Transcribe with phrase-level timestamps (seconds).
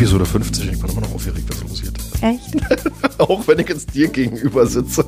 [0.00, 1.92] Episode 50, ich bin immer noch aufgeregt, was losgeht.
[2.22, 2.56] Echt?
[3.18, 5.04] Auch wenn ich jetzt dir gegenüber sitze.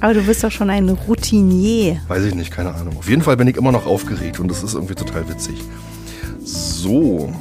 [0.00, 2.00] Aber du bist doch schon ein Routinier.
[2.06, 2.96] Weiß ich nicht, keine Ahnung.
[2.96, 5.56] Auf jeden Fall bin ich immer noch aufgeregt und das ist irgendwie total witzig.
[6.44, 7.34] So.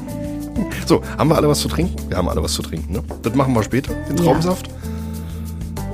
[0.88, 1.94] So, haben wir alle was zu trinken?
[2.10, 3.04] Wir haben alle was zu trinken, ne?
[3.22, 4.24] Das machen wir später, den Ja.
[4.24, 4.68] Traubensaft.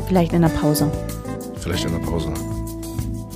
[0.08, 0.90] Vielleicht in der Pause.
[1.60, 2.30] Vielleicht in der Pause.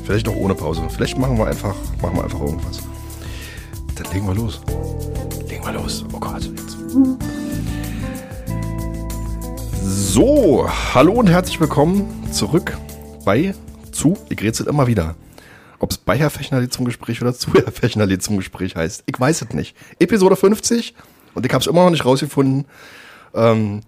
[0.06, 0.84] Vielleicht auch ohne Pause.
[0.96, 2.80] Vielleicht machen wir einfach, machen wir einfach irgendwas.
[3.96, 4.62] Dann legen wir los.
[5.50, 6.06] Legen wir los.
[6.14, 6.77] Oh Gott, jetzt.
[9.84, 12.78] So, hallo und herzlich willkommen zurück
[13.24, 13.54] bei
[13.92, 15.16] zu, ich rätsel immer wieder.
[15.80, 19.04] Ob es bei Herr Fechnerli zum Gespräch oder zu Herr Fechnerli zum Gespräch heißt.
[19.06, 19.76] Ich weiß es nicht.
[20.00, 20.96] Episode 50
[21.36, 22.66] und ich habe es immer noch nicht rausgefunden.
[23.34, 23.82] Ähm,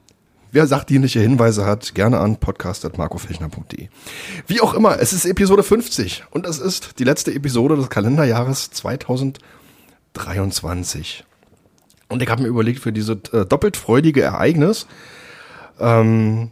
[0.52, 3.90] Wer sachdienliche Hinweise hat, gerne an podcast.markofechner.de.
[4.48, 8.72] Wie auch immer, es ist Episode 50 und es ist die letzte Episode des Kalenderjahres
[8.72, 11.24] 2023.
[12.10, 14.88] Und ich habe mir überlegt, für dieses äh, doppelt freudige Ereignis
[15.80, 16.52] ähm,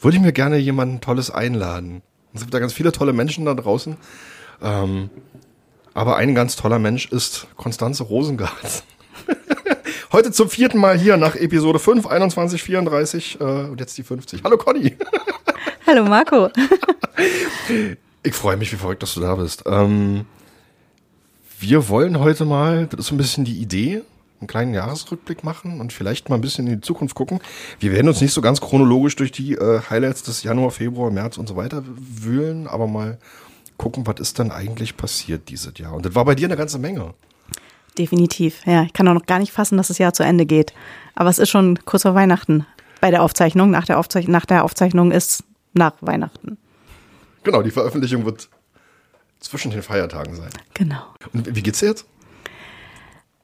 [0.00, 2.02] würde ich mir gerne jemanden Tolles einladen.
[2.34, 3.96] Es gibt da ganz viele tolle Menschen da draußen.
[4.60, 5.10] Ähm,
[5.94, 8.82] aber ein ganz toller Mensch ist Konstanze Rosengart.
[10.12, 14.42] Heute zum vierten Mal hier nach Episode 5, 21, 34 äh, und jetzt die 50.
[14.44, 14.96] Hallo Conny.
[15.86, 16.50] Hallo Marco.
[18.22, 19.62] Ich freue mich, wie verrückt, dass du da bist.
[19.66, 20.26] Ähm,
[21.60, 24.02] wir wollen heute mal, das ist so ein bisschen die Idee,
[24.40, 27.40] einen kleinen Jahresrückblick machen und vielleicht mal ein bisschen in die Zukunft gucken.
[27.80, 31.38] Wir werden uns nicht so ganz chronologisch durch die äh, Highlights des Januar, Februar, März
[31.38, 33.18] und so weiter wühlen, aber mal
[33.76, 35.94] gucken, was ist denn eigentlich passiert dieses Jahr.
[35.94, 37.14] Und das war bei dir eine ganze Menge.
[37.98, 38.66] Definitiv.
[38.66, 40.74] Ja, ich kann auch noch gar nicht fassen, dass das Jahr zu Ende geht.
[41.14, 42.66] Aber es ist schon kurz vor Weihnachten
[43.00, 43.70] bei der Aufzeichnung.
[43.70, 46.58] Nach der, Aufzeich nach der Aufzeichnung ist nach Weihnachten.
[47.42, 48.48] Genau, die Veröffentlichung wird
[49.40, 50.50] zwischen den Feiertagen sein.
[50.74, 51.02] Genau.
[51.32, 52.06] Und wie geht's dir jetzt?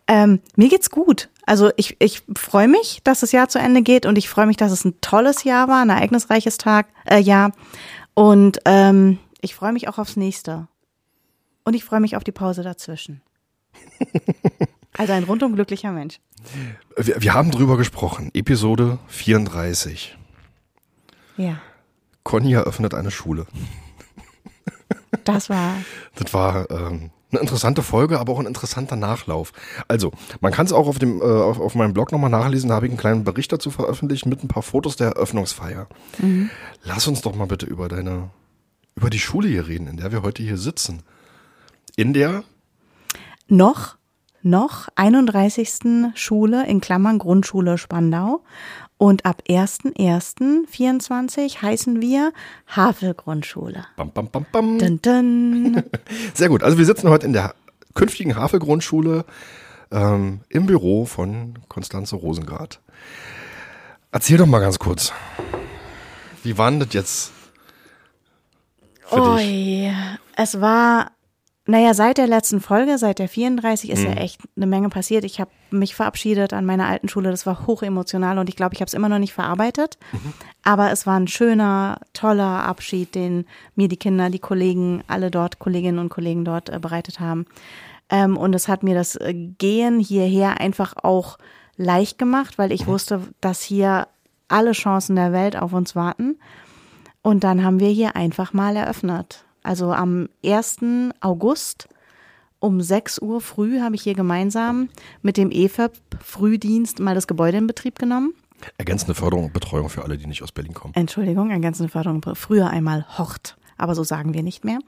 [0.07, 1.29] Ähm, mir geht's gut.
[1.47, 4.57] Also ich, ich freue mich, dass das Jahr zu Ende geht und ich freue mich,
[4.57, 7.53] dass es ein tolles Jahr war, ein ereignisreiches Tag, äh, Jahr.
[8.15, 10.69] Und ähm, ich freue mich auch aufs nächste.
[11.65, 13.23] Und ich freue mich auf die Pause dazwischen.
[14.95, 16.21] Also ein rundum glücklicher Mensch.
[16.99, 18.31] Wir, wir haben drüber gesprochen.
[18.35, 20.19] Episode 34.
[21.39, 21.63] Ja,
[22.25, 23.47] Conny eröffnet eine Schule.
[25.25, 25.77] das war
[26.15, 29.53] Das war ähm, eine interessante Folge, aber auch ein interessanter Nachlauf.
[29.89, 32.77] Also, man kann es auch auf dem äh, auf, auf meinem Blog nochmal nachlesen, da
[32.77, 35.89] habe ich einen kleinen Bericht dazu veröffentlicht mit ein paar Fotos der Eröffnungsfeier.
[36.85, 38.31] Lass uns doch mal bitte über deine
[38.95, 41.03] über die Schule hier reden, in der wir heute hier sitzen.
[41.97, 42.45] In der
[43.49, 43.97] noch,
[44.43, 46.15] noch 31.
[46.15, 48.43] Schule in Klammern Grundschule Spandau.
[49.03, 52.33] Und ab 1.1.24 heißen wir
[52.69, 53.85] Havel-Grundschule.
[53.97, 54.79] bam bam bam bam.
[54.79, 55.83] Dun, dun.
[56.35, 56.63] Sehr gut.
[56.63, 57.57] Also wir sitzen heute in der
[57.95, 59.25] künftigen Havelgrundschule
[59.91, 62.79] ähm, im Büro von Konstanze Rosengart.
[64.13, 65.13] Erzähl doch mal ganz kurz.
[66.45, 67.33] Wie war denn das jetzt
[69.01, 69.25] für dich?
[69.25, 69.93] Oi,
[70.37, 71.11] es war,
[71.65, 74.07] naja, seit der letzten Folge, seit der 34, ist Mhm.
[74.07, 75.25] ja echt eine Menge passiert.
[75.25, 77.31] Ich habe mich verabschiedet an meiner alten Schule.
[77.31, 79.97] Das war hochemotional und ich glaube, ich habe es immer noch nicht verarbeitet.
[80.13, 80.33] Mhm.
[80.65, 83.47] Aber es war ein schöner, toller Abschied, den
[83.77, 87.47] mir die Kinder, die Kollegen, alle dort, Kolleginnen und Kollegen dort äh, bereitet haben.
[88.11, 91.39] Ähm, und es hat mir das äh, Gehen hierher einfach auch
[91.77, 94.09] leicht gemacht, weil ich wusste, dass hier
[94.49, 96.39] alle Chancen der Welt auf uns warten.
[97.23, 99.45] Und dann haben wir hier einfach mal eröffnet.
[99.63, 100.79] Also am 1.
[101.21, 101.89] August
[102.59, 104.89] um 6 Uhr früh habe ich hier gemeinsam
[105.21, 108.35] mit dem EFAP Frühdienst mal das Gebäude in Betrieb genommen.
[108.79, 110.95] Ergänzende Förderung und Betreuung für alle, die nicht aus Berlin kommen.
[110.95, 112.23] Entschuldigung, ergänzende Förderung.
[112.35, 114.79] Früher einmal Hort, aber so sagen wir nicht mehr.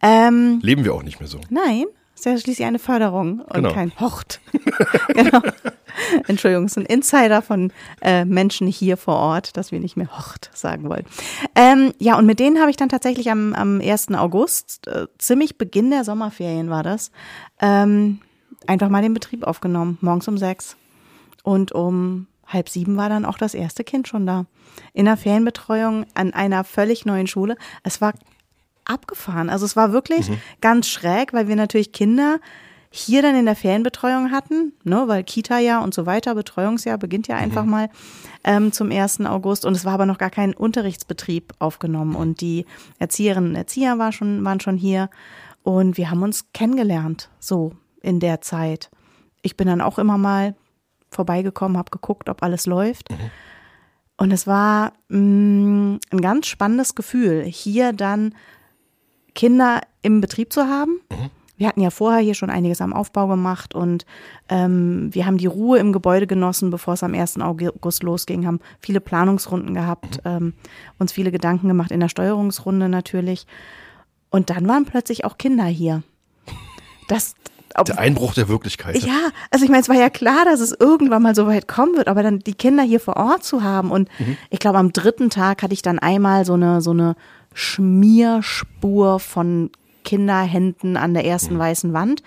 [0.00, 1.40] Ähm, Leben wir auch nicht mehr so.
[1.50, 1.84] nein,
[2.20, 3.72] ist ja schließlich eine Förderung und Genau.
[3.72, 4.40] kein Hort.
[5.08, 5.40] genau.
[6.28, 7.72] Entschuldigung, es ist ein Insider von
[8.02, 11.04] äh, Menschen hier vor Ort, dass wir nicht mehr Hort sagen wollen.
[11.54, 14.08] Ähm, ja, und mit denen habe ich dann tatsächlich am, am 1.
[14.14, 17.10] August, äh, ziemlich Beginn der Sommerferien war das,
[17.60, 18.20] ähm,
[18.66, 20.76] einfach mal den Betrieb aufgenommen, morgens um sechs.
[21.42, 24.44] Und um halb sieben war dann auch das erste Kind schon da.
[24.92, 27.56] In der Ferienbetreuung an einer völlig neuen Schule.
[27.82, 28.12] Es war
[28.84, 29.50] abgefahren.
[29.50, 30.30] Also es war wirklich
[30.60, 32.38] ganz schräg, weil wir natürlich Kinder
[32.92, 37.36] hier dann in der Ferienbetreuung hatten, ne, weil Kita-Jahr und so weiter, Betreuungsjahr beginnt ja
[37.36, 37.88] einfach mal
[38.42, 39.20] ähm, zum 1.
[39.26, 42.66] August und es war aber noch gar kein Unterrichtsbetrieb aufgenommen und die
[42.98, 45.08] Erzieherinnen und Erzieher war schon, waren schon hier
[45.62, 47.72] und wir haben uns kennengelernt, so
[48.02, 48.90] in der Zeit.
[49.42, 50.56] Ich bin dann auch immer mal
[51.10, 53.08] vorbeigekommen, habe geguckt, ob alles läuft.
[54.16, 58.34] Und es war mh, ein ganz spannendes Gefühl, hier dann
[59.34, 61.00] Kinder im Betrieb zu haben.
[61.60, 64.06] wir hatten ja vorher hier schon einiges am Aufbau gemacht und
[64.48, 67.38] ähm, wir haben die Ruhe im Gebäude genossen, bevor es am 1.
[67.38, 70.54] August losging, haben viele Planungsrunden gehabt, ähm,
[70.98, 73.46] uns viele Gedanken gemacht in der Steuerungsrunde natürlich.
[74.30, 76.02] Und dann waren plötzlich auch Kinder hier.
[77.08, 77.34] Das,
[77.86, 78.96] der Einbruch der Wirklichkeit.
[78.98, 81.96] Ja, also ich meine, es war ja klar, dass es irgendwann mal so weit kommen
[81.96, 84.38] wird, aber dann die Kinder hier vor Ort zu haben und mhm.
[84.48, 87.16] ich glaube, am dritten Tag hatte ich dann einmal so eine, so eine
[87.54, 89.70] Schmierspur von
[90.04, 91.58] Kinderhänden an der ersten mhm.
[91.58, 92.22] weißen Wand.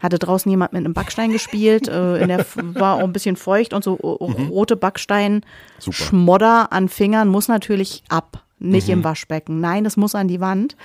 [0.00, 3.72] Hatte draußen jemand mit einem Backstein gespielt, äh, in der war auch ein bisschen feucht
[3.72, 4.48] und so mhm.
[4.48, 5.42] rote Backstein
[5.78, 5.96] Super.
[5.96, 8.94] Schmodder an Fingern muss natürlich ab, nicht mhm.
[8.94, 9.60] im Waschbecken.
[9.60, 10.76] Nein, es muss an die Wand.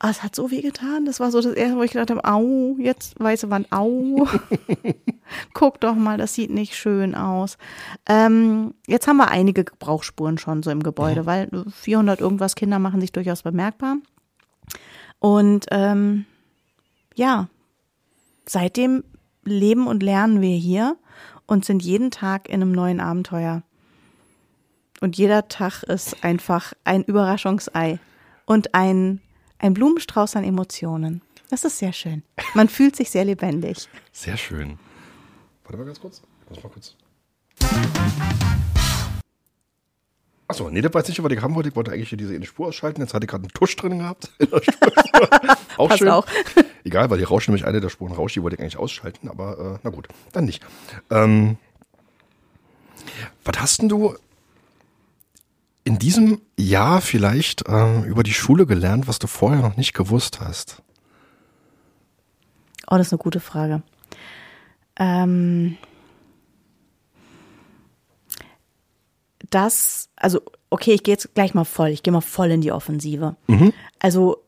[0.00, 1.06] Oh, es hat so weh getan.
[1.06, 4.28] Das war so das erste, wo ich gedacht habe, au, jetzt weiße Wand, au.
[5.54, 7.58] Guck doch mal, das sieht nicht schön aus.
[8.08, 11.26] Ähm, jetzt haben wir einige Gebrauchsspuren schon so im Gebäude, ja.
[11.26, 13.96] weil 400 irgendwas Kinder machen sich durchaus bemerkbar.
[15.18, 16.26] Und ähm,
[17.16, 17.48] ja,
[18.46, 19.02] seitdem
[19.44, 20.96] leben und lernen wir hier
[21.46, 23.62] und sind jeden Tag in einem neuen Abenteuer.
[25.00, 27.98] Und jeder Tag ist einfach ein Überraschungsei
[28.46, 29.20] und ein
[29.58, 31.22] ein Blumenstrauß an Emotionen.
[31.50, 32.22] Das ist sehr schön.
[32.54, 33.88] Man fühlt sich sehr lebendig.
[34.12, 34.78] Sehr schön.
[35.64, 36.22] Warte mal ganz kurz.
[36.48, 36.94] Muss mal kurz.
[40.46, 41.68] Achso, nee, das weiß nicht, was ich haben wollte.
[41.68, 43.02] Ich wollte eigentlich hier diese eine Spur ausschalten.
[43.02, 44.30] Jetzt hatte ich gerade einen Tusch drin gehabt.
[45.76, 46.08] auch Passt schön.
[46.08, 46.26] Auch.
[46.84, 48.36] Egal, weil die rauscht nämlich eine der Spuren rauscht.
[48.36, 50.64] Die wollte ich eigentlich ausschalten, aber äh, na gut, dann nicht.
[51.10, 51.58] Ähm,
[53.44, 54.16] was hast denn du
[55.88, 60.38] in diesem Jahr vielleicht äh, über die Schule gelernt, was du vorher noch nicht gewusst
[60.38, 60.82] hast?
[62.90, 63.82] Oh, das ist eine gute Frage.
[64.96, 65.78] Ähm,
[69.48, 72.72] das, also, okay, ich gehe jetzt gleich mal voll, ich gehe mal voll in die
[72.72, 73.36] Offensive.
[73.46, 73.72] Mhm.
[73.98, 74.44] Also,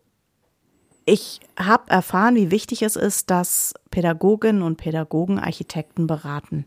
[1.06, 6.66] ich habe erfahren, wie wichtig es ist, dass Pädagoginnen und Pädagogen Architekten beraten,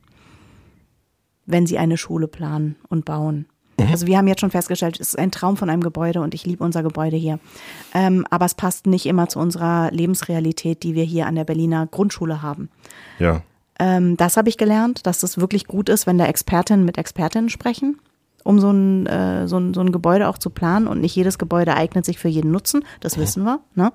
[1.45, 3.45] wenn sie eine Schule planen und bauen.
[3.85, 3.91] Mhm.
[3.91, 6.45] Also wir haben jetzt schon festgestellt, es ist ein Traum von einem Gebäude und ich
[6.45, 7.39] liebe unser Gebäude hier.
[7.93, 11.87] Ähm, aber es passt nicht immer zu unserer Lebensrealität, die wir hier an der Berliner
[11.87, 12.69] Grundschule haben.
[13.19, 13.41] Ja.
[13.79, 17.49] Ähm, das habe ich gelernt, dass es wirklich gut ist, wenn da Expertinnen mit Expertinnen
[17.49, 17.99] sprechen,
[18.43, 20.87] um so ein, äh, so, ein, so ein Gebäude auch zu planen.
[20.87, 23.21] Und nicht jedes Gebäude eignet sich für jeden Nutzen, das mhm.
[23.21, 23.61] wissen wir.
[23.75, 23.91] Ne?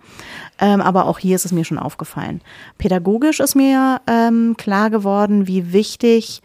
[0.59, 2.41] Ähm, aber auch hier ist es mir schon aufgefallen.
[2.77, 6.43] Pädagogisch ist mir ähm, klar geworden, wie wichtig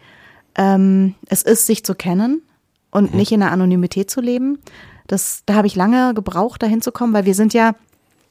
[0.56, 2.42] ähm, es ist, sich zu kennen
[2.94, 3.18] und mhm.
[3.18, 4.58] nicht in der Anonymität zu leben.
[5.06, 7.74] Das, da habe ich lange gebraucht, dahin zu kommen, weil wir sind ja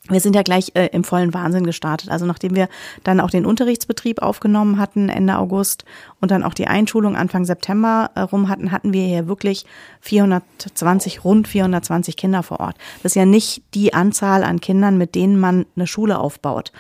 [0.10, 2.10] wir sind ja gleich äh, im vollen Wahnsinn gestartet.
[2.10, 2.68] Also nachdem wir
[3.06, 5.86] dann auch den Unterrichtsbetrieb aufgenommen hatten Ende August
[6.20, 9.66] und dann auch die Einschulung Anfang September äh, rum hatten, hatten wir hier wirklich
[10.02, 12.76] 420, rund 420 Kinder vor Ort.
[13.02, 16.74] Das ist ja nicht die Anzahl an Kindern, mit denen man eine Schule aufbaut.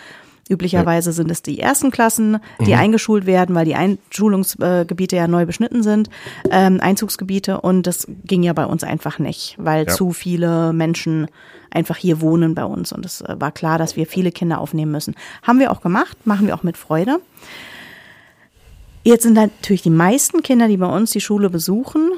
[0.49, 1.13] Üblicherweise ja.
[1.13, 2.79] sind es die ersten Klassen, die mhm.
[2.79, 6.09] eingeschult werden, weil die Einschulungsgebiete ja neu beschnitten sind,
[6.51, 7.61] ähm, Einzugsgebiete.
[7.61, 9.93] Und das ging ja bei uns einfach nicht, weil ja.
[9.93, 11.27] zu viele Menschen
[11.71, 12.91] einfach hier wohnen bei uns.
[12.91, 15.15] Und es äh, war klar, dass wir viele Kinder aufnehmen müssen.
[15.43, 17.19] Haben wir auch gemacht, machen wir auch mit Freude.
[19.03, 22.11] Jetzt sind natürlich die meisten Kinder, die bei uns die Schule besuchen,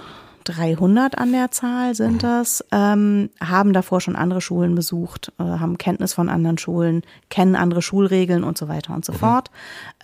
[0.46, 2.20] 300 an der Zahl sind mhm.
[2.20, 7.56] das, ähm, haben davor schon andere Schulen besucht, äh, haben Kenntnis von anderen Schulen, kennen
[7.56, 9.18] andere Schulregeln und so weiter und so mhm.
[9.18, 9.52] fort.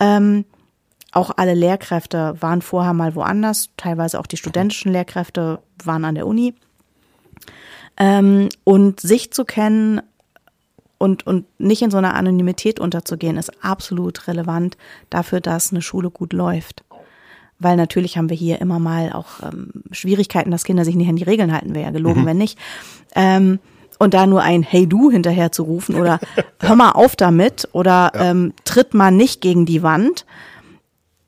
[0.00, 0.44] Ähm,
[1.12, 6.26] auch alle Lehrkräfte waren vorher mal woanders, teilweise auch die studentischen Lehrkräfte waren an der
[6.26, 6.54] Uni.
[7.98, 10.00] Ähm, und sich zu kennen
[10.98, 14.76] und, und nicht in so einer Anonymität unterzugehen, ist absolut relevant
[15.10, 16.84] dafür, dass eine Schule gut läuft
[17.62, 21.16] weil natürlich haben wir hier immer mal auch ähm, Schwierigkeiten, dass Kinder sich nicht an
[21.16, 22.26] die Regeln halten, wäre ja gelogen, mhm.
[22.26, 22.58] wenn nicht.
[23.14, 23.58] Ähm,
[23.98, 26.18] und da nur ein Hey du hinterher zu rufen oder
[26.60, 28.30] hör mal auf damit oder ja.
[28.30, 30.26] ähm, tritt mal nicht gegen die Wand,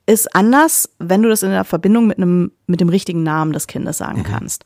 [0.07, 3.67] ist anders, wenn du das in der Verbindung mit einem mit dem richtigen Namen des
[3.67, 4.25] Kindes sagen mhm.
[4.25, 4.64] kannst.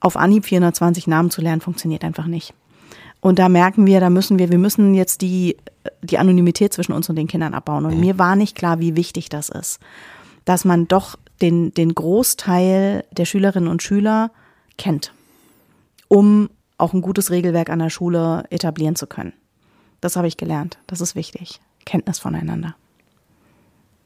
[0.00, 2.54] Auf Anhieb 420 Namen zu lernen funktioniert einfach nicht.
[3.20, 5.56] Und da merken wir, da müssen wir, wir müssen jetzt die,
[6.02, 7.86] die Anonymität zwischen uns und den Kindern abbauen.
[7.86, 8.00] Und mhm.
[8.00, 9.80] mir war nicht klar, wie wichtig das ist
[10.46, 14.30] dass man doch den, den Großteil der Schülerinnen und Schüler
[14.78, 15.12] kennt,
[16.08, 16.48] um
[16.78, 19.34] auch ein gutes Regelwerk an der Schule etablieren zu können.
[20.00, 20.78] Das habe ich gelernt.
[20.86, 21.60] Das ist wichtig.
[21.84, 22.74] Kenntnis voneinander.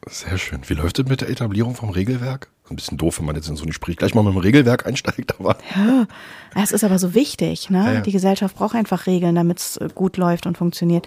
[0.08, 0.60] Sehr schön.
[0.66, 2.50] Wie läuft es mit der Etablierung vom Regelwerk?
[2.70, 4.86] Ein bisschen doof, wenn man jetzt in so ein Gespräch gleich mal mit dem Regelwerk
[4.86, 5.58] einsteigt, aber.
[5.74, 6.06] Ja,
[6.54, 7.84] es ist aber so wichtig, ne?
[7.84, 8.00] Ja, ja.
[8.00, 11.06] Die Gesellschaft braucht einfach Regeln, damit es gut läuft und funktioniert.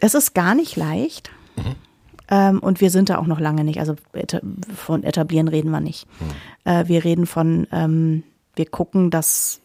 [0.00, 1.30] Es ist gar nicht leicht.
[1.56, 1.76] Mhm.
[2.28, 3.80] Ähm, und wir sind da auch noch lange nicht.
[3.80, 3.94] Also
[4.74, 6.06] von etablieren reden wir nicht.
[6.18, 6.72] Hm.
[6.72, 8.22] Äh, wir reden von, ähm,
[8.54, 9.60] wir gucken, dass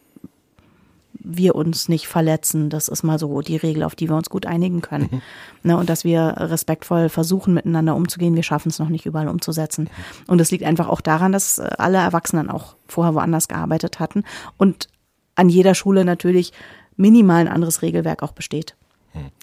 [1.24, 2.70] wir uns nicht verletzen.
[2.70, 5.08] Das ist mal so die Regel, auf die wir uns gut einigen können.
[5.10, 5.22] Mhm.
[5.62, 8.34] Ne, und dass wir respektvoll versuchen, miteinander umzugehen.
[8.34, 9.88] Wir schaffen es noch nicht überall umzusetzen.
[10.26, 14.24] Und es liegt einfach auch daran, dass äh, alle Erwachsenen auch vorher woanders gearbeitet hatten
[14.58, 14.88] und
[15.34, 16.52] an jeder Schule natürlich
[16.96, 18.76] minimal ein anderes Regelwerk auch besteht.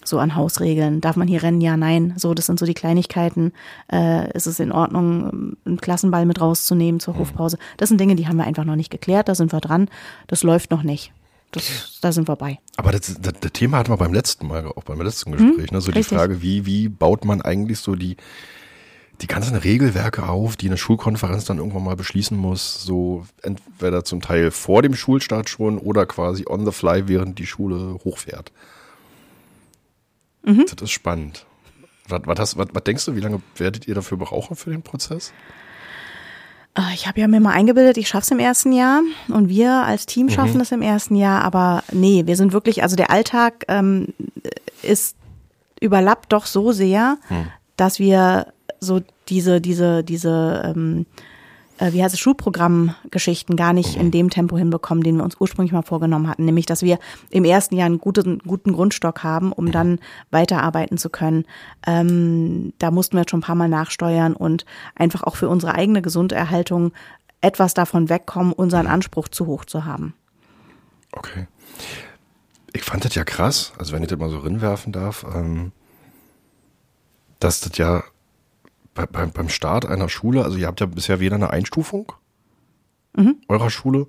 [0.04, 1.02] So an Hausregeln.
[1.02, 1.62] Darf man hier rennen?
[1.62, 2.14] Ja, nein.
[2.18, 3.54] So, das sind so die Kleinigkeiten.
[3.92, 7.58] Äh, ist es in Ordnung, einen Klassenball mit rauszunehmen zur Hofpause?
[7.78, 9.30] Das sind Dinge, die haben wir einfach noch nicht geklärt.
[9.30, 9.90] Da sind wir dran.
[10.28, 11.12] Das läuft noch nicht.
[11.52, 12.60] Das, da sind wir bei.
[12.78, 15.70] Aber das, das, das, Thema hatten wir beim letzten Mal, auch beim letzten Gespräch.
[15.70, 15.82] Hm, ne?
[15.82, 16.10] So richtig.
[16.10, 18.18] die Frage, wie, wie baut man eigentlich so die,
[19.22, 24.22] die ganzen Regelwerke auf, die eine Schulkonferenz dann irgendwann mal beschließen muss, so entweder zum
[24.22, 28.52] Teil vor dem Schulstart schon oder quasi on the fly, während die Schule hochfährt.
[30.44, 30.66] Mhm.
[30.70, 31.46] Das ist spannend.
[32.08, 35.32] Was, was, was, was denkst du, wie lange werdet ihr dafür brauchen für den Prozess?
[36.76, 39.72] Ah, ich habe ja mir mal eingebildet, ich schaffe es im ersten Jahr und wir
[39.72, 40.62] als Team schaffen mhm.
[40.62, 44.14] es im ersten Jahr, aber nee, wir sind wirklich, also der Alltag ähm,
[44.82, 45.16] ist
[45.82, 47.48] überlappt doch so sehr, mhm.
[47.76, 51.06] dass wir so diese, diese, diese ähm,
[51.80, 55.72] äh, wie heißt es, Schulprogrammgeschichten gar nicht in dem Tempo hinbekommen, den wir uns ursprünglich
[55.72, 56.46] mal vorgenommen hatten.
[56.46, 61.10] Nämlich, dass wir im ersten Jahr einen guten, guten Grundstock haben, um dann weiterarbeiten zu
[61.10, 61.46] können.
[61.88, 66.02] Ähm, da mussten wir schon ein paar Mal nachsteuern und einfach auch für unsere eigene
[66.02, 66.92] Gesunderhaltung
[67.42, 70.14] etwas davon wegkommen, unseren Anspruch zu hoch zu haben.
[71.14, 71.48] Okay.
[72.74, 75.72] Ich fand das ja krass, also wenn ich das mal so rinwerfen darf, ähm,
[77.40, 78.04] dass das ja
[79.00, 82.12] bei, bei, beim Start einer Schule, also ihr habt ja bisher weder eine Einstufung
[83.16, 83.38] mhm.
[83.48, 84.08] eurer Schule,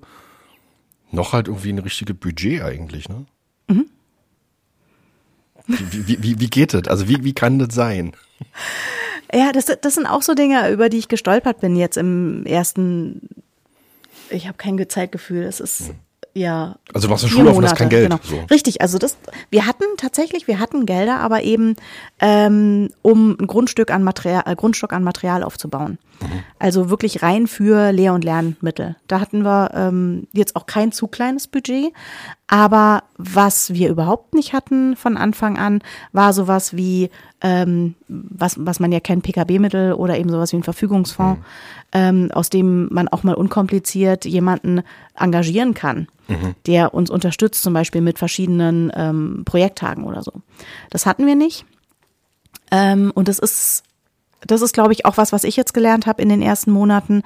[1.11, 3.25] noch halt irgendwie ein richtiges Budget eigentlich, ne?
[3.67, 3.85] Mhm.
[5.67, 6.87] Wie, wie, wie, wie geht das?
[6.87, 8.13] Also wie, wie kann das sein?
[9.33, 13.29] Ja, das, das sind auch so Dinge, über die ich gestolpert bin jetzt im ersten.
[14.29, 15.43] Ich habe kein Zeitgefühl.
[15.43, 15.89] Es ist.
[15.89, 16.75] Mhm ja.
[16.93, 18.09] Also du machst eine Schule auf und hast kein Geld.
[18.09, 18.21] Genau.
[18.23, 18.39] So.
[18.49, 19.17] Richtig, also das,
[19.49, 21.75] wir hatten tatsächlich, wir hatten Gelder, aber eben
[22.19, 25.97] ähm, um ein Grundstück an Material, äh, Grundstock an Material aufzubauen.
[26.59, 28.95] Also wirklich rein für Lehr- und Lernmittel.
[29.07, 31.93] Da hatten wir ähm, jetzt auch kein zu kleines Budget,
[32.47, 37.09] aber was wir überhaupt nicht hatten von Anfang an, war sowas wie,
[37.41, 41.45] ähm, was, was man ja kennt, PKB-Mittel oder eben sowas wie ein Verfügungsfonds, mhm.
[41.93, 44.81] ähm, aus dem man auch mal unkompliziert jemanden
[45.15, 46.55] engagieren kann mhm.
[46.65, 50.33] der uns unterstützt, zum Beispiel mit verschiedenen ähm, Projekttagen oder so.
[50.89, 51.65] Das hatten wir nicht.
[52.71, 53.83] Ähm, und das ist,
[54.45, 57.23] das ist, glaube ich, auch was, was ich jetzt gelernt habe in den ersten Monaten.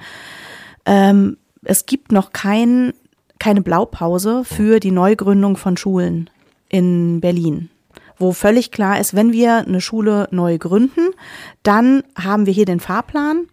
[0.84, 2.92] Ähm, es gibt noch kein,
[3.38, 6.30] keine Blaupause für die Neugründung von Schulen
[6.68, 7.70] in Berlin
[8.18, 11.10] wo völlig klar ist, wenn wir eine Schule neu gründen,
[11.62, 13.46] dann haben wir hier den Fahrplan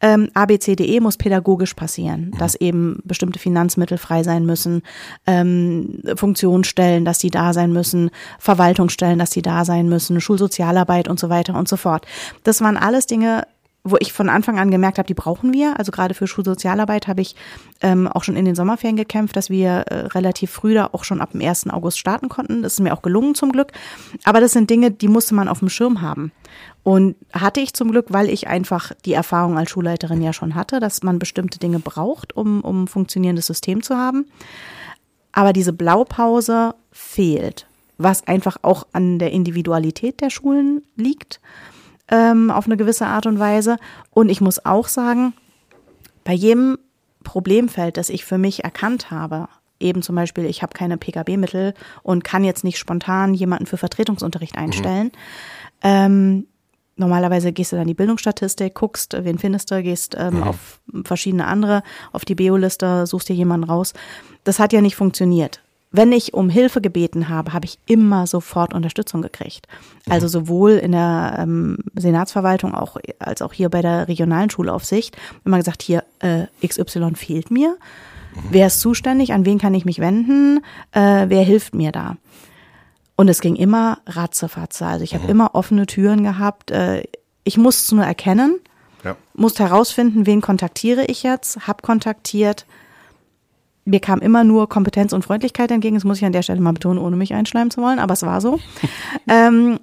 [0.00, 4.82] ähm, ABCDE muss pädagogisch passieren, dass eben bestimmte Finanzmittel frei sein müssen,
[5.26, 11.18] ähm, Funktionsstellen, dass die da sein müssen, Verwaltungsstellen, dass die da sein müssen, Schulsozialarbeit und
[11.18, 12.06] so weiter und so fort.
[12.44, 13.44] Das waren alles Dinge,
[13.84, 15.78] wo ich von Anfang an gemerkt habe, die brauchen wir.
[15.78, 17.36] Also gerade für Schulsozialarbeit habe ich
[17.80, 21.20] ähm, auch schon in den Sommerferien gekämpft, dass wir äh, relativ früh da auch schon
[21.20, 21.70] ab dem 1.
[21.70, 22.62] August starten konnten.
[22.62, 23.72] Das ist mir auch gelungen zum Glück.
[24.24, 26.32] Aber das sind Dinge, die musste man auf dem Schirm haben.
[26.82, 30.80] Und hatte ich zum Glück, weil ich einfach die Erfahrung als Schulleiterin ja schon hatte,
[30.80, 34.26] dass man bestimmte Dinge braucht, um, um ein funktionierendes System zu haben.
[35.32, 37.66] Aber diese Blaupause fehlt,
[37.98, 41.40] was einfach auch an der Individualität der Schulen liegt,
[42.10, 43.76] ähm, auf eine gewisse Art und Weise.
[44.10, 45.34] Und ich muss auch sagen,
[46.24, 46.78] bei jedem
[47.24, 49.48] Problemfeld, das ich für mich erkannt habe,
[49.80, 54.56] eben zum Beispiel, ich habe keine PKB-Mittel und kann jetzt nicht spontan jemanden für Vertretungsunterricht
[54.56, 54.62] mhm.
[54.62, 55.12] einstellen, mhm.
[55.82, 56.46] ähm,
[56.96, 60.42] normalerweise gehst du dann in die Bildungsstatistik, guckst, wen findest du, gehst ähm, mhm.
[60.42, 63.94] auf verschiedene andere, auf die Bio-Liste, suchst dir jemanden raus.
[64.44, 65.62] Das hat ja nicht funktioniert.
[65.90, 69.66] Wenn ich um Hilfe gebeten habe, habe ich immer sofort Unterstützung gekriegt.
[70.08, 75.16] Also sowohl in der ähm, Senatsverwaltung auch, als auch hier bei der regionalen Schulaufsicht.
[75.46, 77.70] Immer gesagt, hier äh, XY fehlt mir.
[78.34, 78.40] Mhm.
[78.50, 79.32] Wer ist zuständig?
[79.32, 80.62] An wen kann ich mich wenden?
[80.92, 82.16] Äh, wer hilft mir da?
[83.16, 84.86] Und es ging immer ratzefatze.
[84.86, 85.30] Also ich habe mhm.
[85.30, 86.70] immer offene Türen gehabt.
[86.70, 87.04] Äh,
[87.44, 88.60] ich musste es nur erkennen,
[89.04, 89.16] ja.
[89.32, 92.66] musste herausfinden, wen kontaktiere ich jetzt, hab kontaktiert.
[93.88, 95.96] Mir kam immer nur Kompetenz und Freundlichkeit entgegen.
[95.96, 98.22] Das muss ich an der Stelle mal betonen, ohne mich einschleimen zu wollen, aber es
[98.22, 98.58] war so.
[99.28, 99.80] ähm,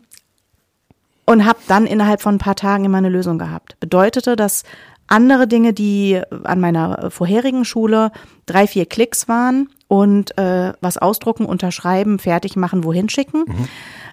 [1.25, 3.79] und habe dann innerhalb von ein paar Tagen immer eine Lösung gehabt.
[3.79, 4.63] Bedeutete, dass
[5.07, 8.11] andere Dinge, die an meiner vorherigen Schule
[8.45, 13.45] drei, vier Klicks waren, und äh, was ausdrucken, unterschreiben, fertig machen, wohin schicken.
[13.47, 13.67] Mhm.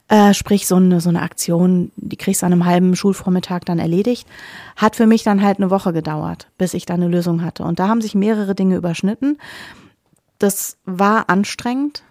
[0.09, 3.79] Äh, sprich, so eine, so eine Aktion, die kriegst du an einem halben Schulvormittag dann
[3.79, 4.29] erledigt.
[4.77, 7.63] Hat für mich dann halt eine Woche gedauert, bis ich da eine Lösung hatte.
[7.63, 9.39] Und da haben sich mehrere Dinge überschnitten.
[10.43, 12.03] Das war anstrengend,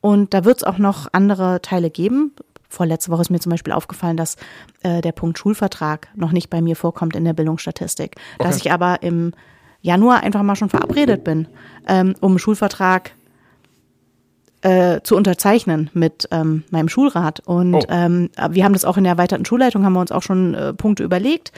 [0.00, 2.32] Und da wird es auch noch andere Teile geben.
[2.68, 4.36] Vorletzte Woche ist mir zum Beispiel aufgefallen, dass
[4.82, 8.16] äh, der Punkt Schulvertrag noch nicht bei mir vorkommt in der Bildungsstatistik.
[8.38, 8.66] Dass Okay.
[8.66, 9.32] ich aber im
[9.80, 11.48] Januar einfach mal schon verabredet bin,
[11.88, 13.12] ähm, um Schulvertrag
[14.62, 17.40] äh, zu unterzeichnen mit ähm, meinem Schulrat.
[17.40, 17.82] Und Oh.
[17.88, 20.72] ähm, wir haben das auch in der erweiterten Schulleitung, haben wir uns auch schon äh,
[20.72, 21.52] Punkte überlegt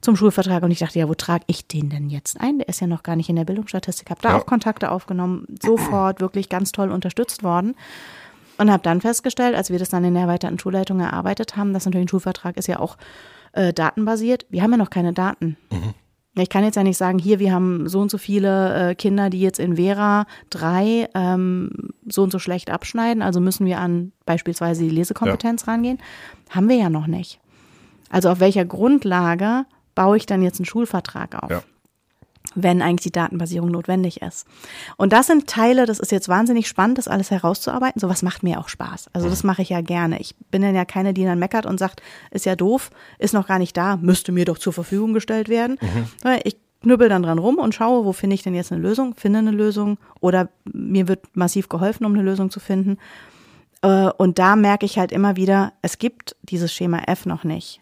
[0.00, 0.62] zum Schulvertrag.
[0.62, 2.58] Und ich dachte, ja, wo trage ich den denn jetzt ein?
[2.58, 4.08] Der ist ja noch gar nicht in der Bildungsstatistik.
[4.10, 4.38] Habe da Ja.
[4.38, 7.74] auch Kontakte aufgenommen, sofort wirklich ganz toll unterstützt worden.
[8.56, 11.86] Und habe dann festgestellt, als wir das dann in der erweiterten Schulleitung erarbeitet haben, dass
[11.86, 12.96] natürlich ein Schulvertrag ist ja auch
[13.52, 14.46] äh, datenbasiert.
[14.48, 15.56] Wir haben ja noch keine Daten.
[16.36, 19.30] Ich kann jetzt ja nicht sagen, hier, wir haben so und so viele äh, Kinder,
[19.30, 21.70] die jetzt in Vera 3 ähm,
[22.08, 25.98] so und so schlecht abschneiden, also müssen wir an beispielsweise die Lesekompetenz rangehen.
[26.50, 27.40] Haben wir ja noch nicht.
[28.10, 29.64] Also auf welcher Grundlage
[29.94, 31.50] baue ich dann jetzt einen Schulvertrag auf?
[31.50, 31.62] Ja.
[32.54, 34.46] Wenn eigentlich die Datenbasierung notwendig ist.
[34.96, 38.00] Und das sind Teile, das ist jetzt wahnsinnig spannend, das alles herauszuarbeiten.
[38.00, 39.08] Sowas macht mir auch Spaß.
[39.12, 40.20] Also das mache ich ja gerne.
[40.20, 43.46] Ich bin dann ja keine, die dann meckert und sagt, ist ja doof, ist noch
[43.46, 45.78] gar nicht da, müsste mir doch zur Verfügung gestellt werden.
[46.22, 49.14] Sondern Ich knüppel dann dran rum und schaue, wo finde ich denn jetzt eine Lösung,
[49.14, 52.98] finde eine Lösung oder mir wird massiv geholfen, um eine Lösung zu finden.
[53.82, 57.80] Äh, Und da merke ich halt immer wieder, es gibt dieses Schema F noch nicht,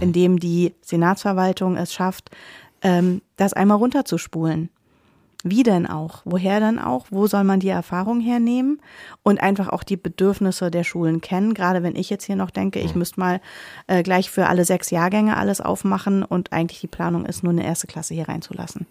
[0.00, 2.30] in dem die Senatsverwaltung es schafft,
[2.84, 4.68] ähm, das einmal runterzuspulen.
[5.46, 6.22] Wie denn auch?
[6.24, 7.06] Woher denn auch?
[7.10, 8.80] Wo soll man die Erfahrung hernehmen?
[9.22, 11.52] Und einfach auch die Bedürfnisse der Schulen kennen.
[11.52, 13.40] Gerade wenn ich jetzt hier noch denke, ich müsste mal
[13.86, 17.62] äh, gleich für alle sechs Jahrgänge alles aufmachen und eigentlich die Planung ist, nur eine
[17.64, 18.86] erste Klasse hier reinzulassen.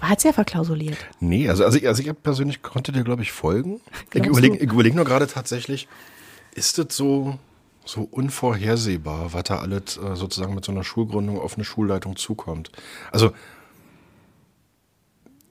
[0.00, 0.98] Hat es ja verklausuliert.
[1.18, 3.80] Nee, also, also, ich- also ich persönlich konnte dir, glaube ich, folgen.
[4.12, 5.88] Ich überlege überleg nur gerade tatsächlich,
[6.54, 7.38] ist das so,
[7.84, 12.70] so unvorhersehbar, was da alles äh, sozusagen mit so einer Schulgründung auf eine Schulleitung zukommt?
[13.12, 13.32] Also,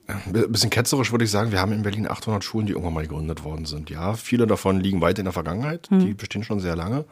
[0.08, 2.94] äh, ein bisschen ketzerisch würde ich sagen, wir haben in Berlin 800 Schulen, die irgendwann
[2.94, 3.90] mal gegründet worden sind.
[3.90, 7.06] Ja, viele davon liegen weit in der Vergangenheit, die bestehen schon sehr lange.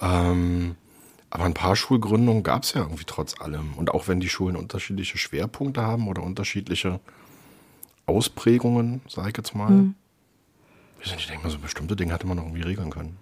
[0.00, 0.76] Ähm,
[1.30, 3.74] aber ein paar Schulgründungen gab es ja irgendwie trotz allem.
[3.74, 7.00] Und auch wenn die Schulen unterschiedliche Schwerpunkte haben oder unterschiedliche
[8.06, 9.70] Ausprägungen, sage ich jetzt mal.
[10.98, 13.16] Nicht, ich denke mal, so bestimmte Dinge hätte man noch irgendwie regeln können.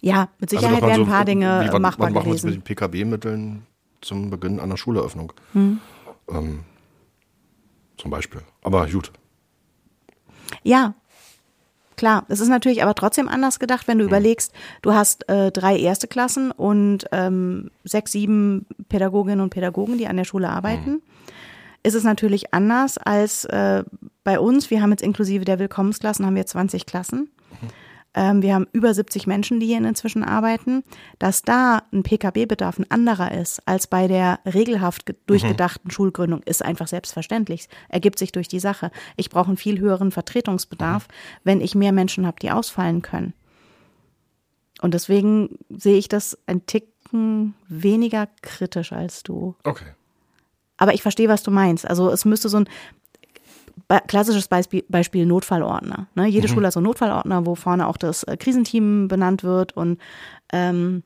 [0.00, 2.26] Ja, mit Also, Sicherheit man wären ein so- paar Dinge wie, was, machbar was machen
[2.26, 2.60] wir jetzt mit gewesen.
[2.60, 3.66] den PKW-Mitteln
[4.00, 5.32] zum Beginn einer Schuleröffnung?
[5.54, 5.80] Hm.
[6.30, 6.60] Ähm,
[7.96, 8.42] zum Beispiel.
[8.62, 9.10] Aber gut.
[10.62, 10.94] Ja,
[11.96, 12.24] klar.
[12.28, 16.06] Es ist natürlich aber trotzdem anders gedacht, wenn du überlegst, du hast äh, drei erste
[16.06, 21.02] Klassen und ähm, sechs, sieben Pädagoginnen und Pädagogen, die an der Schule arbeiten.
[21.82, 23.84] Ist es natürlich anders als äh,
[24.24, 24.70] bei uns.
[24.70, 27.30] Wir haben jetzt inklusive der Willkommensklassen haben wir 20 Klassen.
[28.18, 30.82] Ähm, wir haben über 70 Menschen, die hier inzwischen arbeiten.
[31.20, 36.64] Dass da ein PKB-Bedarf ein anderer ist als bei der regelhaft ge- durchgedachten Schulgründung, ist
[36.64, 37.68] einfach selbstverständlich.
[37.88, 38.90] Ergibt sich durch die Sache.
[39.16, 41.06] Ich brauche einen viel höheren Vertretungsbedarf,
[41.44, 43.34] wenn ich mehr Menschen habe, die ausfallen können.
[44.82, 49.54] Und deswegen sehe ich das ein Ticken weniger kritisch als du.
[49.62, 49.92] Okay.
[50.76, 51.86] Aber ich verstehe, was du meinst.
[51.86, 52.68] Also es müsste so ein
[54.06, 56.08] klassisches Beispiel, Beispiel Notfallordner.
[56.14, 56.26] Ne?
[56.26, 59.98] Jede Schule hat so einen Notfallordner, wo vorne auch das äh, Krisenteam benannt wird und
[60.52, 61.02] ähm,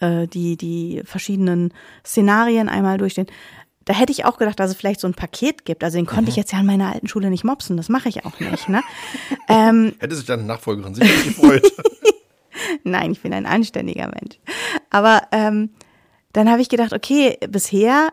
[0.00, 1.72] äh, die, die verschiedenen
[2.04, 3.26] Szenarien einmal durchstehen.
[3.84, 5.82] Da hätte ich auch gedacht, dass es vielleicht so ein Paket gibt.
[5.82, 7.76] Also den konnte ich jetzt ja an meiner alten Schule nicht mopsen.
[7.76, 8.68] Das mache ich auch nicht.
[8.68, 8.82] Ne?
[9.48, 11.72] ähm, Hätte sich deine Nachfolgerin sicherlich gefreut.
[12.84, 14.38] Nein, ich bin ein anständiger Mensch.
[14.90, 15.70] Aber ähm,
[16.38, 18.12] dann habe ich gedacht, okay, bisher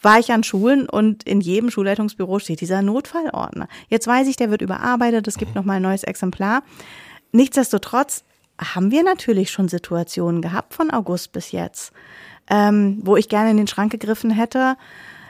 [0.00, 3.66] war ich an Schulen und in jedem Schulleitungsbüro steht dieser Notfallordner.
[3.88, 6.62] Jetzt weiß ich, der wird überarbeitet, es gibt noch mal ein neues Exemplar.
[7.32, 8.22] Nichtsdestotrotz
[8.56, 11.92] haben wir natürlich schon Situationen gehabt von August bis jetzt,
[12.48, 14.76] ähm, wo ich gerne in den Schrank gegriffen hätte.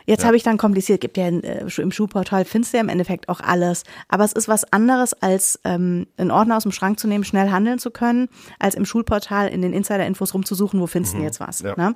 [0.06, 3.28] Jetzt habe ich dann kompliziert, gibt ja äh, im Schulportal, findest du ja im Endeffekt
[3.28, 3.82] auch alles.
[4.08, 7.50] Aber es ist was anderes, als ähm, einen Ordner aus dem Schrank zu nehmen, schnell
[7.50, 11.40] handeln zu können, als im Schulportal in den Insider-Infos rumzusuchen, wo findest du denn jetzt
[11.40, 11.60] was.
[11.60, 11.74] Ja.
[11.76, 11.94] Ne?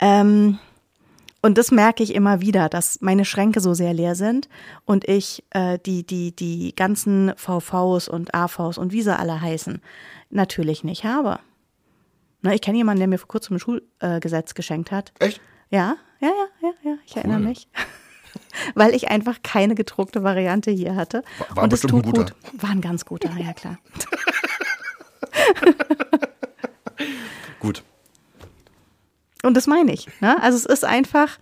[0.00, 0.58] Ähm,
[1.42, 4.48] und das merke ich immer wieder, dass meine Schränke so sehr leer sind
[4.86, 9.82] und ich äh, die, die, die ganzen VVs und AVs und wie sie alle heißen,
[10.30, 11.38] natürlich nicht habe.
[12.40, 15.12] Ne, ich kenne jemanden, der mir vor kurzem ein Schulgesetz äh, geschenkt hat.
[15.18, 15.40] Echt?
[15.68, 15.96] Ja,
[16.28, 16.30] ja,
[16.62, 17.46] ja, ja, ja, ich erinnere Cool.
[17.48, 17.68] mich.
[18.74, 21.22] Weil ich einfach keine gedruckte Variante hier hatte.
[21.38, 22.24] War- war und es tut ein guter.
[22.24, 22.34] gut.
[22.62, 23.78] War ein ganz guter, ja klar.
[27.60, 27.82] Gut.
[29.42, 30.06] Und das meine ich.
[30.20, 30.40] Ne?
[30.42, 31.38] Also es ist einfach,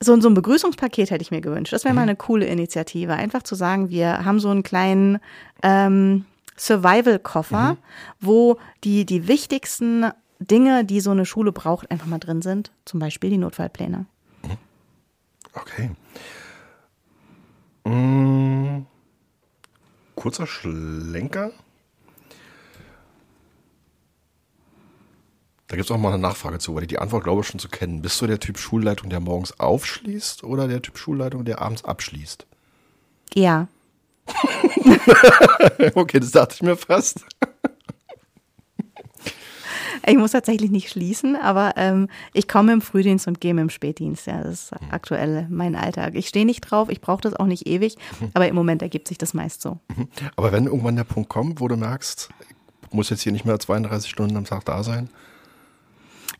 [0.00, 1.72] so, so ein Begrüßungspaket hätte ich mir gewünscht.
[1.72, 3.14] Das wäre mal eine coole Initiative.
[3.14, 5.18] Einfach zu sagen, wir haben so einen kleinen
[5.62, 6.24] ähm,
[6.58, 7.76] Survival-Koffer,
[8.20, 10.06] wo die, die wichtigsten
[10.50, 12.72] Dinge, die so eine Schule braucht, einfach mal drin sind.
[12.84, 14.06] Zum Beispiel die Notfallpläne.
[15.54, 15.90] Okay.
[17.84, 18.86] Mm,
[20.14, 21.52] kurzer Schlenker.
[25.68, 27.68] Da gibt es auch mal eine Nachfrage zu, weil die Antwort glaube ich schon zu
[27.68, 28.02] kennen.
[28.02, 32.46] Bist du der Typ Schulleitung, der morgens aufschließt oder der Typ Schulleitung, der abends abschließt?
[33.34, 33.68] Ja.
[35.94, 37.24] okay, das dachte ich mir fast.
[40.06, 44.26] Ich muss tatsächlich nicht schließen, aber ähm, ich komme im Frühdienst und gehe im Spätdienst.
[44.26, 46.14] Ja, das ist aktuell mein Alltag.
[46.14, 47.96] Ich stehe nicht drauf, ich brauche das auch nicht ewig,
[48.34, 49.78] aber im Moment ergibt sich das meist so.
[50.36, 52.28] Aber wenn irgendwann der Punkt kommt, wo du merkst,
[52.86, 55.08] ich muss jetzt hier nicht mehr 32 Stunden am Tag da sein,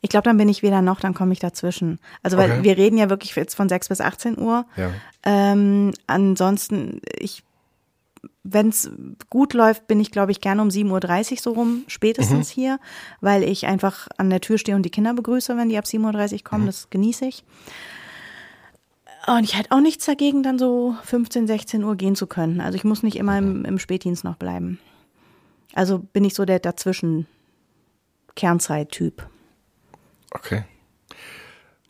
[0.01, 1.99] Ich glaube, dann bin ich weder noch, dann komme ich dazwischen.
[2.21, 2.63] Also, weil Okay.
[2.63, 4.65] wir reden ja wirklich jetzt von 6 bis 18 Uhr.
[4.77, 4.91] Ja.
[5.23, 7.43] Ähm, ansonsten, ich,
[8.47, 8.91] wenn es
[9.31, 12.79] gut läuft, bin ich, glaube ich, gerne um 7.30 Uhr so rum, spätestens hier,
[13.19, 16.33] weil ich einfach an der Tür stehe und die Kinder begrüße, wenn die ab 7.30
[16.33, 16.67] Uhr kommen.
[16.67, 17.43] Das genieße ich.
[19.25, 22.61] Und ich hätte auch nichts dagegen, dann so 15, 16 Uhr gehen zu können.
[22.61, 24.79] Also ich muss nicht immer im, im Spätdienst noch bleiben.
[25.73, 27.25] Also bin ich so der dazwischen
[28.35, 29.27] Kernzeit-Typ.
[30.31, 30.65] okay.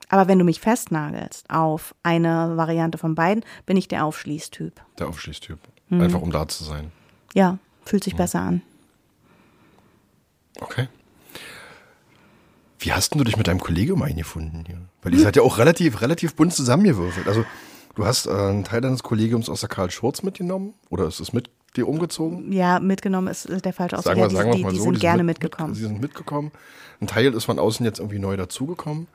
[0.08, 4.80] Aber wenn du mich festnagelst auf eine Variante von beiden, bin ich der Aufschließtyp.
[5.00, 5.58] Der Aufschließtyp.
[5.90, 6.02] Mhm.
[6.02, 6.92] Einfach um da zu sein.
[7.34, 8.62] Ja, fühlt sich besser an.
[10.60, 10.88] Okay.
[12.80, 14.80] Wie hast denn du dich mit deinem Kollegium eingefunden hier?
[15.02, 17.28] Weil ihr seid ja auch relativ, relativ bunt zusammengewürfelt.
[17.28, 17.44] Also
[17.96, 21.34] du hast äh, einen Teil deines Kollegiums aus der Karl Schurz mitgenommen oder ist es
[21.34, 22.52] mit dir umgezogen?
[22.52, 24.16] Ja, mitgenommen ist der falsche Ausdruck.
[24.16, 24.84] Sagen wir, Ja, sagen die, wir die, mal die so.
[24.84, 25.70] sind die gerne mit- mitgekommen.
[25.72, 26.52] Mit, sie sind mitgekommen.
[27.02, 29.08] Ein Teil ist von außen jetzt irgendwie neu dazugekommen.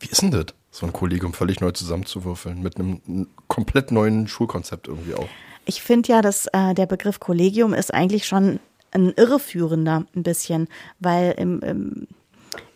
[0.00, 2.62] Wie ist denn das, so ein Kollegium völlig neu zusammenzuwürfeln?
[2.62, 5.28] Mit einem komplett neuen Schulkonzept irgendwie auch.
[5.64, 8.58] Ich finde ja, dass äh, der Begriff Kollegium ist eigentlich schon
[8.90, 12.06] ein irreführender ein bisschen, weil im, im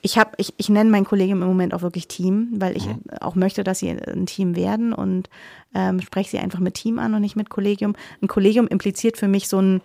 [0.01, 2.88] ich habe, ich, ich nenne mein Kollegium im Moment auch wirklich Team, weil ich
[3.20, 5.29] auch möchte, dass sie ein Team werden und
[5.75, 7.94] ähm, spreche sie einfach mit Team an und nicht mit Kollegium.
[8.22, 9.81] Ein Kollegium impliziert für mich so ein,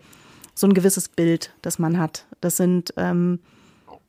[0.54, 2.26] so ein gewisses Bild, das man hat.
[2.40, 3.40] Das sind ähm,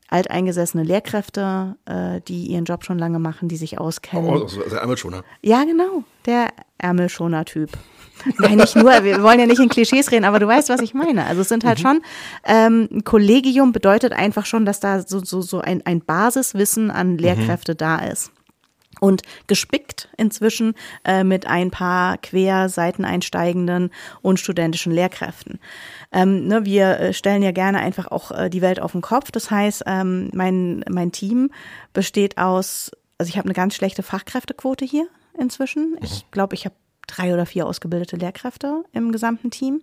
[0.09, 4.29] alteingesessene Lehrkräfte, äh, die ihren Job schon lange machen, die sich auskennen.
[4.29, 5.25] Oh, also, also einmal schon, ne?
[5.41, 6.05] Ja, genau.
[6.27, 7.71] Der Ärmelschoner-Typ.
[8.39, 10.95] Nein, nicht nur, wir wollen ja nicht in Klischees reden, aber du weißt, was ich
[10.95, 11.27] meine.
[11.27, 12.03] Also es sind halt schon,
[12.45, 17.19] ähm, ein Kollegium bedeutet einfach schon, dass da so, so, so ein, ein Basiswissen an
[17.19, 18.31] Lehrkräfte da ist.
[19.01, 25.59] Und gespickt inzwischen äh, mit ein paar quer Seiteneinsteigenden und studentischen Lehrkräften.
[26.13, 29.33] Ähm, ne, wir äh, stellen ja gerne einfach auch äh, die Welt auf den Kopf.
[29.33, 31.51] Das heißt, ähm, mein, mein Team
[31.93, 35.97] besteht aus, also ich habe eine ganz schlechte Fachkräftequote hier inzwischen.
[36.03, 36.75] Ich glaube, ich habe
[37.07, 39.83] drei oder vier ausgebildete Lehrkräfte im gesamten Team.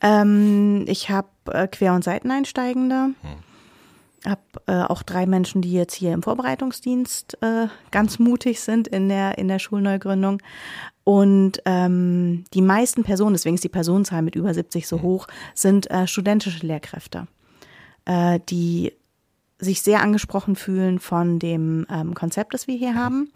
[0.00, 3.10] Ähm, ich habe äh, Quer- und Seiteneinsteigende.
[4.26, 9.08] Habe äh, auch drei Menschen, die jetzt hier im Vorbereitungsdienst äh, ganz mutig sind in
[9.08, 10.42] der, in der Schulneugründung.
[11.04, 15.90] Und ähm, die meisten Personen, deswegen ist die Personenzahl mit über 70 so hoch, sind
[15.90, 17.26] äh, studentische Lehrkräfte,
[18.04, 18.92] äh, die
[19.60, 23.30] sich sehr angesprochen fühlen von dem ähm, Konzept, das wir hier haben,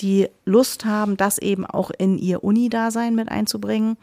[0.00, 3.96] die Lust haben, das eben auch in ihr Uni-Dasein mit einzubringen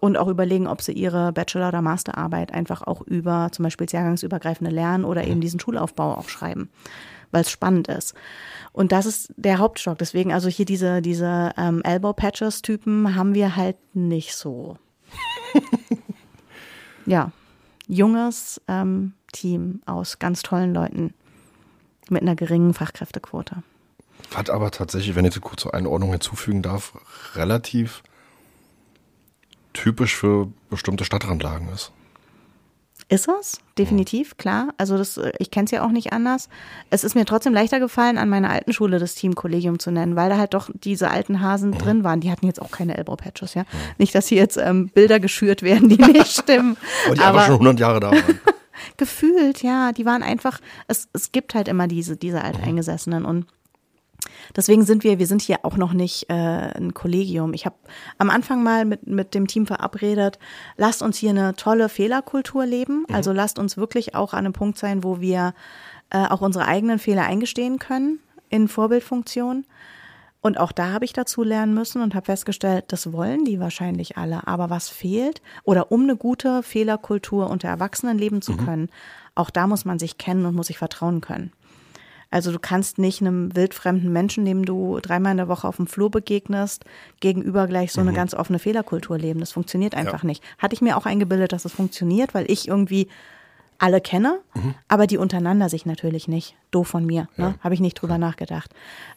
[0.00, 3.92] und auch überlegen, ob sie ihre Bachelor- oder Masterarbeit einfach auch über zum Beispiel das
[3.92, 6.70] jahrgangsübergreifende Lernen oder eben diesen Schulaufbau auch schreiben,
[7.30, 8.14] weil es spannend ist.
[8.72, 9.98] Und das ist der Hauptstock.
[9.98, 14.78] Deswegen also hier diese, diese ähm, Elbow-Patches-Typen haben wir halt nicht so.
[17.06, 17.32] ja,
[17.86, 21.14] junges ähm, Team aus ganz tollen Leuten
[22.12, 23.62] mit einer geringen Fachkräftequote.
[24.34, 26.92] Hat aber tatsächlich, wenn ich das kurz zur Einordnung hinzufügen darf,
[27.34, 28.02] relativ
[29.72, 31.92] typisch für bestimmte Stadtrandlagen ist.
[33.08, 33.58] Ist es?
[33.76, 34.68] Definitiv, klar.
[34.78, 36.48] Also das, äh, ich kenne es ja auch nicht anders.
[36.88, 40.16] Es ist mir trotzdem leichter gefallen, an meiner alten Schule das Team Kollegium zu nennen,
[40.16, 42.20] weil da halt doch diese alten Hasen drin waren.
[42.20, 43.64] Die hatten jetzt auch keine Elbow-Patches, ja.
[43.98, 46.78] Nicht, dass hier jetzt ähm, Bilder geschürt werden, die nicht stimmen.
[47.04, 48.40] Aber die einfach schon 100 Jahre da waren.
[48.96, 53.46] Gefühlt, ja, die waren einfach, es, es gibt halt immer diese, diese Alteingesessenen und
[54.56, 57.54] deswegen sind wir, wir sind hier auch noch nicht äh, ein Kollegium.
[57.54, 57.76] Ich habe
[58.18, 60.38] am Anfang mal mit, mit dem Team verabredet,
[60.76, 64.78] lasst uns hier eine tolle Fehlerkultur leben, also lasst uns wirklich auch an einem Punkt
[64.78, 65.54] sein, wo wir
[66.10, 69.64] äh, auch unsere eigenen Fehler eingestehen können in Vorbildfunktion.
[70.42, 74.18] Und auch da habe ich dazu lernen müssen und habe festgestellt, das wollen die wahrscheinlich
[74.18, 74.46] alle.
[74.48, 78.90] Aber was fehlt, oder um eine gute Fehlerkultur unter Erwachsenen leben zu können,
[79.36, 81.52] auch da muss man sich kennen und muss sich vertrauen können.
[82.32, 85.86] Also du kannst nicht einem wildfremden Menschen, dem du dreimal in der Woche auf dem
[85.86, 86.84] Flur begegnest,
[87.20, 89.38] gegenüber gleich so eine ganz offene Fehlerkultur leben.
[89.38, 90.42] Das funktioniert einfach nicht.
[90.58, 93.08] Hatte ich mir auch eingebildet, dass es funktioniert, weil ich irgendwie
[93.82, 94.38] alle kenne,
[94.86, 96.54] aber die untereinander sich natürlich nicht.
[96.70, 97.56] Doof von mir, ne?
[97.60, 98.70] habe ich nicht drüber nachgedacht.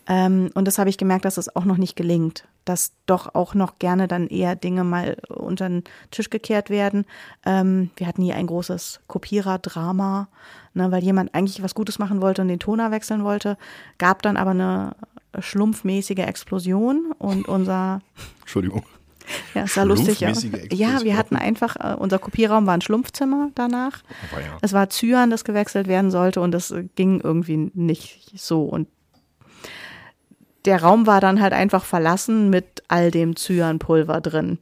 [0.07, 3.53] Ähm, und das habe ich gemerkt, dass es auch noch nicht gelingt, dass doch auch
[3.53, 7.05] noch gerne dann eher Dinge mal unter den Tisch gekehrt werden.
[7.45, 10.29] Ähm, wir hatten hier ein großes Kopierer-Drama,
[10.73, 13.59] ne, weil jemand eigentlich was Gutes machen wollte und den Toner wechseln wollte,
[13.99, 14.95] gab dann aber eine
[15.37, 18.01] schlumpfmäßige Explosion und unser
[18.41, 18.83] Entschuldigung.
[19.53, 20.17] Ja, es sah lustig.
[20.17, 24.03] Schlumpfmäßige Ja, wir hatten einfach, äh, unser Kopierraum war ein Schlumpfzimmer danach.
[24.31, 24.57] Ja.
[24.61, 28.63] Es war Zyan, das gewechselt werden sollte und das äh, ging irgendwie nicht so.
[28.63, 28.87] Und
[30.65, 34.57] der Raum war dann halt einfach verlassen mit all dem Zyanpulver drin.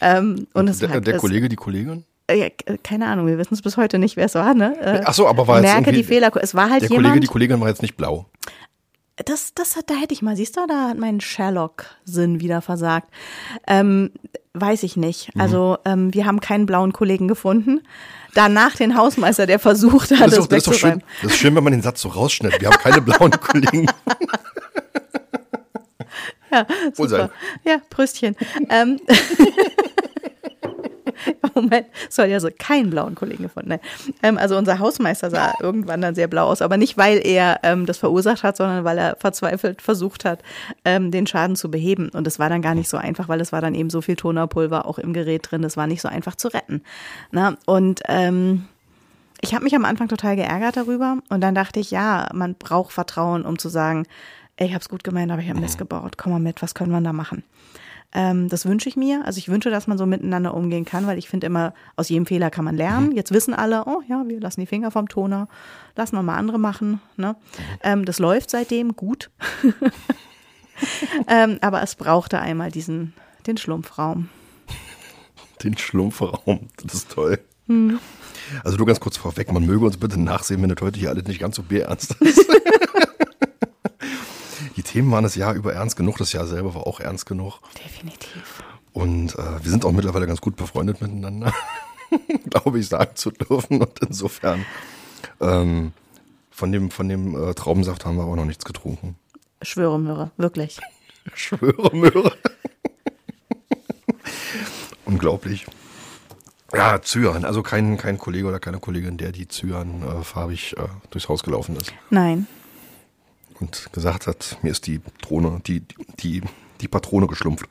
[0.00, 2.04] Ähm, und es der, hat, der es, Kollege, die Kollegin?
[2.28, 2.48] äh, ja,
[2.82, 4.76] keine Ahnung, wir wissen es bis heute nicht, wer es war, ne?
[4.80, 6.30] Äh, Ach so, aber war jetzt merke die Fehler.
[6.40, 7.06] Es war halt Der jemand.
[7.08, 8.26] Kollege, die Kollegin war jetzt nicht blau.
[9.24, 13.08] Das, das hat, da hätte ich mal, siehst du, da hat mein Sherlock-Sinn wieder versagt.
[13.66, 14.12] Ähm,
[14.54, 15.34] weiß ich nicht.
[15.34, 15.40] Mhm.
[15.40, 17.80] Also ähm, wir haben keinen blauen Kollegen gefunden.
[18.34, 21.32] Danach den Hausmeister, der versucht hat, Das ist, das, doch, das, ist doch schön, das
[21.32, 22.60] ist schön, wenn man den Satz so rausschneidet.
[22.60, 23.86] Wir haben keine blauen Kollegen.
[26.50, 27.08] Ja, super.
[27.08, 27.30] sein.
[27.64, 28.36] Ja, Pröstchen.
[28.70, 29.00] ähm,
[31.54, 33.70] Moment, soll ja so keinen blauen Kollegen gefunden.
[33.70, 33.80] Nein.
[34.22, 37.86] Ähm, also unser Hausmeister sah irgendwann dann sehr blau aus, aber nicht, weil er ähm,
[37.86, 40.42] das verursacht hat, sondern weil er verzweifelt versucht hat,
[40.84, 42.08] ähm, den Schaden zu beheben.
[42.10, 44.16] Und es war dann gar nicht so einfach, weil es war dann eben so viel
[44.16, 45.62] Tonerpulver auch im Gerät drin.
[45.62, 46.82] Das war nicht so einfach zu retten.
[47.30, 47.56] Na?
[47.66, 48.64] Und ähm,
[49.40, 52.92] ich habe mich am Anfang total geärgert darüber und dann dachte ich, ja, man braucht
[52.92, 54.04] Vertrauen, um zu sagen,
[54.56, 56.18] ey, ich habe es gut gemeint, aber ich habe Mist gebaut.
[56.18, 57.44] Komm mal mit, was können wir da machen?
[58.14, 59.24] Ähm, das wünsche ich mir.
[59.26, 62.26] Also ich wünsche, dass man so miteinander umgehen kann, weil ich finde immer, aus jedem
[62.26, 63.12] Fehler kann man lernen.
[63.12, 65.48] Jetzt wissen alle, oh ja, wir lassen die Finger vom Toner,
[65.94, 67.00] lassen wir mal andere machen.
[67.16, 67.36] Ne?
[67.82, 69.30] Ähm, das läuft seitdem gut.
[71.28, 73.12] ähm, aber es brauchte einmal diesen,
[73.46, 74.30] den Schlumpfraum.
[75.62, 76.68] Den Schlumpfraum.
[76.82, 77.38] Das ist toll.
[77.66, 77.98] Hm.
[78.64, 81.24] Also du ganz kurz vorweg, man möge uns bitte nachsehen, wenn das heute hier alles
[81.24, 82.46] nicht ganz so bierernst ist.
[84.88, 87.60] Die Themen waren das Jahr über ernst genug, das Jahr selber war auch ernst genug.
[87.84, 88.62] Definitiv.
[88.94, 91.52] Und äh, wir sind auch mittlerweile ganz gut befreundet miteinander,
[92.50, 93.82] glaube ich, sagen zu dürfen.
[93.82, 94.64] Und insofern,
[95.40, 95.92] ähm,
[96.50, 99.16] von dem, von dem äh, Traubensaft haben wir aber noch nichts getrunken.
[99.60, 100.78] Schwöre, Möhre, wirklich.
[101.34, 102.32] Ich schwöre, Möhre.
[105.04, 105.66] Unglaublich.
[106.72, 110.84] Ja, Zyan, also kein, kein Kollege oder keine Kollegin, der die Zyan äh, farbig äh,
[111.10, 112.46] durchs Haus gelaufen ist Nein.
[113.60, 115.82] Und gesagt hat, mir ist die Drohne, die,
[116.20, 116.42] die,
[116.80, 117.66] die Patrone geschlumpft.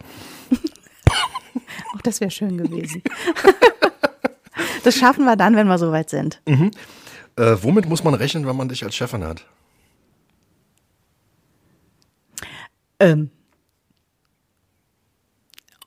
[1.96, 3.02] Auch das wäre schön gewesen.
[4.84, 6.42] das schaffen wir dann, wenn wir soweit sind.
[6.46, 9.46] Äh, womit muss man rechnen, wenn man dich als Chefin hat?
[13.00, 13.30] Ähm.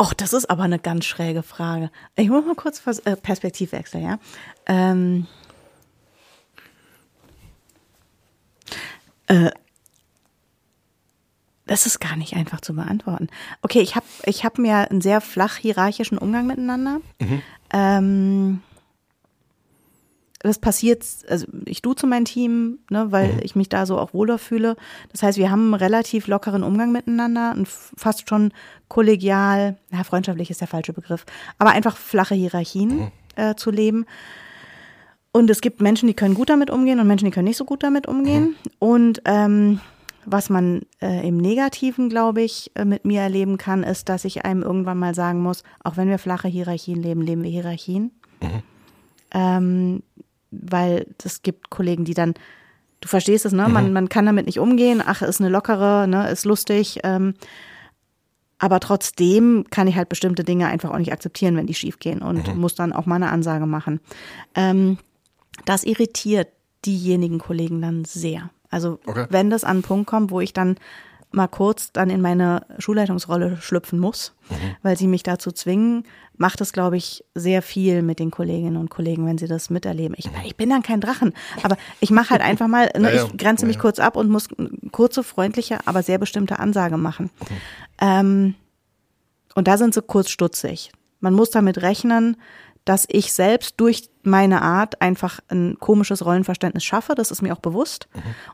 [0.01, 1.91] Och, das ist aber eine ganz schräge Frage.
[2.17, 4.19] Ich muss mal kurz vers- äh, Perspektivwechsel, ja.
[4.67, 5.27] Ähm.
[9.27, 9.51] Äh,
[11.71, 13.29] das ist gar nicht einfach zu beantworten.
[13.63, 17.01] Okay, ich habe ich hab mir einen sehr flach hierarchischen Umgang miteinander.
[17.73, 18.61] Ähm,
[20.41, 24.39] das passiert, also ich duze mein Team, ne, weil ich mich da so auch wohler
[24.39, 24.75] fühle.
[25.13, 28.53] Das heißt, wir haben einen relativ lockeren Umgang miteinander und fast schon
[28.89, 31.25] kollegial, na, freundschaftlich ist der falsche Begriff,
[31.59, 34.07] aber einfach flache Hierarchien äh, zu leben.
[35.31, 37.65] Und es gibt Menschen, die können gut damit umgehen und Menschen, die können nicht so
[37.65, 38.57] gut damit umgehen.
[38.81, 39.79] Und ähm,
[40.27, 44.45] was man äh, im Negativen, glaube ich, äh, mit mir erleben kann, ist, dass ich
[44.45, 48.13] einem irgendwann mal sagen muss, auch wenn wir flache Hierarchien leben, leben wir Hierarchien.
[49.33, 50.03] Ähm,
[50.51, 52.35] weil es gibt Kollegen, die dann,
[53.01, 53.69] du verstehst es, ne?
[53.69, 57.01] Man, man kann damit nicht umgehen, ach, ist eine lockere, ne, ist lustig.
[57.05, 57.35] Ähm,
[58.59, 62.21] aber trotzdem kann ich halt bestimmte Dinge einfach auch nicht akzeptieren, wenn die schief gehen
[62.21, 64.01] und muss dann auch mal eine Ansage machen.
[64.55, 64.99] Ähm,
[65.65, 66.49] das irritiert
[66.85, 68.51] diejenigen Kollegen dann sehr.
[68.71, 69.27] Also Okay.
[69.31, 70.77] wenn das an einen Punkt kommt, wo ich dann
[71.33, 74.35] mal kurz dann in meine Schulleitungsrolle schlüpfen muss,
[74.83, 76.05] weil sie mich dazu zwingen,
[76.37, 80.17] macht es, glaube ich, sehr viel mit den Kolleginnen und Kollegen, wenn sie das miterleben.
[80.19, 83.37] Ich, ich bin dann kein Drachen, aber ich mache halt einfach mal, ne, Ja, ich
[83.37, 83.83] grenze mich Ja, ja.
[83.83, 84.49] kurz ab und muss
[84.91, 87.31] kurze, freundliche, aber sehr bestimmte Ansage machen.
[88.01, 88.55] Ähm,
[89.55, 90.91] und da sind sie kurz stutzig.
[91.21, 92.37] Man muss damit rechnen,
[92.85, 97.15] dass ich selbst durch meine Art einfach ein komisches Rollenverständnis schaffe.
[97.15, 98.09] Das ist mir auch bewusst.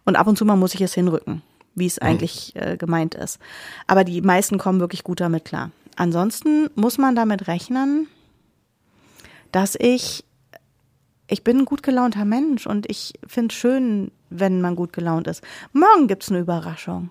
[0.04, 1.42] Und ab und zu mal muss ich es hinrücken,
[1.74, 3.38] wie es eigentlich äh, gemeint ist.
[3.86, 5.70] Aber die meisten kommen wirklich gut damit klar.
[5.96, 8.08] Ansonsten muss man damit rechnen,
[9.52, 10.24] dass ich,
[11.28, 15.26] ich bin ein gut gelaunter Mensch und ich finde es schön, wenn man gut gelaunt
[15.26, 15.42] ist.
[15.72, 17.10] Morgen gibt's eine Überraschung.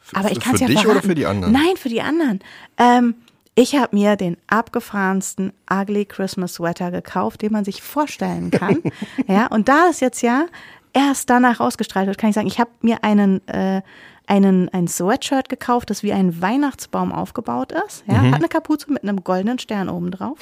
[0.00, 0.98] Für, Aber ich kann es ja dich verraten.
[0.98, 1.52] oder für die anderen?
[1.52, 2.40] Nein, für die anderen.
[2.78, 3.14] Ähm,
[3.58, 8.82] Ich habe mir den abgefahrensten Ugly Christmas Sweater gekauft, den man sich vorstellen kann.
[9.26, 10.44] ja, und da es jetzt ja
[10.92, 13.80] erst danach ausgestrahlt wird, kann ich sagen, ich habe mir einen äh,
[14.26, 18.04] einen ein Sweatshirt gekauft, das wie ein Weihnachtsbaum aufgebaut ist.
[18.06, 18.32] Ja, mhm.
[18.32, 20.38] hat eine Kapuze mit einem goldenen Stern oben drauf.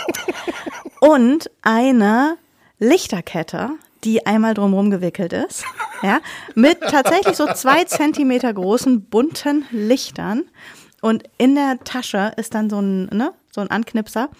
[1.00, 2.38] und eine
[2.78, 3.70] Lichterkette,
[4.04, 5.64] die einmal drumherum gewickelt ist,
[6.02, 6.20] ja,
[6.54, 10.44] mit tatsächlich so zwei Zentimeter großen bunten Lichtern.
[11.02, 14.30] Und in der Tasche ist dann so ein, ne, so ein Anknipser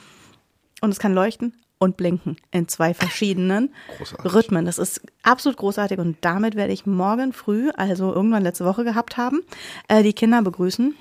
[0.80, 4.32] und es kann leuchten und blinken in zwei verschiedenen großartig.
[4.32, 4.64] Rhythmen.
[4.64, 9.16] Das ist absolut großartig und damit werde ich morgen früh, also irgendwann letzte Woche gehabt
[9.16, 9.40] haben,
[9.88, 10.94] äh, die Kinder begrüßen.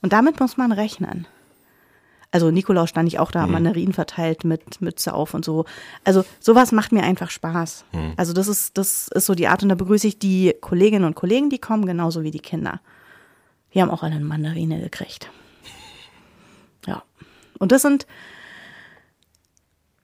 [0.00, 1.26] Und damit muss man rechnen.
[2.30, 3.52] Also Nikolaus stand ich auch da, mhm.
[3.52, 5.66] Mandarinen verteilt mit Mütze auf und so.
[6.04, 7.84] Also sowas macht mir einfach Spaß.
[7.92, 8.14] Mhm.
[8.16, 11.14] Also das ist, das ist so die Art und da begrüße ich die Kolleginnen und
[11.14, 12.80] Kollegen, die kommen, genauso wie die Kinder.
[13.74, 15.30] Die haben auch alle eine Mandarine gekriegt.
[16.86, 17.02] Ja.
[17.58, 18.06] Und das sind,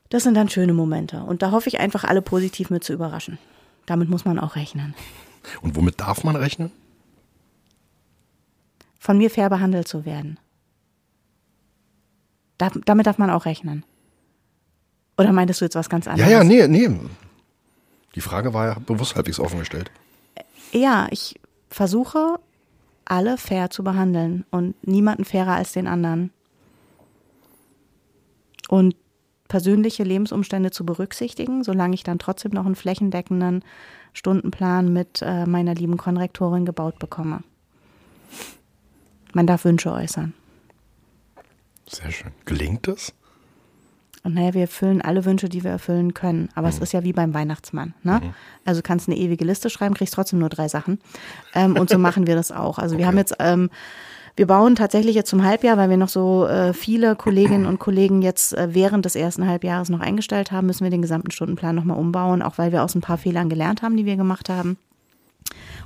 [0.08, 1.22] das sind dann schöne Momente.
[1.22, 3.38] Und da hoffe ich einfach, alle positiv mit zu überraschen.
[3.86, 4.94] Damit muss man auch rechnen.
[5.62, 6.72] Und womit darf man rechnen?
[8.98, 10.38] Von mir fair behandelt zu werden.
[12.58, 13.84] Da, damit darf man auch rechnen.
[15.16, 16.30] Oder meintest du jetzt was ganz anderes?
[16.30, 16.90] Ja, ja, nee, nee.
[18.14, 19.90] Die Frage war ja bewusst halbwegs offen gestellt.
[20.72, 22.38] Ja, ich versuche,
[23.10, 26.30] alle fair zu behandeln und niemanden fairer als den anderen.
[28.68, 28.94] Und
[29.48, 33.64] persönliche Lebensumstände zu berücksichtigen, solange ich dann trotzdem noch einen flächendeckenden
[34.12, 37.40] Stundenplan mit äh, meiner lieben Konrektorin gebaut bekomme.
[39.32, 40.34] Man darf Wünsche äußern.
[41.88, 42.32] Sehr schön.
[42.44, 43.12] Gelingt das?
[44.22, 46.50] Und naja, wir erfüllen alle Wünsche, die wir erfüllen können.
[46.54, 46.74] Aber mhm.
[46.74, 47.94] es ist ja wie beim Weihnachtsmann.
[48.02, 48.20] Ne?
[48.22, 48.34] Mhm.
[48.64, 50.98] Also kannst eine ewige Liste schreiben, kriegst trotzdem nur drei Sachen.
[51.54, 52.78] Ähm, und so machen wir das auch.
[52.78, 53.02] Also okay.
[53.02, 53.70] wir haben jetzt ähm,
[54.36, 58.22] wir bauen tatsächlich jetzt zum Halbjahr, weil wir noch so äh, viele Kolleginnen und Kollegen
[58.22, 61.98] jetzt äh, während des ersten Halbjahres noch eingestellt haben, müssen wir den gesamten Stundenplan nochmal
[61.98, 64.78] umbauen, auch weil wir aus ein paar Fehlern gelernt haben, die wir gemacht haben.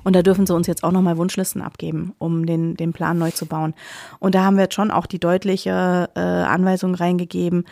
[0.04, 3.30] Und da dürfen sie uns jetzt auch nochmal Wunschlisten abgeben, um den, den Plan neu
[3.30, 3.74] zu bauen.
[4.20, 7.64] Und da haben wir jetzt schon auch die deutliche äh, Anweisung reingegeben,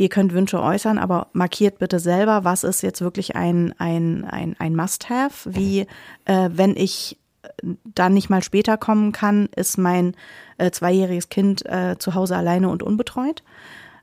[0.00, 4.56] ihr könnt Wünsche äußern, aber markiert bitte selber, was ist jetzt wirklich ein, ein, ein,
[4.58, 5.86] ein Must-Have, wie
[6.24, 7.18] äh, wenn ich
[7.84, 10.14] dann nicht mal später kommen kann, ist mein
[10.56, 13.42] äh, zweijähriges Kind äh, zu Hause alleine und unbetreut.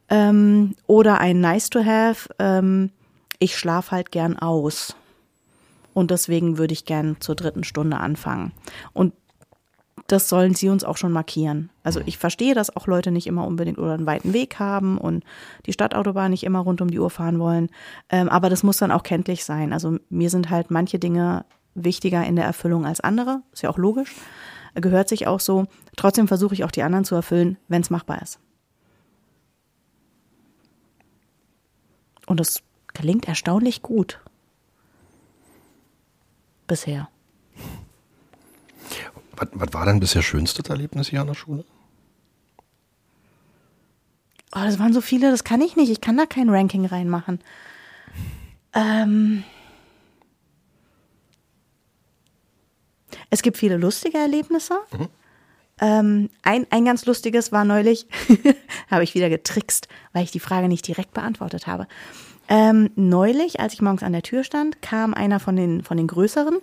[0.10, 2.92] Ähm, oder ein Nice to Have, ähm,
[3.40, 4.96] ich schlafe halt gern aus.
[5.96, 8.52] Und deswegen würde ich gern zur dritten Stunde anfangen.
[8.94, 9.14] Und
[10.08, 11.70] das sollen sie uns auch schon markieren.
[11.84, 15.26] Also ich verstehe, dass auch Leute nicht immer unbedingt oder einen weiten Weg haben und
[15.66, 17.70] die Stadtautobahn nicht immer rund um die Uhr fahren wollen.
[18.10, 19.74] Ähm, aber das muss dann auch kenntlich sein.
[19.74, 23.42] Also mir sind halt manche Dinge wichtiger in der Erfüllung als andere.
[23.52, 24.16] Ist ja auch logisch.
[24.76, 25.66] Gehört sich auch so.
[25.98, 28.40] Trotzdem versuche ich auch die anderen zu erfüllen, wenn es machbar ist.
[32.26, 32.62] Und es
[32.94, 34.22] gelingt erstaunlich gut.
[36.68, 37.10] Bisher.
[39.38, 41.64] Was, was war denn bisher schönstes Erlebnis hier an der Schule?
[44.56, 45.92] Oh, das waren so viele, das kann ich nicht.
[45.92, 47.40] Ich kann da kein Ranking reinmachen.
[48.74, 49.44] Ähm.
[53.30, 54.80] Es gibt viele lustige Erlebnisse.
[54.92, 55.10] Mhm.
[55.80, 58.08] Ähm, ein, ein ganz lustiges war neulich,
[58.90, 61.88] habe ich wieder getrickst, weil ich die Frage nicht direkt beantwortet habe.
[62.50, 66.08] Ähm, neulich, als ich morgens an der Tür stand, kam einer von den, von den
[66.08, 66.60] Größeren.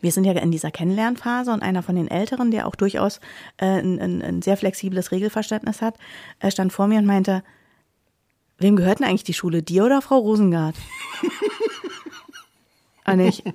[0.00, 3.20] Wir sind ja in dieser Kennenlernphase und einer von den Älteren, der auch durchaus
[3.58, 5.96] äh, ein, ein, ein sehr flexibles Regelverständnis hat,
[6.40, 7.42] äh, stand vor mir und meinte,
[8.58, 10.76] wem gehört denn eigentlich die Schule, dir oder Frau Rosengart?
[13.06, 13.52] Und ich, äh,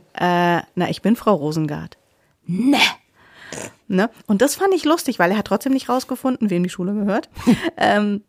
[0.75, 1.97] na, ich bin Frau Rosengart.
[2.45, 2.79] Ne.
[3.87, 4.09] Ne?
[4.27, 7.29] Und das fand ich lustig, weil er hat trotzdem nicht rausgefunden, wem die Schule gehört.
[7.77, 8.23] ähm,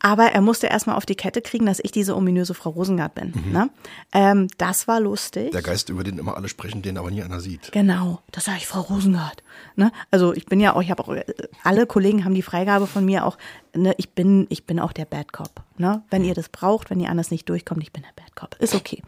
[0.00, 3.32] aber er musste erstmal auf die Kette kriegen, dass ich diese ominöse Frau Rosengart bin.
[3.34, 3.52] Mhm.
[3.52, 3.70] Ne?
[4.12, 5.50] Ähm, das war lustig.
[5.52, 7.72] Der Geist, über den immer alle sprechen, den aber nie einer sieht.
[7.72, 9.42] Genau, das sage ich Frau Rosengart.
[9.76, 9.90] Ne?
[10.10, 11.16] Also ich bin ja auch, ich habe auch,
[11.64, 13.38] alle Kollegen haben die Freigabe von mir auch,
[13.74, 15.62] ne, ich bin, ich bin auch der Bad Cop.
[15.76, 16.02] Ne?
[16.10, 18.56] Wenn ihr das braucht, wenn ihr anders nicht durchkommt, ich bin der Bad Cop.
[18.60, 19.02] Ist okay.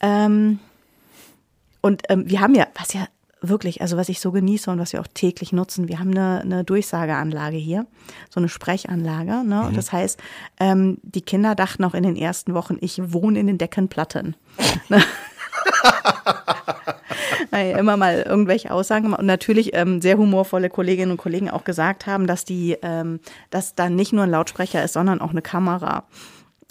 [0.00, 0.60] Ähm,
[1.82, 3.06] und ähm, wir haben ja, was ja
[3.40, 6.40] wirklich, also was ich so genieße und was wir auch täglich nutzen, wir haben eine,
[6.40, 7.86] eine Durchsageanlage hier,
[8.30, 9.46] so eine Sprechanlage.
[9.46, 9.68] Ne?
[9.70, 9.74] Mhm.
[9.74, 10.18] Das heißt,
[10.58, 14.36] ähm, die Kinder dachten auch in den ersten Wochen, ich wohne in den Deckenplatten.
[14.88, 15.02] Ne?
[17.78, 22.06] immer mal irgendwelche Aussagen gemacht und natürlich ähm, sehr humorvolle Kolleginnen und Kollegen auch gesagt
[22.06, 23.20] haben, dass die, ähm,
[23.50, 26.04] dass da nicht nur ein Lautsprecher ist, sondern auch eine Kamera.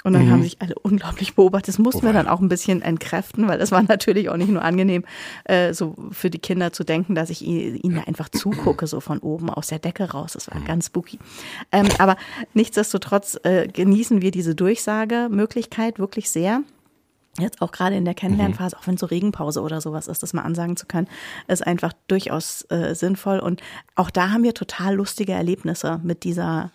[0.05, 0.31] Und dann mhm.
[0.31, 1.69] haben sich alle unglaublich beobachtet.
[1.69, 4.49] Das mussten oh, wir dann auch ein bisschen entkräften, weil es war natürlich auch nicht
[4.49, 5.03] nur angenehm,
[5.45, 9.49] äh, so für die Kinder zu denken, dass ich ihnen einfach zugucke, so von oben
[9.49, 10.33] aus der Decke raus.
[10.33, 10.65] Das war mhm.
[10.65, 11.17] ganz spooky.
[11.71, 12.17] Ähm, aber
[12.53, 16.61] nichtsdestotrotz äh, genießen wir diese Durchsagemöglichkeit wirklich sehr
[17.39, 20.43] jetzt auch gerade in der Kennenlernphase, auch wenn so Regenpause oder sowas ist, das mal
[20.43, 21.07] ansagen zu können,
[21.47, 23.39] ist einfach durchaus äh, sinnvoll.
[23.39, 23.61] Und
[23.95, 26.71] auch da haben wir total lustige Erlebnisse mit dieser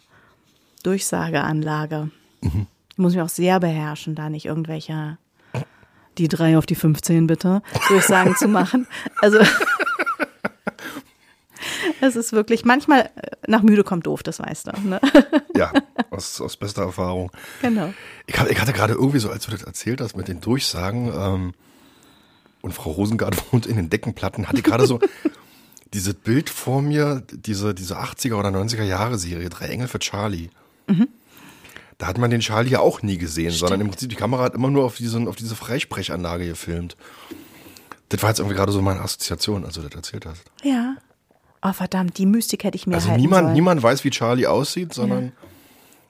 [0.83, 2.11] Durchsageanlage.
[2.43, 2.67] Mhm.
[3.01, 5.19] Muss mich auch sehr beherrschen, da nicht irgendwelche
[6.19, 8.87] die drei auf die 15 bitte Durchsagen zu machen.
[9.21, 9.39] Also
[12.01, 14.89] es ist wirklich, manchmal äh, nach müde kommt doof, das weißt du.
[14.89, 15.01] Ne?
[15.57, 15.73] Ja,
[16.11, 17.31] aus, aus bester Erfahrung.
[17.61, 17.93] Genau.
[18.27, 21.53] Ich, ich hatte gerade irgendwie so, als du das erzählt hast mit den Durchsagen, ähm,
[22.63, 25.01] und Frau Rosengart wohnt in den Deckenplatten, hatte ich gerade so
[25.93, 30.51] dieses Bild vor mir, diese, diese 80er oder 90er Jahre Serie, Drei Engel für Charlie.
[30.87, 31.09] Mhm.
[32.01, 33.59] Da hat man den Charlie ja auch nie gesehen, Stimmt.
[33.59, 36.97] sondern im Prinzip die Kamera hat immer nur auf, diesen, auf diese Freisprechanlage gefilmt.
[38.09, 40.43] Das war jetzt irgendwie gerade so meine Assoziation, als du das erzählt hast.
[40.63, 40.97] Ja.
[41.61, 43.53] Oh verdammt, die Mystik hätte ich mir Also niemand, sollen.
[43.53, 45.33] niemand weiß, wie Charlie aussieht, sondern ja.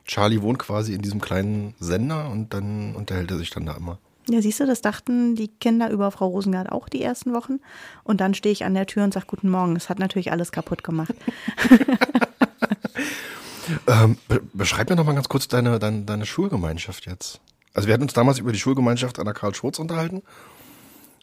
[0.04, 3.98] Charlie wohnt quasi in diesem kleinen Sender und dann unterhält er sich dann da immer.
[4.28, 7.58] Ja, siehst du, das dachten die Kinder über Frau Rosengart auch die ersten Wochen.
[8.04, 9.74] Und dann stehe ich an der Tür und sage Guten Morgen.
[9.74, 11.16] Das hat natürlich alles kaputt gemacht.
[13.86, 17.40] ähm, be beschreib mir noch mal ganz kurz deine, deine, deine Schulgemeinschaft jetzt.
[17.74, 20.22] Also wir hatten uns damals über die Schulgemeinschaft an der Karl Schurz unterhalten,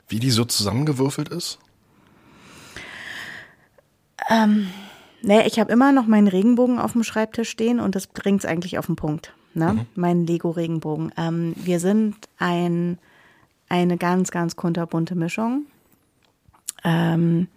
[0.08, 1.60] wie die so zusammengewürfelt ist.
[4.30, 4.68] Ähm,
[5.22, 8.46] nee, ich habe immer noch meinen Regenbogen auf dem Schreibtisch stehen und das bringt es
[8.46, 9.34] eigentlich auf den Punkt.
[9.54, 9.74] Ne?
[9.74, 9.86] Mhm.
[9.96, 11.12] Mein Lego-Regenbogen.
[11.18, 12.98] Ähm, wir sind ein,
[13.70, 15.66] eine ganz, ganz kunterbunte Mischung.
[16.84, 17.48] Ähm,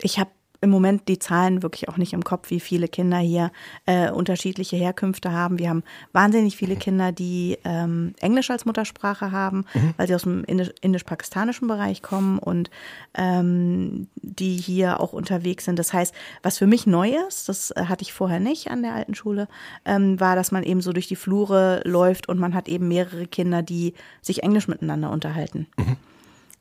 [0.00, 0.30] ich habe
[0.60, 3.50] im Moment die Zahlen wirklich auch nicht im Kopf, wie viele Kinder hier
[3.86, 5.58] äh, unterschiedliche Herkünfte haben.
[5.58, 5.82] Wir haben
[6.12, 9.94] wahnsinnig viele Kinder, die ähm, Englisch als Muttersprache haben, mhm.
[9.96, 12.70] weil sie aus dem indisch-pakistanischen Bereich kommen und
[13.14, 15.78] ähm, die hier auch unterwegs sind.
[15.78, 18.94] Das heißt, was für mich neu ist, das äh, hatte ich vorher nicht an der
[18.94, 19.48] alten Schule,
[19.86, 23.26] ähm, war, dass man eben so durch die Flure läuft und man hat eben mehrere
[23.26, 25.66] Kinder, die sich Englisch miteinander unterhalten.
[25.78, 25.96] Mhm.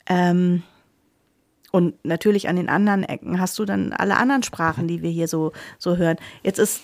[0.08, 0.64] Ähm,
[1.72, 5.28] und natürlich an den anderen Ecken hast du dann alle anderen Sprachen, die wir hier
[5.28, 6.18] so, so hören.
[6.44, 6.82] Jetzt ist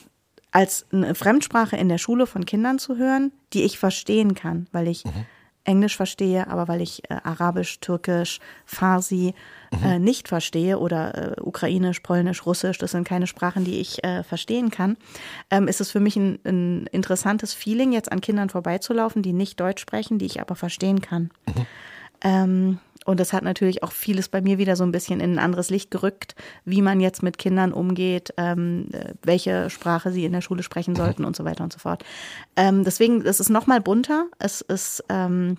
[0.51, 4.88] als eine Fremdsprache in der Schule von Kindern zu hören, die ich verstehen kann, weil
[4.88, 5.25] ich mhm.
[5.65, 9.33] Englisch verstehe, aber weil ich äh, Arabisch, Türkisch, Farsi
[9.71, 9.83] mhm.
[9.83, 14.23] äh, nicht verstehe oder äh, Ukrainisch, Polnisch, Russisch, das sind keine Sprachen, die ich äh,
[14.23, 14.95] verstehen kann,
[15.49, 19.59] ähm, ist es für mich ein, ein, interessantes Feeling, jetzt an Kindern vorbeizulaufen, die nicht
[19.59, 21.31] Deutsch sprechen, die ich aber verstehen kann.
[21.47, 21.65] Mhm.
[22.21, 25.39] Ähm, und das hat natürlich auch vieles bei mir wieder so ein bisschen in ein
[25.39, 26.36] anderes Licht gerückt,
[26.66, 28.89] wie man jetzt mit Kindern umgeht, ähm,
[29.24, 32.03] welche Sprache sie in der Schule sprechen sollten und so weiter und so fort.
[32.56, 34.26] Ähm, deswegen, es ist nochmal bunter.
[34.39, 35.58] Es ist ähm,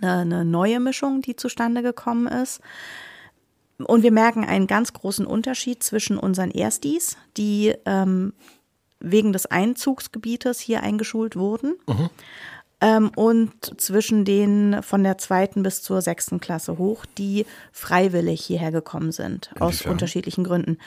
[0.00, 2.60] eine, eine neue Mischung, die zustande gekommen ist.
[3.78, 8.34] Und wir merken einen ganz großen Unterschied zwischen unseren Erstis, die ähm,
[9.00, 11.74] wegen des Einzugsgebietes hier eingeschult wurden.
[11.88, 12.08] Mhm
[12.80, 18.70] ähm, und zwischen den von der zweiten bis zur sechsten Klasse hoch, die freiwillig hierher
[18.70, 19.68] gekommen sind, Inwiefern?
[19.68, 20.78] aus unterschiedlichen Gründen.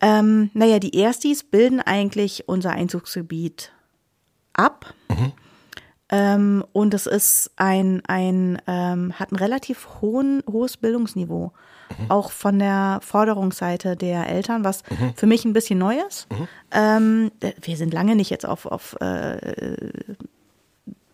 [0.00, 3.72] Ähm, naja, die Erstis bilden eigentlich unser Einzugsgebiet
[4.52, 4.94] ab.
[5.08, 5.32] Mhm.
[6.10, 11.52] Ähm, und es ist ein, ein ähm, hat ein relativ hohen, hohes Bildungsniveau.
[11.98, 12.10] Mhm.
[12.10, 15.14] Auch von der Forderungsseite der Eltern, was mhm.
[15.16, 16.30] für mich ein bisschen neu ist.
[16.30, 16.48] Mhm.
[16.70, 19.54] Ähm, wir sind lange nicht jetzt auf, auf äh,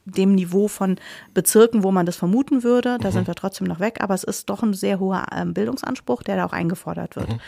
[0.04, 0.96] dem Niveau von
[1.34, 2.98] Bezirken, wo man das vermuten würde.
[3.00, 3.12] Da mhm.
[3.12, 6.36] sind wir trotzdem noch weg, aber es ist doch ein sehr hoher ähm, Bildungsanspruch, der
[6.36, 7.28] da auch eingefordert wird.
[7.28, 7.40] Mhm.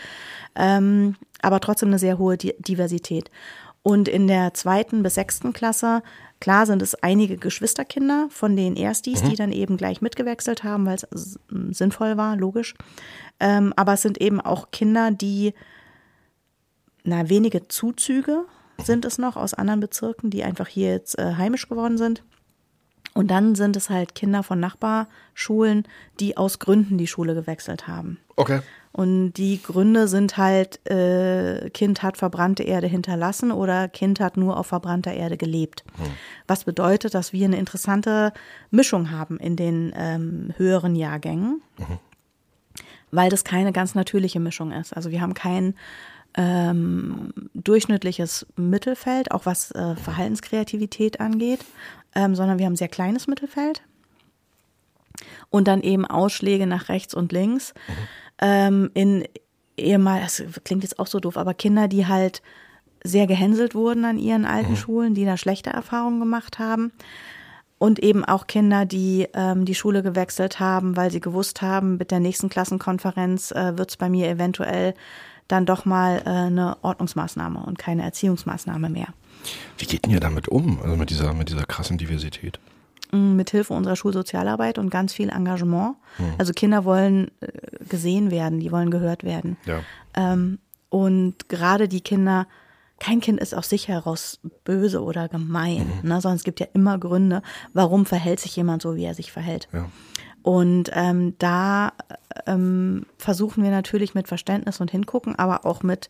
[0.55, 3.29] Ähm, aber trotzdem eine sehr hohe Diversität.
[3.83, 6.03] Und in der zweiten bis sechsten Klasse,
[6.39, 9.29] klar sind es einige Geschwisterkinder von den Erstis, mhm.
[9.29, 11.37] die dann eben gleich mitgewechselt haben, weil es
[11.71, 12.75] sinnvoll war, logisch.
[13.41, 15.53] Ähm, aber es sind eben auch Kinder, die,
[17.03, 18.45] na, wenige Zuzüge
[18.77, 22.23] sind es noch aus anderen Bezirken, die einfach hier jetzt äh, heimisch geworden sind.
[23.13, 25.87] Und dann sind es halt Kinder von Nachbarschulen,
[26.19, 28.17] die aus Gründen die Schule gewechselt haben.
[28.35, 28.61] Okay.
[28.91, 34.57] Und die Gründe sind halt, äh, Kind hat verbrannte Erde hinterlassen oder Kind hat nur
[34.57, 35.83] auf verbrannter Erde gelebt.
[35.97, 36.11] Hm.
[36.47, 38.33] Was bedeutet, dass wir eine interessante
[38.69, 41.99] Mischung haben in den ähm, höheren Jahrgängen, mhm.
[43.09, 44.95] weil das keine ganz natürliche Mischung ist.
[44.95, 45.73] Also wir haben kein
[46.35, 51.61] ähm, durchschnittliches Mittelfeld, auch was äh, Verhaltenskreativität angeht
[52.15, 53.81] ähm, sondern wir haben ein sehr kleines Mittelfeld
[55.49, 57.93] und dann eben Ausschläge nach rechts und links mhm.
[58.39, 59.23] ähm, in
[59.77, 62.41] ehemal, das klingt jetzt auch so doof, aber Kinder, die halt
[63.03, 66.91] sehr gehänselt wurden an ihren alten Schulen, die da schlechte Erfahrungen gemacht haben.
[67.77, 72.11] Und eben auch Kinder, die ähm, die Schule gewechselt haben, weil sie gewusst haben, mit
[72.11, 74.93] der nächsten Klassenkonferenz äh, wird es bei mir eventuell
[75.49, 79.07] dann doch mal äh, eine Ordnungsmaßnahme und keine Erziehungsmaßnahme mehr.
[79.77, 80.79] Wie geht denn ihr damit um?
[80.81, 82.59] Also mit dieser, mit dieser krassen Diversität?
[83.11, 85.95] Mm, Mit Hilfe unserer Schulsozialarbeit und ganz viel Engagement.
[86.37, 89.57] Also Kinder wollen äh, gesehen werden, die wollen gehört werden.
[89.65, 89.81] Ja.
[90.15, 92.47] Ähm, und gerade die Kinder,
[92.99, 96.97] kein Kind ist aus sich heraus böse oder gemein, ne, sondern es gibt ja immer
[96.99, 97.41] Gründe,
[97.73, 99.67] warum verhält sich jemand so, wie er sich verhält.
[99.73, 99.89] Ja.
[100.43, 101.93] Und ähm, da
[102.45, 106.09] ähm, versuchen wir natürlich mit Verständnis und Hingucken, aber auch mit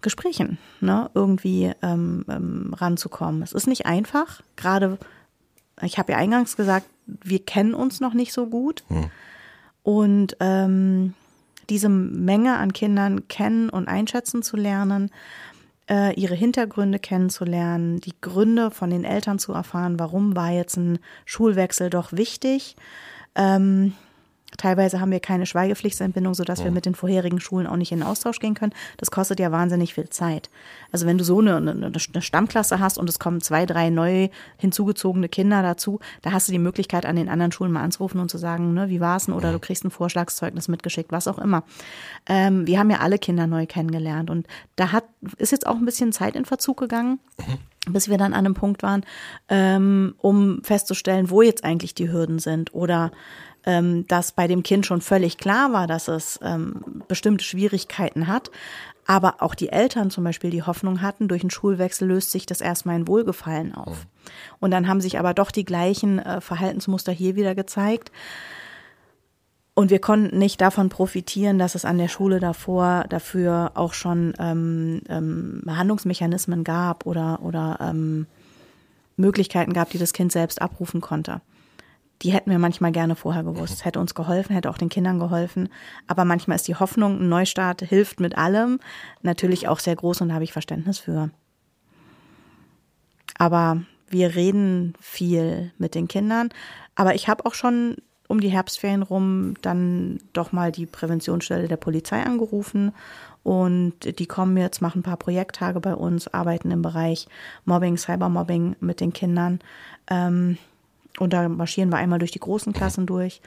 [0.00, 3.42] Gesprächen ne, irgendwie ähm, ähm, ranzukommen.
[3.42, 4.98] Es ist nicht einfach, gerade,
[5.82, 8.84] ich habe ja eingangs gesagt, wir kennen uns noch nicht so gut.
[9.82, 11.14] Und ähm,
[11.70, 15.10] diese Menge an Kindern kennen und einschätzen zu lernen,
[15.88, 20.98] äh, ihre Hintergründe kennenzulernen, die Gründe von den Eltern zu erfahren, warum war jetzt ein
[21.24, 22.76] Schulwechsel doch wichtig.
[23.34, 23.94] Ähm,
[24.58, 28.06] teilweise haben wir keine Schweigepflichtsentbindung, sodass wir mit den vorherigen Schulen auch nicht in den
[28.06, 28.74] Austausch gehen können.
[28.98, 30.50] Das kostet ja wahnsinnig viel Zeit.
[30.92, 34.28] Also wenn du so eine, eine, eine Stammklasse hast und es kommen zwei, drei neu
[34.58, 38.30] hinzugezogene Kinder dazu, da hast du die Möglichkeit, an den anderen Schulen mal anzurufen und
[38.30, 39.34] zu sagen, ne, wie war's denn?
[39.34, 41.62] Oder du kriegst ein Vorschlagszeugnis mitgeschickt, was auch immer.
[42.26, 44.46] Ähm, wir haben ja alle Kinder neu kennengelernt und
[44.76, 45.04] da hat,
[45.38, 47.20] ist jetzt auch ein bisschen Zeit in Verzug gegangen
[47.92, 49.04] bis wir dann an einem Punkt waren,
[49.48, 53.10] ähm, um festzustellen, wo jetzt eigentlich die Hürden sind oder
[53.68, 58.50] ähm, dass bei dem Kind schon völlig klar war, dass es ähm, bestimmte Schwierigkeiten hat,
[59.06, 62.62] aber auch die Eltern zum Beispiel die Hoffnung hatten, durch einen Schulwechsel löst sich das
[62.62, 64.06] erstmal in Wohlgefallen auf.
[64.58, 68.10] Und dann haben sich aber doch die gleichen äh, Verhaltensmuster hier wieder gezeigt.
[69.74, 74.32] Und wir konnten nicht davon profitieren, dass es an der Schule davor dafür auch schon
[74.38, 78.26] ähm, ähm, Behandlungsmechanismen gab oder, oder ähm,
[79.16, 81.42] Möglichkeiten gab, die das Kind selbst abrufen konnte.
[82.22, 83.84] Die hätten wir manchmal gerne vorher gewusst.
[83.84, 85.68] Hätte uns geholfen, hätte auch den Kindern geholfen.
[86.06, 88.80] Aber manchmal ist die Hoffnung, ein Neustart hilft mit allem,
[89.22, 91.30] natürlich auch sehr groß und da habe ich Verständnis für.
[93.36, 96.48] Aber wir reden viel mit den Kindern.
[96.96, 97.96] Aber ich habe auch schon
[98.26, 102.92] um die Herbstferien rum dann doch mal die Präventionsstelle der Polizei angerufen
[103.42, 107.26] und die kommen jetzt, machen ein paar Projekttage bei uns, arbeiten im Bereich
[107.64, 109.60] Mobbing, Cybermobbing mit den Kindern.
[110.10, 110.58] Ähm,
[111.20, 113.40] und da marschieren wir einmal durch die großen Klassen durch.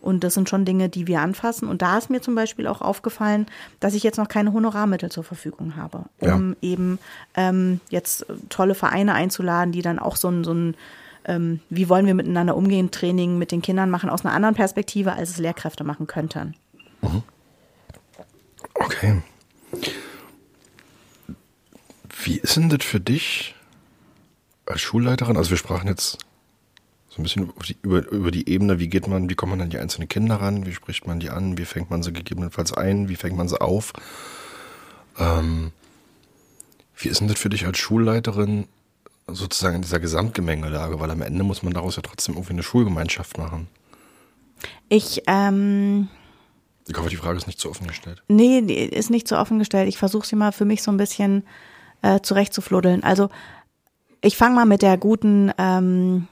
[0.00, 1.68] Und das sind schon Dinge, die wir anfassen.
[1.68, 3.46] Und da ist mir zum Beispiel auch aufgefallen,
[3.80, 6.56] dass ich jetzt noch keine Honorarmittel zur Verfügung habe, um Ja.
[6.62, 6.98] eben
[7.34, 10.76] ähm, jetzt tolle Vereine einzuladen, die dann auch so ein, so ein
[11.24, 15.12] ähm, wie wollen wir miteinander umgehen, Training mit den Kindern machen, aus einer anderen Perspektive,
[15.14, 16.54] als es Lehrkräfte machen könnten.
[18.74, 19.22] Okay.
[22.22, 23.54] Wie ist denn das für dich
[24.66, 25.36] als Schulleiterin?
[25.36, 26.18] Also wir sprachen jetzt
[27.16, 27.50] so ein bisschen
[27.82, 30.36] über die, über, die Ebene, wie geht man, wie kommt man an die einzelnen Kinder
[30.36, 33.48] ran, wie spricht man die an, wie fängt man sie gegebenenfalls ein, wie fängt man
[33.48, 33.92] sie auf.
[35.18, 35.72] Ähm,
[36.96, 38.66] wie ist denn das für dich als Schulleiterin
[39.26, 41.00] sozusagen in dieser Gesamtgemengelage?
[41.00, 43.68] Weil am Ende muss man daraus ja trotzdem irgendwie eine Schulgemeinschaft machen.
[44.88, 46.08] Ich, ähm,
[46.86, 48.22] Ich hoffe, die Frage ist nicht zu offen gestellt.
[48.28, 49.88] Nee, die ist nicht so offen gestellt.
[49.88, 51.44] Ich versuche sie mal für mich so ein bisschen
[52.02, 53.02] äh, zurechtzufluddeln.
[53.02, 53.30] Also
[54.20, 56.28] ich fange mal mit der guten, ähm,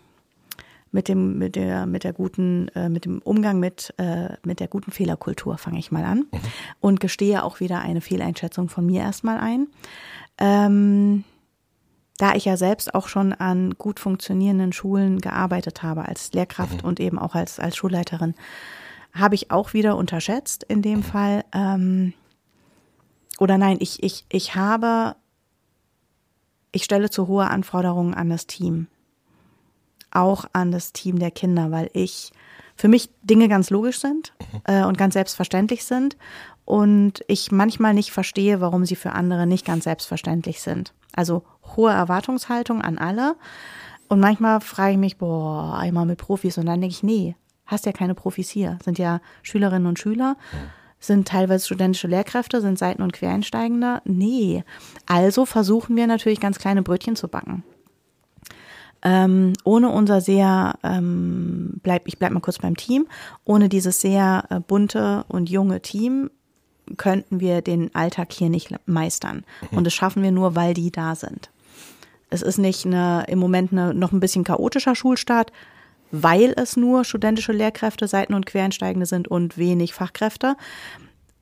[0.94, 4.68] mit dem, mit der, mit der guten, äh, mit dem Umgang mit, äh, mit der
[4.68, 6.26] guten Fehlerkultur fange ich mal an
[6.80, 9.66] und gestehe auch wieder eine Fehleinschätzung von mir erstmal ein.
[10.38, 11.24] Ähm,
[12.18, 17.00] da ich ja selbst auch schon an gut funktionierenden Schulen gearbeitet habe als Lehrkraft und
[17.00, 18.36] eben auch als, als Schulleiterin,
[19.12, 21.44] habe ich auch wieder unterschätzt in dem Fall.
[21.52, 22.12] Ähm,
[23.40, 25.16] oder nein, ich, ich, ich habe,
[26.70, 28.86] ich stelle zu hohe Anforderungen an das Team.
[30.14, 32.32] Auch an das Team der Kinder, weil ich,
[32.76, 34.32] für mich Dinge ganz logisch sind
[34.64, 36.16] äh, und ganz selbstverständlich sind
[36.64, 40.94] und ich manchmal nicht verstehe, warum sie für andere nicht ganz selbstverständlich sind.
[41.14, 41.44] Also
[41.76, 43.36] hohe Erwartungshaltung an alle.
[44.08, 46.58] Und manchmal frage ich mich, boah, einmal mit Profis.
[46.58, 47.36] Und dann denke ich, nee,
[47.66, 48.78] hast ja keine Profis hier.
[48.82, 50.36] Sind ja Schülerinnen und Schüler,
[50.98, 54.00] sind teilweise studentische Lehrkräfte, sind Seiten- und Quereinsteigende.
[54.04, 54.64] Nee.
[55.06, 57.62] Also versuchen wir natürlich ganz kleine Brötchen zu backen.
[59.04, 63.06] Ähm, ohne unser sehr, ähm, bleib, ich bleib mal kurz beim Team,
[63.44, 66.30] ohne dieses sehr äh, bunte und junge Team
[66.96, 69.44] könnten wir den Alltag hier nicht meistern.
[69.70, 71.50] Und das schaffen wir nur, weil die da sind.
[72.30, 75.52] Es ist nicht eine, im Moment eine, noch ein bisschen chaotischer Schulstart,
[76.10, 80.56] weil es nur studentische Lehrkräfte, Seiten- und Quereinsteigende sind und wenig Fachkräfte,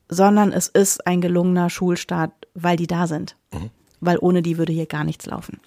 [0.09, 3.35] sondern es ist ein gelungener Schulstart, weil die da sind.
[4.05, 5.59] weil ohne die würde hier gar nichts laufen.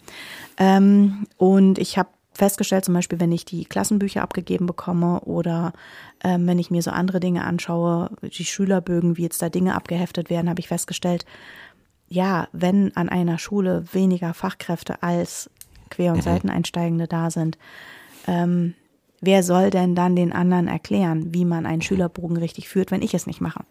[0.59, 5.73] Ähm, und ich habe festgestellt, zum Beispiel, wenn ich die Klassenbücher abgegeben bekomme oder
[6.23, 10.31] ähm, wenn ich mir so andere Dinge anschaue, die Schülerbögen, wie jetzt da Dinge abgeheftet
[10.31, 11.25] werden, habe ich festgestellt,
[12.09, 15.51] ja, wenn an einer Schule weniger Fachkräfte als
[15.91, 16.23] Quer- und mhm.
[16.23, 17.59] Seiteneinsteigende da sind,
[18.27, 18.75] ähm,
[19.21, 23.15] wer soll denn dann den anderen erklären, wie man einen Schülerbogen richtig führt, wenn ich
[23.15, 23.65] es nicht mache?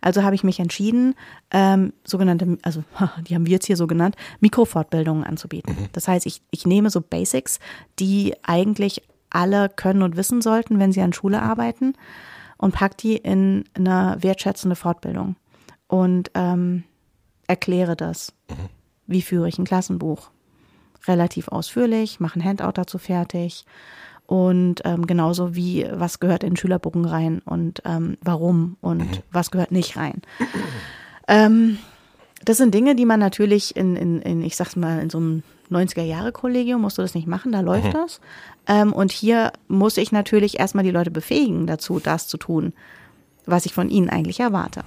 [0.00, 1.14] Also habe ich mich entschieden,
[1.50, 2.84] ähm, sogenannte, also
[3.28, 5.74] die haben wir jetzt hier so genannt, Mikrofortbildungen anzubieten.
[5.78, 5.88] Mhm.
[5.92, 7.58] Das heißt, ich, ich nehme so Basics,
[7.98, 11.94] die eigentlich alle können und wissen sollten, wenn sie an Schule arbeiten,
[12.58, 15.36] und pack die in eine wertschätzende Fortbildung
[15.86, 16.84] und ähm,
[17.46, 18.34] erkläre das.
[18.50, 18.54] Mhm.
[19.06, 20.30] Wie führe ich ein Klassenbuch?
[21.08, 23.64] Relativ ausführlich, mache ein Handout dazu fertig
[24.30, 29.22] und ähm, genauso wie was gehört in den Schülerbogen rein und ähm, warum und mhm.
[29.32, 30.22] was gehört nicht rein.
[31.26, 31.78] Ähm,
[32.44, 35.42] das sind Dinge, die man natürlich in, in, in ich sag's mal, in so einem
[35.70, 37.92] 90er-Jahre-Kollegium musst du das nicht machen, da läuft mhm.
[37.92, 38.20] das.
[38.68, 42.72] Ähm, und hier muss ich natürlich erstmal die Leute befähigen dazu, das zu tun,
[43.46, 44.84] was ich von ihnen eigentlich erwarte.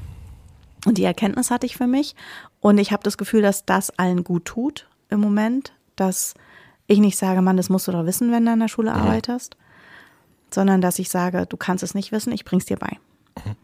[0.86, 2.16] Und die Erkenntnis hatte ich für mich.
[2.62, 6.34] Und ich habe das Gefühl, dass das allen gut tut im Moment, dass
[6.88, 8.98] ich nicht sage, Mann, das musst du doch wissen, wenn du an der Schule mhm.
[8.98, 9.58] arbeitest,
[10.52, 12.98] sondern dass ich sage, du kannst es nicht wissen, ich bring's dir bei.
[13.46, 13.56] Mhm.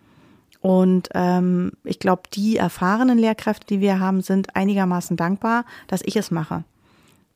[0.61, 6.15] Und ähm, ich glaube, die erfahrenen Lehrkräfte, die wir haben, sind einigermaßen dankbar, dass ich
[6.15, 6.63] es mache.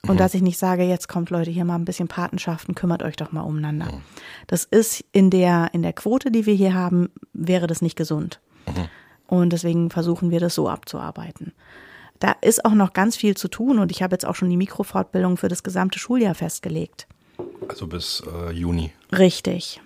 [0.05, 0.17] Und mhm.
[0.17, 3.31] dass ich nicht sage, jetzt kommt Leute hier mal ein bisschen Patenschaften, kümmert euch doch
[3.31, 3.85] mal umeinander.
[3.85, 4.01] Mhm.
[4.47, 8.41] Das ist in der, in der Quote, die wir hier haben, wäre das nicht gesund.
[8.67, 8.89] Mhm.
[9.27, 11.53] Und deswegen versuchen wir das so abzuarbeiten.
[12.23, 14.55] Da ist auch noch ganz viel zu tun und ich habe jetzt auch schon die
[14.55, 17.05] Mikrofortbildung für das gesamte Schuljahr festgelegt.
[17.67, 18.93] Also bis äh, Juni.
[19.11, 19.81] Richtig.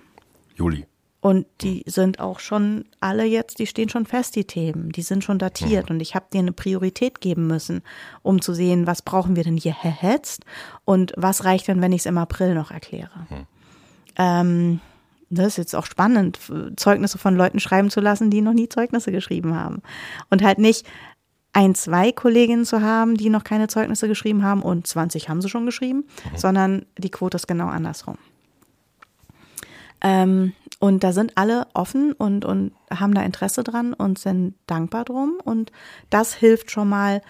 [0.53, 0.85] Juli.
[1.19, 4.91] Und die sind auch schon alle jetzt, die stehen schon fest, die Themen.
[4.91, 5.89] Die sind schon datiert.
[5.89, 5.95] Mhm.
[5.95, 7.81] Und ich habe dir eine Priorität geben müssen,
[8.21, 10.45] um zu sehen, was brauchen wir denn hier jetzt
[10.85, 13.25] und was reicht denn, wenn ich es im April noch erkläre.
[13.31, 13.47] Mhm.
[14.15, 14.79] Ähm,
[15.31, 16.39] das ist jetzt auch spannend,
[16.75, 19.81] Zeugnisse von Leuten schreiben zu lassen, die noch nie Zeugnisse geschrieben haben.
[20.29, 20.85] Und halt nicht,
[21.57, 25.49] ein, zwei Kolleginnen zu haben, die noch keine Zeugnisse geschrieben haben und 20 haben sie
[25.49, 26.37] schon geschrieben, mhm.
[26.37, 28.19] sondern die Quote ist genau andersrum.
[30.01, 35.03] Ähm, und da sind alle offen und, und haben da Interesse dran und sind dankbar
[35.03, 35.39] drum.
[35.43, 35.71] Und
[36.11, 37.23] das hilft schon mal,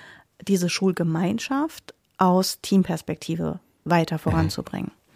[0.45, 4.91] diese Schulgemeinschaft aus Teamperspektive weiter voranzubringen.
[4.91, 5.06] Ähm,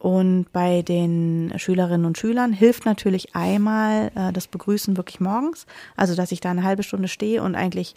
[0.00, 5.66] und bei den Schülerinnen und Schülern hilft natürlich einmal äh, das Begrüßen wirklich morgens.
[5.94, 7.94] Also, dass ich da eine halbe Stunde stehe und eigentlich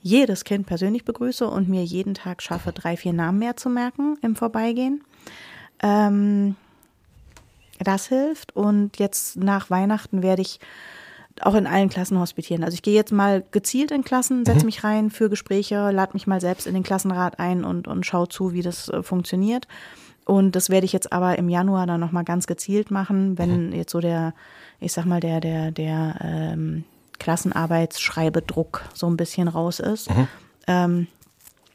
[0.00, 4.16] jedes Kind persönlich begrüße und mir jeden Tag schaffe, drei, vier Namen mehr zu merken
[4.22, 5.02] im Vorbeigehen.
[5.82, 6.54] Ähm,
[7.80, 8.54] das hilft.
[8.54, 10.60] Und jetzt nach Weihnachten werde ich
[11.40, 12.62] auch in allen Klassen hospitieren.
[12.62, 14.66] Also ich gehe jetzt mal gezielt in Klassen, setze mhm.
[14.66, 18.28] mich rein für Gespräche, lade mich mal selbst in den Klassenrat ein und, und schaue
[18.28, 19.66] zu, wie das äh, funktioniert.
[20.24, 23.72] Und das werde ich jetzt aber im Januar dann nochmal ganz gezielt machen, wenn mhm.
[23.72, 24.34] jetzt so der,
[24.80, 26.84] ich sag mal, der, der, der ähm,
[27.18, 30.10] Klassenarbeitsschreibedruck so ein bisschen raus ist.
[30.10, 30.28] Mhm.
[30.66, 31.06] Ähm,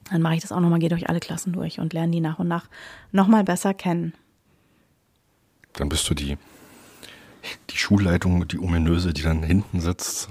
[0.09, 2.39] dann mache ich das auch nochmal, gehe durch alle Klassen durch und lerne die nach
[2.39, 2.69] und nach
[3.11, 4.13] nochmal besser kennen.
[5.73, 6.37] Dann bist du die,
[7.69, 10.29] die Schulleitung, die ominöse, die dann hinten sitzt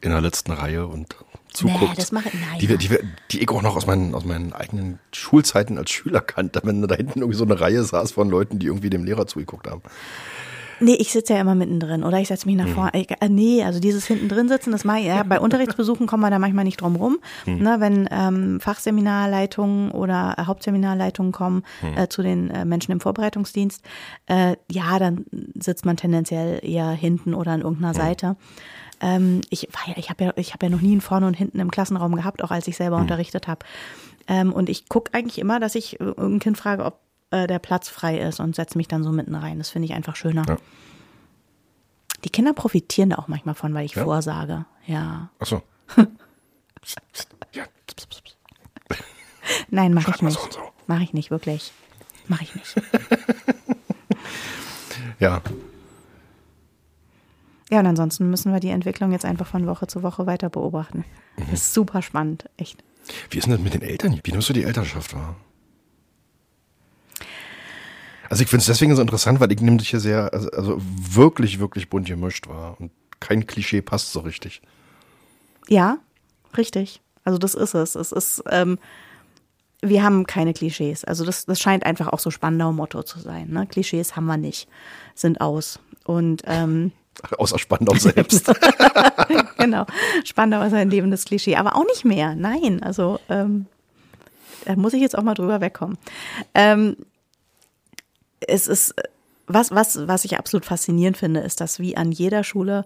[0.00, 1.16] in der letzten Reihe und
[1.56, 1.80] zuguckt.
[1.80, 2.88] Nee, das mache nein, die, die,
[3.30, 6.94] die ich auch noch aus meinen, aus meinen eigenen Schulzeiten als Schüler kannte, wenn da
[6.94, 9.82] hinten irgendwie so eine Reihe saß von Leuten, die irgendwie dem Lehrer zugeguckt haben.
[10.78, 12.74] Nee, ich sitze ja immer mittendrin oder ich setze mich nach mhm.
[12.74, 12.92] vorne.
[12.94, 16.30] Äh, nee, also dieses hinten drin sitzen, das mache ich, ja, bei Unterrichtsbesuchen kommen wir
[16.30, 17.18] da manchmal nicht drum rum.
[17.46, 17.62] Mhm.
[17.62, 21.96] Ne, wenn ähm, Fachseminarleitungen oder äh, Hauptseminarleitungen kommen mhm.
[21.96, 23.82] äh, zu den äh, Menschen im Vorbereitungsdienst,
[24.26, 25.24] äh, ja, dann
[25.58, 27.96] sitzt man tendenziell eher hinten oder an irgendeiner mhm.
[27.96, 28.36] Seite.
[29.00, 31.70] Ähm, ich ich habe ja, ich habe ja noch nie einen vorne und hinten im
[31.70, 33.02] Klassenraum gehabt, auch als ich selber mhm.
[33.02, 33.64] unterrichtet habe.
[34.28, 37.88] Ähm, und ich gucke eigentlich immer, dass ich irgendein Kind frage, ob äh, der Platz
[37.88, 39.58] frei ist und setze mich dann so mitten rein.
[39.58, 40.44] Das finde ich einfach schöner.
[40.48, 40.56] Ja.
[42.24, 44.04] Die Kinder profitieren da auch manchmal von, weil ich ja?
[44.04, 44.64] vorsage.
[44.86, 45.30] Ja.
[45.38, 45.62] Ach so.
[47.52, 47.64] ja.
[49.70, 50.38] Nein, mache ich nicht.
[50.38, 50.60] So so.
[50.86, 51.72] Mache ich nicht, wirklich.
[52.28, 52.74] Mache ich nicht.
[55.20, 55.40] ja,
[57.70, 61.04] ja, und ansonsten müssen wir die Entwicklung jetzt einfach von Woche zu Woche weiter beobachten.
[61.36, 61.44] Mhm.
[61.50, 62.82] Das ist super spannend, echt.
[63.30, 64.20] Wie ist denn das mit den Eltern?
[64.22, 65.36] Wie nimmst du die Elternschaft wahr?
[68.28, 70.80] Also ich finde es deswegen so interessant, weil ich nehme dich hier sehr, also, also,
[70.80, 72.80] wirklich, wirklich bunt gemischt war.
[72.80, 72.90] Und
[73.20, 74.62] kein Klischee passt so richtig.
[75.68, 75.98] Ja,
[76.56, 77.00] richtig.
[77.24, 77.94] Also das ist es.
[77.94, 78.78] Es ist, ähm,
[79.80, 81.04] wir haben keine Klischees.
[81.04, 83.50] Also das, das scheint einfach auch so Spandau-Motto zu sein.
[83.50, 83.66] Ne?
[83.66, 84.68] Klischees haben wir nicht,
[85.14, 85.78] sind aus.
[86.04, 86.92] Und ähm,
[87.38, 88.50] Außer Spandau selbst.
[89.58, 89.86] genau.
[90.24, 92.34] Spandau ist ein lebendes Klischee, aber auch nicht mehr.
[92.34, 93.66] Nein, also ähm,
[94.64, 95.98] da muss ich jetzt auch mal drüber wegkommen.
[96.54, 96.96] Ähm,
[98.40, 98.94] es ist,
[99.46, 102.84] was, was, was ich absolut faszinierend finde, ist, dass wie an jeder Schule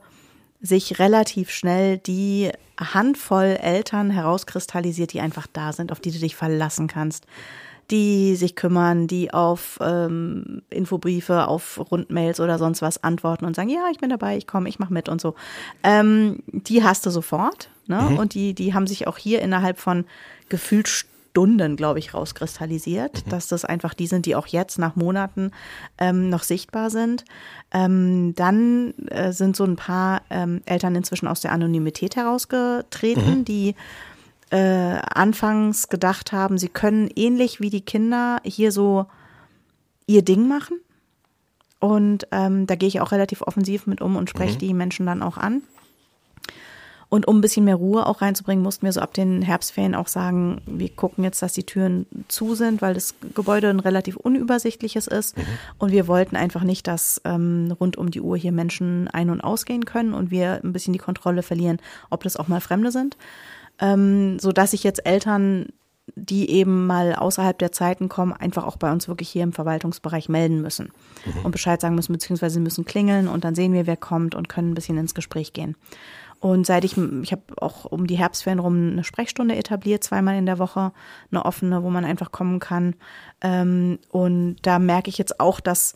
[0.61, 6.37] sich relativ schnell die Handvoll Eltern herauskristallisiert, die einfach da sind, auf die du dich
[6.37, 7.27] verlassen kannst
[7.91, 13.69] die sich kümmern, die auf ähm, Infobriefe, auf Rundmails oder sonst was antworten und sagen,
[13.69, 15.35] ja, ich bin dabei, ich komme, ich mache mit und so.
[15.83, 17.71] Ähm, die hast du sofort.
[17.87, 18.01] Ne?
[18.01, 18.19] Mhm.
[18.19, 20.05] Und die, die haben sich auch hier innerhalb von
[20.49, 23.31] gefühlt Stunden, glaube ich, rauskristallisiert, mhm.
[23.31, 25.53] dass das einfach die sind, die auch jetzt nach Monaten
[25.99, 27.25] ähm, noch sichtbar sind.
[27.73, 33.45] Ähm, dann äh, sind so ein paar ähm, Eltern inzwischen aus der Anonymität herausgetreten, mhm.
[33.45, 33.75] die
[34.51, 39.07] äh, anfangs gedacht haben, sie können ähnlich wie die Kinder hier so
[40.07, 40.81] ihr Ding machen.
[41.79, 44.59] Und ähm, da gehe ich auch relativ offensiv mit um und spreche mhm.
[44.59, 45.63] die Menschen dann auch an.
[47.09, 50.07] Und um ein bisschen mehr Ruhe auch reinzubringen, mussten wir so ab den Herbstferien auch
[50.07, 55.09] sagen, wir gucken jetzt, dass die Türen zu sind, weil das Gebäude ein relativ unübersichtliches
[55.09, 55.37] ist.
[55.37, 55.43] Mhm.
[55.79, 59.41] Und wir wollten einfach nicht, dass ähm, rund um die Uhr hier Menschen ein- und
[59.41, 61.79] ausgehen können und wir ein bisschen die Kontrolle verlieren,
[62.11, 63.17] ob das auch mal Fremde sind
[63.81, 65.67] ähm, so dass sich jetzt Eltern,
[66.15, 70.29] die eben mal außerhalb der Zeiten kommen, einfach auch bei uns wirklich hier im Verwaltungsbereich
[70.29, 70.93] melden müssen
[71.25, 71.45] mhm.
[71.45, 74.49] und Bescheid sagen müssen, beziehungsweise sie müssen klingeln und dann sehen wir, wer kommt und
[74.49, 75.77] können ein bisschen ins Gespräch gehen.
[76.41, 80.47] Und seit ich, ich habe auch um die Herbstferien rum eine Sprechstunde etabliert, zweimal in
[80.47, 80.93] der Woche,
[81.31, 82.95] eine offene, wo man einfach kommen kann.
[83.43, 85.95] Ähm, und da merke ich jetzt auch, dass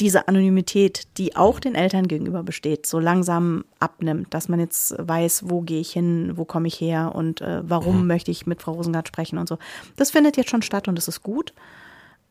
[0.00, 5.44] diese Anonymität, die auch den Eltern gegenüber besteht, so langsam abnimmt, dass man jetzt weiß,
[5.48, 8.06] wo gehe ich hin, wo komme ich her und äh, warum mhm.
[8.06, 9.58] möchte ich mit Frau Rosengart sprechen und so.
[9.96, 11.54] Das findet jetzt schon statt und das ist gut.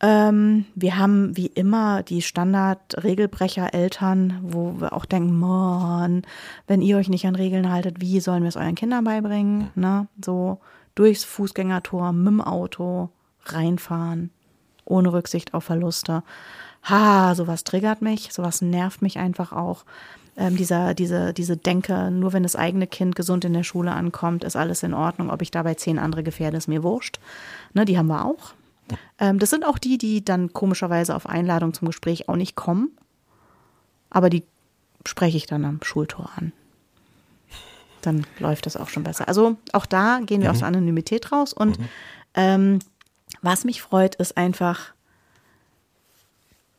[0.00, 6.22] Ähm, wir haben wie immer die Standard-Regelbrecher-Eltern, wo wir auch denken, Mann,
[6.66, 9.70] wenn ihr euch nicht an Regeln haltet, wie sollen wir es euren Kindern beibringen?
[9.74, 10.08] Ne?
[10.22, 10.58] So
[10.94, 13.08] durchs Fußgängertor, mit dem Auto,
[13.44, 14.30] reinfahren,
[14.84, 16.22] ohne Rücksicht auf Verluste
[16.88, 19.84] ha, sowas triggert mich, sowas nervt mich einfach auch.
[20.36, 24.44] Ähm, dieser, diese, diese Denke, nur wenn das eigene Kind gesund in der Schule ankommt,
[24.44, 25.30] ist alles in Ordnung.
[25.30, 27.18] Ob ich dabei zehn andere gefährde, ist mir wurscht.
[27.72, 28.54] Ne, die haben wir auch.
[29.18, 32.90] Ähm, das sind auch die, die dann komischerweise auf Einladung zum Gespräch auch nicht kommen.
[34.10, 34.44] Aber die
[35.06, 36.52] spreche ich dann am Schultor an.
[38.02, 39.26] Dann läuft das auch schon besser.
[39.28, 40.54] Also auch da gehen wir mhm.
[40.54, 41.52] aus der Anonymität raus.
[41.52, 41.88] Und mhm.
[42.34, 42.78] ähm,
[43.42, 44.92] was mich freut, ist einfach,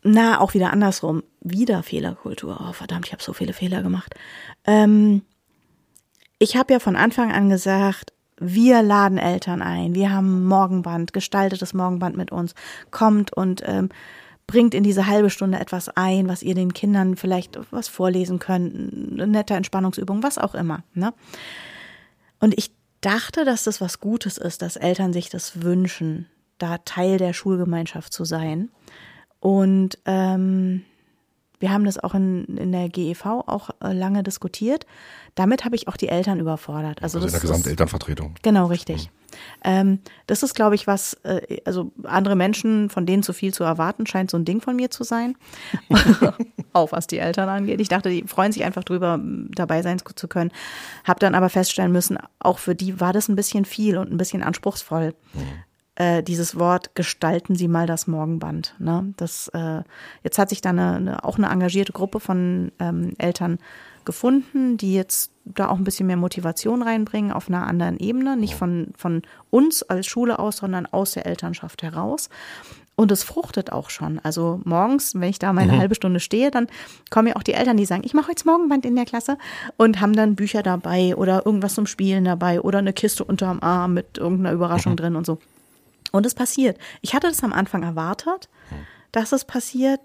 [0.07, 1.23] na, auch wieder andersrum.
[1.41, 2.59] Wieder Fehlerkultur.
[2.61, 4.15] Oh, verdammt, ich habe so viele Fehler gemacht.
[4.65, 5.21] Ähm,
[6.39, 9.95] ich habe ja von Anfang an gesagt, wir laden Eltern ein.
[9.95, 12.53] Wir haben Morgenband, gestaltetes Morgenband mit uns.
[12.91, 13.89] Kommt und ähm,
[14.45, 18.73] bringt in diese halbe Stunde etwas ein, was ihr den Kindern vielleicht was vorlesen könnt,
[19.13, 20.83] eine nette Entspannungsübung, was auch immer.
[20.93, 21.13] Ne?
[22.39, 26.27] Und ich dachte, dass das was Gutes ist, dass Eltern sich das wünschen,
[26.59, 28.69] da Teil der Schulgemeinschaft zu sein.
[29.39, 30.83] Und ähm,
[31.59, 34.85] wir haben das auch in, in der GEV auch äh, lange diskutiert.
[35.35, 37.01] Damit habe ich auch die Eltern überfordert.
[37.01, 38.35] Also, also in der Gesamtelternvertretung.
[38.41, 39.05] Genau, richtig.
[39.05, 39.17] Mhm.
[39.63, 43.63] Ähm, das ist, glaube ich, was, äh, also andere Menschen, von denen zu viel zu
[43.63, 45.35] erwarten, scheint so ein Ding von mir zu sein.
[46.73, 47.81] auch was die Eltern angeht.
[47.81, 50.51] Ich dachte, die freuen sich einfach drüber, dabei sein zu können.
[51.03, 54.17] Hab dann aber feststellen müssen, auch für die war das ein bisschen viel und ein
[54.17, 55.13] bisschen anspruchsvoll.
[55.33, 55.66] Mhm
[55.97, 58.75] äh, dieses Wort gestalten Sie mal das Morgenband.
[58.77, 59.13] Ne?
[59.17, 59.81] Das, äh,
[60.23, 63.57] jetzt hat sich da eine, eine, auch eine engagierte Gruppe von ähm, Eltern
[64.05, 68.53] gefunden, die jetzt da auch ein bisschen mehr Motivation reinbringen auf einer anderen Ebene, nicht
[68.53, 72.29] von, von uns als Schule aus, sondern aus der Elternschaft heraus.
[72.95, 74.19] Und es fruchtet auch schon.
[74.19, 75.79] Also morgens, wenn ich da meine mhm.
[75.79, 76.67] halbe Stunde stehe, dann
[77.09, 79.37] kommen ja auch die Eltern, die sagen, ich mache heute Morgenband in der Klasse
[79.77, 83.95] und haben dann Bücher dabei oder irgendwas zum Spielen dabei oder eine Kiste unterm Arm
[83.95, 84.97] mit irgendeiner Überraschung mhm.
[84.97, 85.39] drin und so.
[86.11, 86.77] Und es passiert.
[87.01, 88.49] Ich hatte das am Anfang erwartet,
[89.11, 89.99] dass es passiert.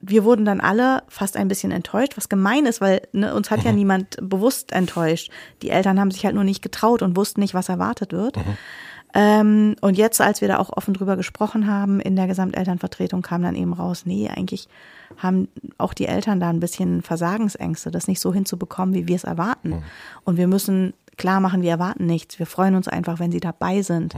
[0.00, 3.62] Wir wurden dann alle fast ein bisschen enttäuscht, was gemein ist, weil ne, uns hat
[3.62, 3.78] ja mhm.
[3.78, 5.30] niemand bewusst enttäuscht.
[5.62, 8.36] Die Eltern haben sich halt nur nicht getraut und wussten nicht, was erwartet wird.
[8.36, 8.56] Mhm.
[9.14, 13.42] Ähm, und jetzt, als wir da auch offen drüber gesprochen haben, in der Gesamtelternvertretung kam
[13.42, 14.68] dann eben raus, nee, eigentlich
[15.18, 19.24] haben auch die Eltern da ein bisschen Versagensängste, das nicht so hinzubekommen, wie wir es
[19.24, 19.70] erwarten.
[19.70, 19.82] Mhm.
[20.24, 22.38] Und wir müssen klar machen, wir erwarten nichts.
[22.38, 24.14] Wir freuen uns einfach, wenn sie dabei sind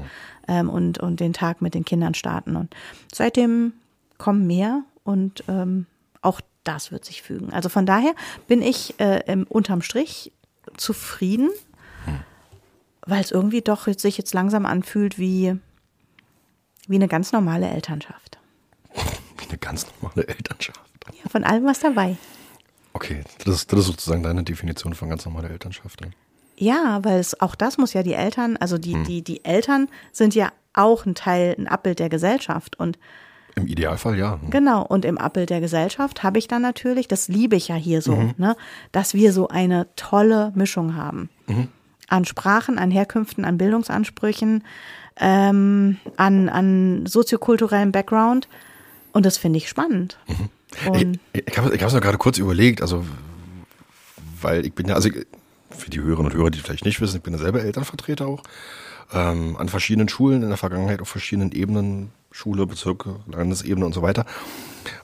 [0.48, 2.56] ähm, und, und den Tag mit den Kindern starten.
[2.56, 2.74] Und
[3.12, 3.72] seitdem
[4.18, 5.86] kommen mehr und ähm,
[6.22, 7.52] auch das wird sich fügen.
[7.52, 8.14] Also von daher
[8.48, 10.32] bin ich äh, im, unterm Strich
[10.76, 11.50] zufrieden,
[13.06, 15.56] weil es irgendwie doch sich jetzt langsam anfühlt wie,
[16.88, 18.38] wie eine ganz normale Elternschaft.
[19.36, 20.80] Wie eine ganz normale Elternschaft.
[21.12, 22.16] Ja, von allem was dabei.
[22.92, 26.00] Okay, das ist, das ist sozusagen deine Definition von ganz normaler Elternschaft.
[26.00, 26.12] Ne?
[26.56, 29.04] Ja, weil es auch das muss ja die Eltern, also die, hm.
[29.04, 32.98] die, die Eltern sind ja auch ein Teil, ein Abbild der Gesellschaft und
[33.56, 34.40] im Idealfall ja.
[34.50, 34.82] Genau.
[34.82, 38.16] Und im Abbild der Gesellschaft habe ich dann natürlich, das liebe ich ja hier so,
[38.16, 38.34] mhm.
[38.36, 38.56] ne,
[38.90, 41.30] dass wir so eine tolle Mischung haben.
[41.46, 41.68] Mhm.
[42.08, 44.64] An Sprachen, an Herkünften, an Bildungsansprüchen,
[45.20, 48.48] ähm, an, an soziokulturellem Background.
[49.12, 50.18] Und das finde ich spannend.
[50.26, 50.48] Mhm.
[51.32, 53.04] Ich ich habe es noch gerade kurz überlegt, also
[54.40, 55.08] weil ich bin ja, also
[55.76, 58.42] für die Hörerinnen und Hörer, die vielleicht nicht wissen, ich bin ja selber Elternvertreter auch,
[59.12, 64.02] ähm, an verschiedenen Schulen in der Vergangenheit auf verschiedenen Ebenen, Schule, Bezirke, Landesebene und so
[64.02, 64.24] weiter.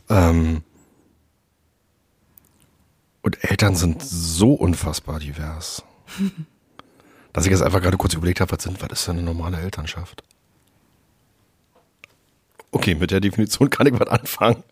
[0.09, 0.63] Ähm,
[3.23, 5.83] und Eltern sind so unfassbar divers,
[7.33, 9.59] dass ich jetzt einfach gerade kurz überlegt habe, was sind, was ist denn eine normale
[9.59, 10.23] Elternschaft?
[12.73, 14.63] Okay, mit der Definition kann ich was anfangen.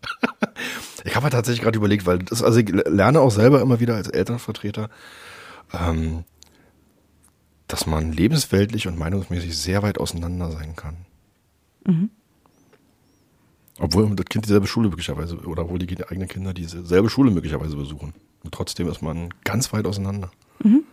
[1.03, 4.07] ich habe tatsächlich gerade überlegt, weil das, also ich lerne auch selber immer wieder als
[4.07, 4.89] Elternvertreter,
[5.73, 6.23] ähm,
[7.67, 10.97] dass man lebensweltlich und meinungsmäßig sehr weit auseinander sein kann.
[11.85, 12.09] Mhm.
[13.79, 18.13] Obwohl das Kind dieselbe Schule möglicherweise, oder obwohl die eigenen Kinder dieselbe Schule möglicherweise besuchen.
[18.43, 20.31] Und trotzdem ist man ganz weit auseinander.
[20.63, 20.83] Mhm.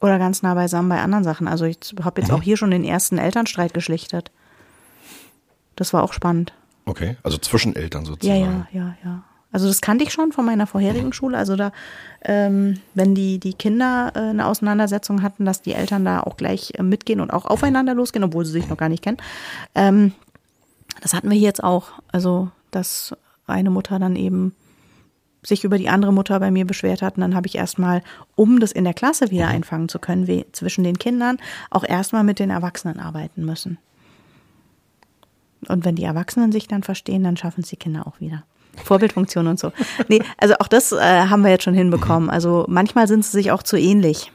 [0.00, 1.48] Oder ganz nah beisammen bei anderen Sachen.
[1.48, 2.36] Also ich habe jetzt mhm.
[2.36, 4.30] auch hier schon den ersten Elternstreit geschlichtet.
[5.76, 6.52] Das war auch spannend.
[6.84, 8.40] Okay, also zwischen Eltern sozusagen.
[8.40, 9.24] Ja, ja, ja, ja.
[9.50, 11.12] Also das kannte ich schon von meiner vorherigen.
[11.12, 11.38] Schule.
[11.38, 11.72] Also da,
[12.22, 16.72] ähm, wenn die, die Kinder äh, eine Auseinandersetzung hatten, dass die Eltern da auch gleich
[16.76, 19.18] äh, mitgehen und auch aufeinander losgehen, obwohl sie sich noch gar nicht kennen.
[19.74, 20.12] Ähm,
[21.00, 21.92] das hatten wir hier jetzt auch.
[22.12, 24.54] Also, dass eine Mutter dann eben
[25.42, 27.16] sich über die andere Mutter bei mir beschwert hat.
[27.16, 28.02] Und dann habe ich erstmal,
[28.34, 29.52] um das in der Klasse wieder mhm.
[29.52, 31.38] einfangen zu können, wie zwischen den Kindern,
[31.70, 33.78] auch erstmal mit den Erwachsenen arbeiten müssen.
[35.68, 38.44] Und wenn die Erwachsenen sich dann verstehen, dann schaffen es die Kinder auch wieder.
[38.84, 39.72] Vorbildfunktion und so.
[40.08, 42.24] Nee, also auch das äh, haben wir jetzt schon hinbekommen.
[42.24, 42.30] Mhm.
[42.30, 44.32] Also manchmal sind sie sich auch zu ähnlich.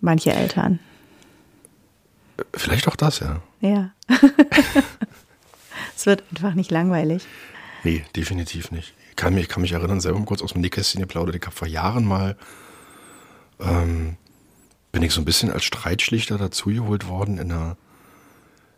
[0.00, 0.78] Manche Eltern.
[2.54, 3.42] Vielleicht auch das, ja.
[3.60, 3.90] Ja.
[5.96, 7.26] es wird einfach nicht langweilig.
[7.84, 8.94] Nee, definitiv nicht.
[9.10, 11.36] Ich kann mich, kann mich erinnern, selber kurz aus dem Nähkästchen geplaudert.
[11.36, 12.36] Ich habe vor Jahren mal,
[13.60, 14.16] ähm,
[14.92, 17.76] bin ich so ein bisschen als Streitschlichter dazugeholt worden in einer,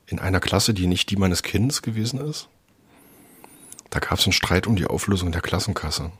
[0.06, 2.48] in einer Klasse, die nicht die meines Kindes gewesen ist.
[3.92, 6.12] Da gab es einen Streit um die Auflösung der Klassenkasse.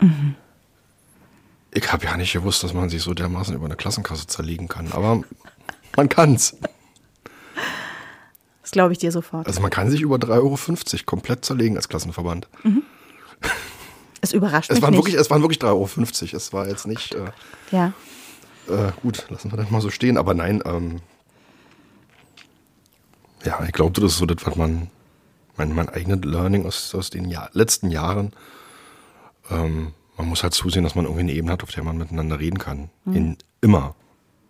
[0.00, 0.36] Mhm.
[1.72, 4.92] Ich habe ja nicht gewusst, dass man sich so dermaßen über eine Klassenkasse zerlegen kann,
[4.92, 5.22] aber
[5.96, 6.56] man kann's.
[8.62, 9.48] Das glaube ich dir sofort.
[9.48, 10.28] Also man kann sich über 3,50
[10.94, 12.48] Euro komplett zerlegen als Klassenverband.
[12.62, 12.84] Mhm.
[14.20, 14.98] Es überrascht es mich waren nicht.
[14.98, 16.36] Wirklich, es waren wirklich 3,50 Euro.
[16.36, 17.14] Es war jetzt nicht.
[17.14, 17.30] Äh,
[17.70, 17.92] ja.
[18.68, 20.16] Äh, gut, lassen wir das mal so stehen.
[20.16, 21.00] Aber nein, ähm,
[23.44, 24.90] ja, ich glaube, das ist so das, was man
[25.58, 28.32] mein, mein eigenes Learning aus, aus den Jahr, letzten Jahren.
[29.50, 32.38] Ähm, man muss halt zusehen, dass man irgendwie eine Ebene hat, auf der man miteinander
[32.38, 32.90] reden kann.
[33.04, 33.14] Mhm.
[33.14, 33.94] In, immer.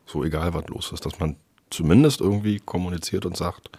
[0.07, 1.05] So egal, was los ist.
[1.05, 1.37] Dass man
[1.71, 3.71] zumindest irgendwie kommuniziert und sagt,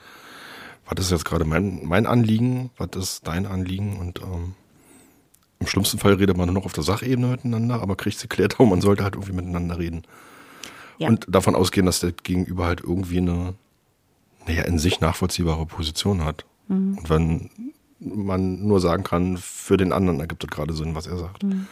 [0.87, 4.55] was ist jetzt gerade mein, mein Anliegen, was ist dein Anliegen und ähm,
[5.59, 8.59] im schlimmsten Fall redet man nur noch auf der Sachebene miteinander, aber kriegt sie klärt
[8.59, 10.03] und man sollte halt irgendwie miteinander reden.
[10.97, 11.07] Ja.
[11.07, 13.53] Und davon ausgehen, dass der Gegenüber halt irgendwie eine,
[14.47, 16.45] naja, in sich nachvollziehbare Position hat.
[16.69, 16.97] Mhm.
[16.97, 17.49] Und wenn
[17.99, 21.43] man nur sagen kann, für den anderen ergibt es gerade Sinn, was er sagt.
[21.43, 21.67] Mhm.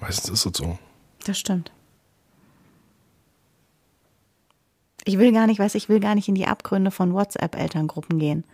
[0.00, 0.78] Meistens ist es so.
[1.24, 1.70] Das stimmt.
[5.04, 8.44] Ich will gar nicht, weiß ich will gar nicht in die Abgründe von WhatsApp-Elterngruppen gehen.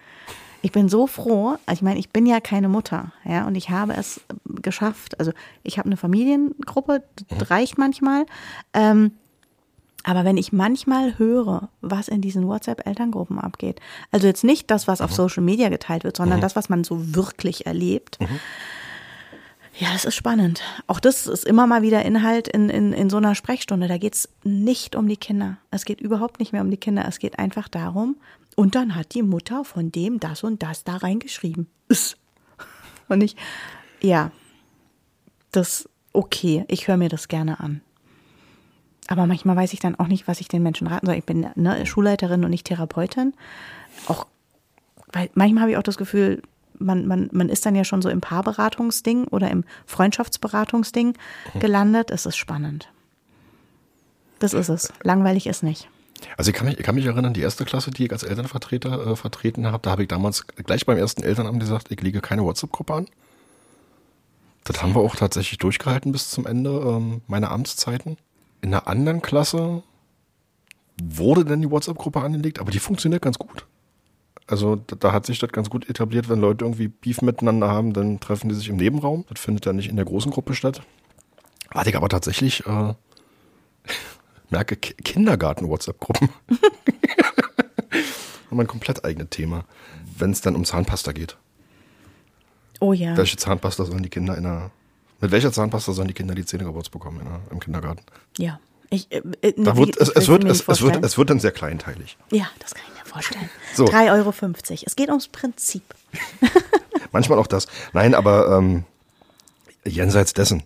[0.60, 3.70] Ich bin so froh, also ich meine, ich bin ja keine Mutter, ja, und ich
[3.70, 5.18] habe es geschafft.
[5.18, 5.32] Also
[5.64, 7.44] ich habe eine Familiengruppe, das mhm.
[7.44, 8.26] reicht manchmal.
[8.74, 9.12] Ähm,
[10.02, 13.80] aber wenn ich manchmal höre, was in diesen WhatsApp-Elterngruppen abgeht,
[14.10, 15.14] also jetzt nicht das, was auf mhm.
[15.14, 16.42] Social Media geteilt wird, sondern mhm.
[16.42, 18.40] das, was man so wirklich erlebt, mhm.
[19.78, 20.62] ja, das ist spannend.
[20.86, 23.88] Auch das ist immer mal wieder Inhalt in, in, in so einer Sprechstunde.
[23.88, 25.58] Da geht's nicht um die Kinder.
[25.70, 27.04] Es geht überhaupt nicht mehr um die Kinder.
[27.06, 28.16] Es geht einfach darum,
[28.54, 31.68] und dann hat die Mutter von dem das und das da reingeschrieben.
[33.08, 33.36] Und ich,
[34.00, 34.30] ja,
[35.50, 37.82] das, okay, ich höre mir das gerne an.
[39.12, 41.16] Aber manchmal weiß ich dann auch nicht, was ich den Menschen raten soll.
[41.16, 43.34] Ich bin ne, Schulleiterin und nicht Therapeutin.
[44.06, 44.26] Auch,
[45.12, 46.40] weil manchmal habe ich auch das Gefühl,
[46.78, 51.08] man, man, man ist dann ja schon so im Paarberatungsding oder im Freundschaftsberatungsding
[51.52, 51.60] mhm.
[51.60, 52.10] gelandet.
[52.10, 52.88] Es ist spannend.
[54.38, 54.90] Das ist es.
[55.02, 55.90] Langweilig ist nicht.
[56.38, 59.08] Also ich kann mich, ich kann mich erinnern, die erste Klasse, die ich als Elternvertreter
[59.08, 62.44] äh, vertreten habe, da habe ich damals gleich beim ersten Elternamt gesagt, ich lege keine
[62.44, 63.08] WhatsApp-Gruppe an.
[64.64, 68.16] Das haben wir auch tatsächlich durchgehalten bis zum Ende ähm, meiner Amtszeiten.
[68.62, 69.82] In einer anderen Klasse
[71.02, 73.66] wurde dann die WhatsApp-Gruppe angelegt, aber die funktioniert ganz gut.
[74.46, 77.92] Also da, da hat sich das ganz gut etabliert, wenn Leute irgendwie Beef miteinander haben,
[77.92, 79.24] dann treffen die sich im Nebenraum.
[79.28, 80.82] Das findet dann nicht in der großen Gruppe statt.
[81.70, 82.94] Hatte ich aber tatsächlich, äh,
[84.50, 86.28] merke, Ki- Kindergarten-WhatsApp-Gruppen.
[88.50, 89.64] Haben ein komplett eigenes Thema,
[90.18, 91.36] wenn es dann um Zahnpasta geht.
[92.80, 93.16] Oh ja.
[93.16, 94.70] Welche Zahnpasta sollen die Kinder in der,
[95.22, 98.02] mit welcher Zahnpasta sollen die Kinder die Zähne geputzt bekommen in im Kindergarten?
[98.36, 98.58] Ja.
[98.90, 101.52] Ich, äh, äh, Da wird, es, es, wird, es, es, wird, es wird dann sehr
[101.52, 102.18] kleinteilig.
[102.30, 103.48] Ja, das kann ich mir vorstellen.
[103.74, 103.86] So.
[103.86, 104.34] 3,50 Euro.
[104.84, 105.82] Es geht ums Prinzip.
[107.12, 107.68] Manchmal auch das.
[107.94, 108.84] Nein, aber ähm,
[109.86, 110.64] jenseits dessen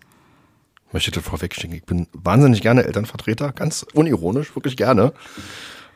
[0.91, 1.77] möchte ich das vorwegschicken.
[1.77, 5.13] Ich bin wahnsinnig gerne Elternvertreter, ganz unironisch, wirklich gerne.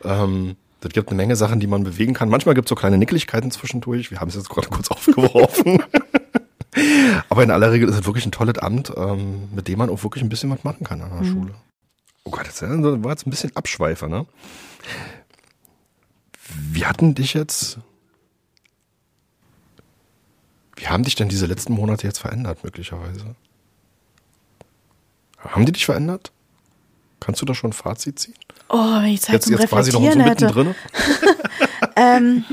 [0.03, 2.29] Ähm, das gibt eine Menge Sachen, die man bewegen kann.
[2.29, 4.11] Manchmal gibt es so kleine Nicklichkeiten zwischendurch.
[4.11, 5.83] Wir haben es jetzt gerade kurz aufgeworfen.
[7.29, 10.03] Aber in aller Regel ist es wirklich ein tolles Amt, ähm, mit dem man auch
[10.03, 11.53] wirklich ein bisschen was machen kann an der Schule.
[12.23, 14.25] Oh Gott, das war jetzt ein bisschen Abschweifer, ne?
[16.71, 17.79] Wir hatten dich jetzt
[20.81, 23.35] wie haben dich denn diese letzten Monate jetzt verändert, möglicherweise?
[25.37, 26.31] Haben die dich verändert?
[27.19, 28.33] Kannst du da schon ein Fazit ziehen?
[28.67, 30.75] Oh, wenn ich Zeit Jetzt, zum jetzt quasi noch so Reflektieren hätte.
[31.95, 32.45] Ähm,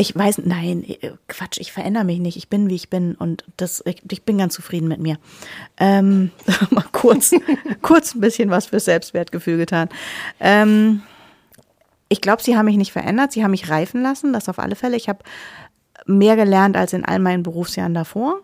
[0.00, 2.36] ich weiß, nein, äh, Quatsch, ich verändere mich nicht.
[2.36, 5.18] Ich bin, wie ich bin und das, ich, ich bin ganz zufrieden mit mir.
[5.76, 6.30] Ähm,
[6.70, 7.32] mal kurz,
[7.82, 9.88] kurz ein bisschen was für Selbstwertgefühl getan.
[10.38, 11.02] Ähm,
[12.08, 14.76] ich glaube, sie haben mich nicht verändert, sie haben mich reifen lassen, das auf alle
[14.76, 14.96] Fälle.
[14.96, 15.24] Ich habe
[16.06, 18.40] mehr gelernt als in all meinen Berufsjahren davor.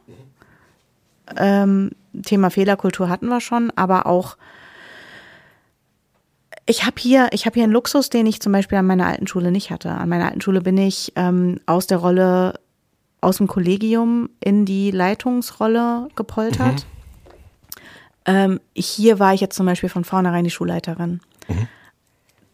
[1.37, 1.93] Ähm,
[2.25, 4.37] Thema Fehlerkultur hatten wir schon, aber auch
[6.67, 9.27] ich habe hier, ich habe hier einen Luxus, den ich zum Beispiel an meiner alten
[9.27, 9.91] Schule nicht hatte.
[9.91, 12.59] An meiner alten Schule bin ich ähm, aus der Rolle,
[13.21, 16.87] aus dem Kollegium in die Leitungsrolle gepoltert.
[18.27, 21.21] Ähm, hier war ich jetzt zum Beispiel von vornherein die Schulleiterin.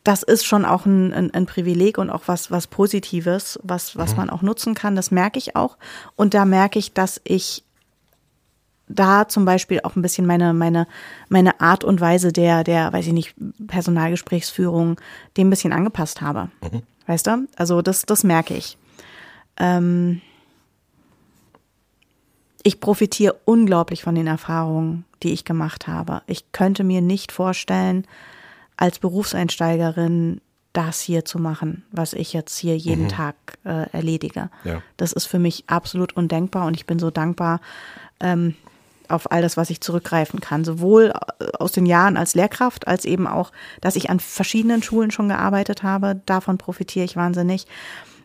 [0.02, 4.16] Das ist schon auch ein, ein, ein Privileg und auch was, was Positives, was, was
[4.16, 4.96] man auch nutzen kann.
[4.96, 5.76] Das merke ich auch.
[6.16, 7.64] Und da merke ich, dass ich
[8.90, 10.86] da zum Beispiel auch ein bisschen meine, meine,
[11.28, 13.34] meine Art und Weise der, der, weiß ich nicht,
[13.66, 15.00] Personalgesprächsführung
[15.36, 16.50] dem ein bisschen angepasst habe.
[17.06, 17.48] Weißt du?
[17.56, 18.76] Also das, das merke ich.
[19.56, 20.20] Ähm,
[22.62, 26.22] ich profitiere unglaublich von den Erfahrungen, die ich gemacht habe.
[26.26, 28.06] Ich könnte mir nicht vorstellen,
[28.76, 30.40] als Berufseinsteigerin
[30.72, 33.34] das hier zu machen, was ich jetzt hier jeden Tag
[33.64, 34.50] äh, erledige.
[34.64, 34.82] Ja.
[34.96, 37.60] Das ist für mich absolut undenkbar und ich bin so dankbar
[38.20, 38.54] ähm,
[39.10, 40.64] auf all das, was ich zurückgreifen kann.
[40.64, 45.10] Sowohl äh, aus den Jahren als Lehrkraft, als eben auch, dass ich an verschiedenen Schulen
[45.10, 46.20] schon gearbeitet habe.
[46.26, 47.66] Davon profitiere ich wahnsinnig.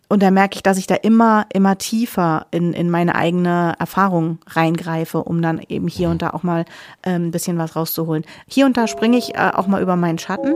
[0.07, 4.37] Und da merke ich, dass ich da immer, immer tiefer in, in meine eigene Erfahrung
[4.47, 6.65] reingreife, um dann eben hier und da auch mal
[7.03, 8.23] ähm, ein bisschen was rauszuholen.
[8.47, 10.53] Hier und da springe ich äh, auch mal über meinen Schatten.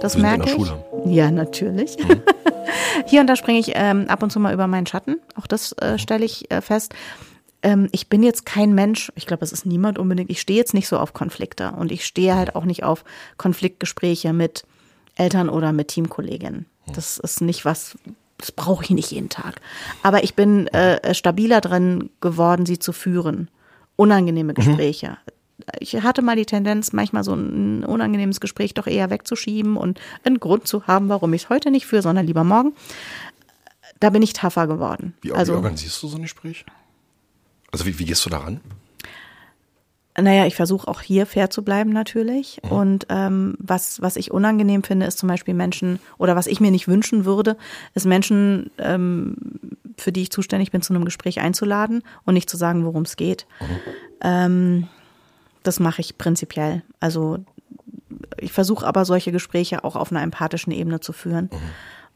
[0.00, 0.52] Das merke ich.
[0.52, 0.84] Schule.
[1.04, 1.96] Ja, natürlich.
[3.06, 5.20] Hier und da springe ich ähm, ab und zu mal über meinen Schatten.
[5.36, 6.94] Auch das äh, stelle ich äh, fest.
[7.62, 10.74] Ähm, ich bin jetzt kein Mensch, ich glaube, es ist niemand unbedingt, ich stehe jetzt
[10.74, 13.04] nicht so auf Konflikte und ich stehe halt auch nicht auf
[13.36, 14.64] Konfliktgespräche mit
[15.16, 16.66] Eltern oder mit Teamkolleginnen.
[16.94, 17.96] Das ist nicht was,
[18.38, 19.60] das brauche ich nicht jeden Tag.
[20.02, 23.48] Aber ich bin äh, stabiler drin geworden, sie zu führen.
[23.96, 25.18] Unangenehme Gespräche.
[25.78, 30.40] Ich hatte mal die Tendenz, manchmal so ein unangenehmes Gespräch doch eher wegzuschieben und einen
[30.40, 32.72] Grund zu haben, warum ich es heute nicht führe, sondern lieber morgen.
[34.00, 35.14] Da bin ich tougher geworden.
[35.20, 36.64] Wie, also, wie organisierst du so ein Gespräch?
[37.72, 38.60] Also wie, wie gehst du daran?
[40.20, 42.60] Naja, ich versuche auch hier fair zu bleiben natürlich.
[42.68, 46.70] Und ähm, was, was ich unangenehm finde, ist zum Beispiel Menschen, oder was ich mir
[46.70, 47.56] nicht wünschen würde,
[47.94, 49.36] ist Menschen, ähm,
[49.96, 53.16] für die ich zuständig bin, zu einem Gespräch einzuladen und nicht zu sagen, worum es
[53.16, 53.46] geht.
[54.20, 54.86] Ähm,
[55.62, 56.82] das mache ich prinzipiell.
[57.00, 57.38] Also
[58.38, 61.48] ich versuche aber solche Gespräche auch auf einer empathischen Ebene zu führen.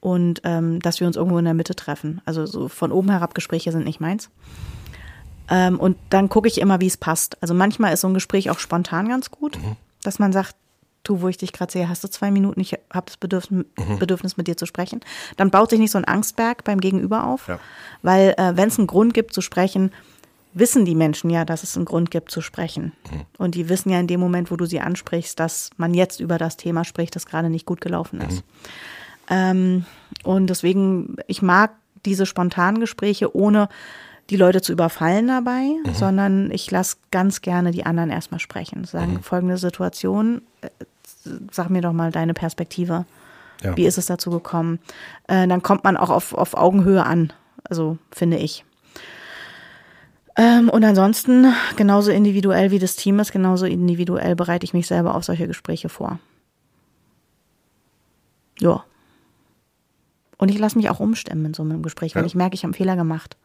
[0.01, 2.21] Und ähm, dass wir uns irgendwo in der Mitte treffen.
[2.27, 4.31] Also so von oben herab Gespräche sind nicht meins.
[5.49, 7.41] Ähm, und dann gucke ich immer, wie es passt.
[7.43, 9.59] Also manchmal ist so ein Gespräch auch spontan ganz gut,
[10.03, 10.55] dass man sagt,
[11.05, 13.65] du, wo ich dich gerade sehe, hast du zwei Minuten, ich habe das Bedürfnis,
[14.01, 15.01] Bedürfnis, mit dir zu sprechen.
[15.37, 17.61] Dann baut sich nicht so ein Angstberg beim Gegenüber auf, Ja.
[18.03, 19.93] weil äh, wenn es einen Grund gibt zu sprechen,
[20.53, 22.93] wissen die Menschen ja, dass es einen Grund gibt zu sprechen.
[23.39, 26.39] Und die wissen ja in dem Moment, wo du sie ansprichst, dass man jetzt über
[26.39, 28.43] das Thema spricht, das gerade nicht gut gelaufen ist.
[29.29, 29.85] Ähm,
[30.25, 31.73] und deswegen, ich mag
[32.05, 33.69] diese spontanen Gespräche, ohne
[34.31, 38.85] die Leute zu überfallen dabei, sondern ich lasse ganz gerne die anderen erstmal sprechen.
[38.85, 40.69] Sagen, folgende Situation, äh,
[41.53, 43.05] sag mir doch mal deine Perspektive.
[43.63, 43.77] Ja.
[43.77, 44.81] Wie ist es dazu gekommen?
[45.29, 47.33] Äh, dann kommt man auch auf, auf Augenhöhe an,
[47.69, 48.65] also finde ich.
[50.37, 51.47] Ähm, und ansonsten,
[51.77, 55.89] genauso individuell wie das Team ist, genauso individuell bereite ich mich selber auf solche Gespräche
[55.89, 56.19] vor.
[58.59, 58.85] Ja.
[60.37, 62.27] Und ich lasse mich auch umstimmen in so einem Gespräch, wenn Ja.
[62.27, 63.37] ich merke, ich habe einen Fehler gemacht.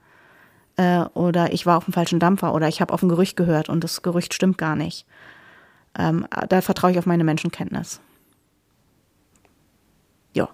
[0.78, 3.70] Äh, oder ich war auf dem falschen Dampfer oder ich habe auf ein Gerücht gehört
[3.70, 5.06] und das Gerücht stimmt gar nicht.
[5.98, 8.00] Ähm, da vertraue ich auf meine Menschenkenntnis.
[10.34, 10.48] Ja.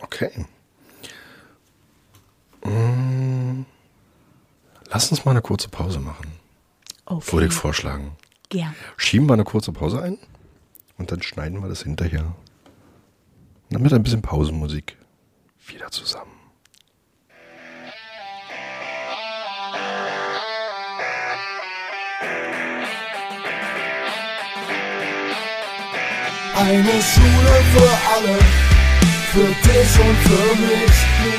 [0.00, 0.46] Okay.
[2.64, 3.64] Mm,
[4.90, 6.32] Lass uns mal eine kurze Pause machen,
[7.06, 7.32] Okay.
[7.32, 8.16] würde ich vorschlagen.
[8.50, 8.74] Gern.
[8.96, 10.18] Schieben wir eine kurze Pause ein
[10.98, 12.34] und dann schneiden wir das hinterher.
[13.70, 14.96] Dann mit ein bisschen Pausenmusik
[15.66, 16.31] wieder zusammen.
[26.54, 28.38] Eine Schule für alle,
[29.32, 30.96] für dich und für mich.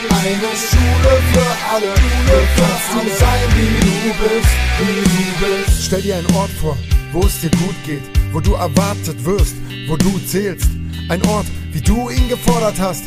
[0.10, 1.94] Eine Schule für alle,
[2.26, 5.86] hier kannst du sein, wie du bist, wie du bist.
[5.86, 6.76] Stell dir einen Ort vor,
[7.12, 8.02] wo es dir gut geht,
[8.32, 9.56] wo du erwartet wirst,
[9.88, 10.68] wo du zählst.
[11.10, 13.04] Ein Ort, wie du ihn gefordert hast.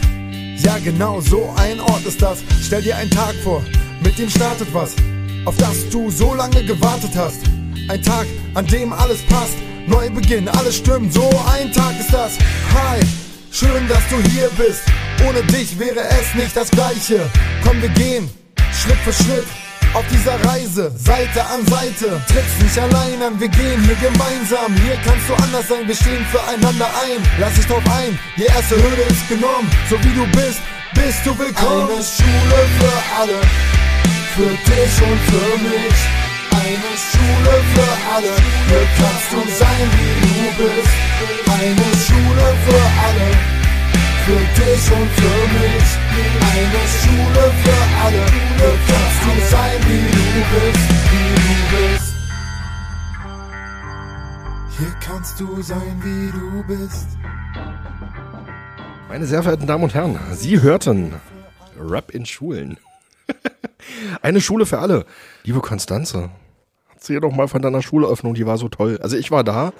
[0.59, 2.39] Ja, genau so ein Ort ist das.
[2.63, 3.65] Stell dir einen Tag vor,
[4.03, 4.95] mit dem startet was,
[5.45, 7.41] auf das du so lange gewartet hast.
[7.89, 9.57] Ein Tag, an dem alles passt.
[9.87, 12.32] Neubeginn, alles stimmt, so ein Tag ist das.
[12.74, 13.01] Hi,
[13.53, 14.82] schön, dass du hier bist.
[15.26, 17.20] Ohne dich wäre es nicht das Gleiche.
[17.64, 18.28] Komm, wir gehen,
[18.72, 19.47] Schritt für Schritt.
[19.95, 24.74] Auf dieser Reise, Seite an Seite, trittst nicht allein an, wir gehen hier gemeinsam.
[24.84, 27.22] Hier kannst du anders sein, wir stehen füreinander ein.
[27.39, 29.70] Lass dich drauf ein, die erste Hürde ist genommen.
[29.89, 30.61] So wie du bist,
[30.95, 31.89] bist du willkommen.
[31.89, 33.41] Eine Schule für alle,
[34.34, 36.26] für dich und für mich.
[36.57, 38.35] Eine Schule für alle,
[38.69, 40.95] hier kannst du sein, wie du bist.
[41.61, 43.29] Eine Schule für alle,
[44.25, 45.89] für dich und für mich.
[46.53, 48.23] Eine Schule für alle,
[48.57, 52.15] hier kannst du sein, wie du bist, wie du bist.
[54.79, 57.09] Hier kannst du sein, wie du bist.
[59.09, 61.15] Meine sehr verehrten Damen und Herren, Sie hörten
[61.79, 62.79] Rap in Schulen.
[64.23, 65.07] Eine Schule für alle.
[65.45, 66.31] Liebe Konstanze,
[67.07, 68.99] erzähl doch mal von deiner Schulöffnung, die war so toll.
[69.01, 69.73] Also ich war da,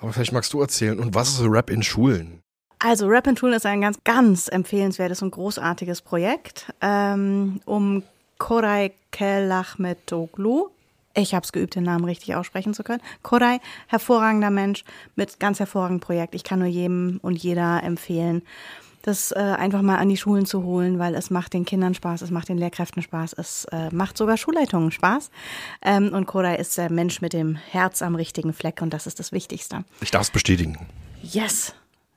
[0.00, 1.00] aber vielleicht magst du erzählen.
[1.00, 2.42] Und was ist Rap in Schulen?
[2.78, 8.04] Also Rap in Schulen ist ein ganz, ganz empfehlenswertes und großartiges Projekt ähm, um
[8.38, 10.68] Koray Kelachmetoglu.
[11.14, 13.02] Ich habe es geübt, den Namen richtig aussprechen zu können.
[13.22, 13.58] Koray,
[13.88, 14.84] hervorragender Mensch
[15.16, 16.36] mit ganz hervorragendem Projekt.
[16.36, 18.42] Ich kann nur jedem und jeder empfehlen,
[19.02, 22.22] das äh, einfach mal an die Schulen zu holen, weil es macht den Kindern Spaß,
[22.22, 25.30] es macht den Lehrkräften Spaß, es äh, macht sogar Schulleitungen Spaß.
[25.82, 29.18] Ähm, und Koray ist der Mensch mit dem Herz am richtigen Fleck und das ist
[29.18, 29.84] das Wichtigste.
[30.00, 30.78] Ich darf es bestätigen.
[31.22, 31.74] Yes.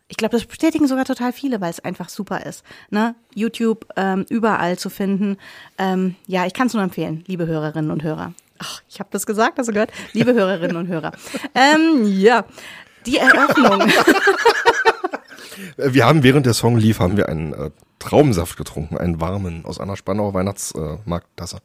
[0.07, 2.63] Ich glaube, das bestätigen sogar total viele, weil es einfach super ist.
[2.91, 3.15] Ne?
[3.33, 5.37] YouTube ähm, überall zu finden.
[5.79, 8.33] Ähm, ja, ich kann es nur empfehlen, liebe Hörerinnen und Hörer.
[8.59, 9.91] Ach, ich habe das gesagt, hast du gehört?
[10.13, 11.11] Liebe Hörerinnen und Hörer.
[11.55, 12.45] Ähm, ja,
[13.05, 13.81] die Eröffnung.
[15.77, 19.65] Äh, Wir haben während der Song lief, haben wir einen äh, Traubensaft getrunken, einen warmen
[19.65, 21.59] aus einer Spannauer Weihnachtsmarkttasse.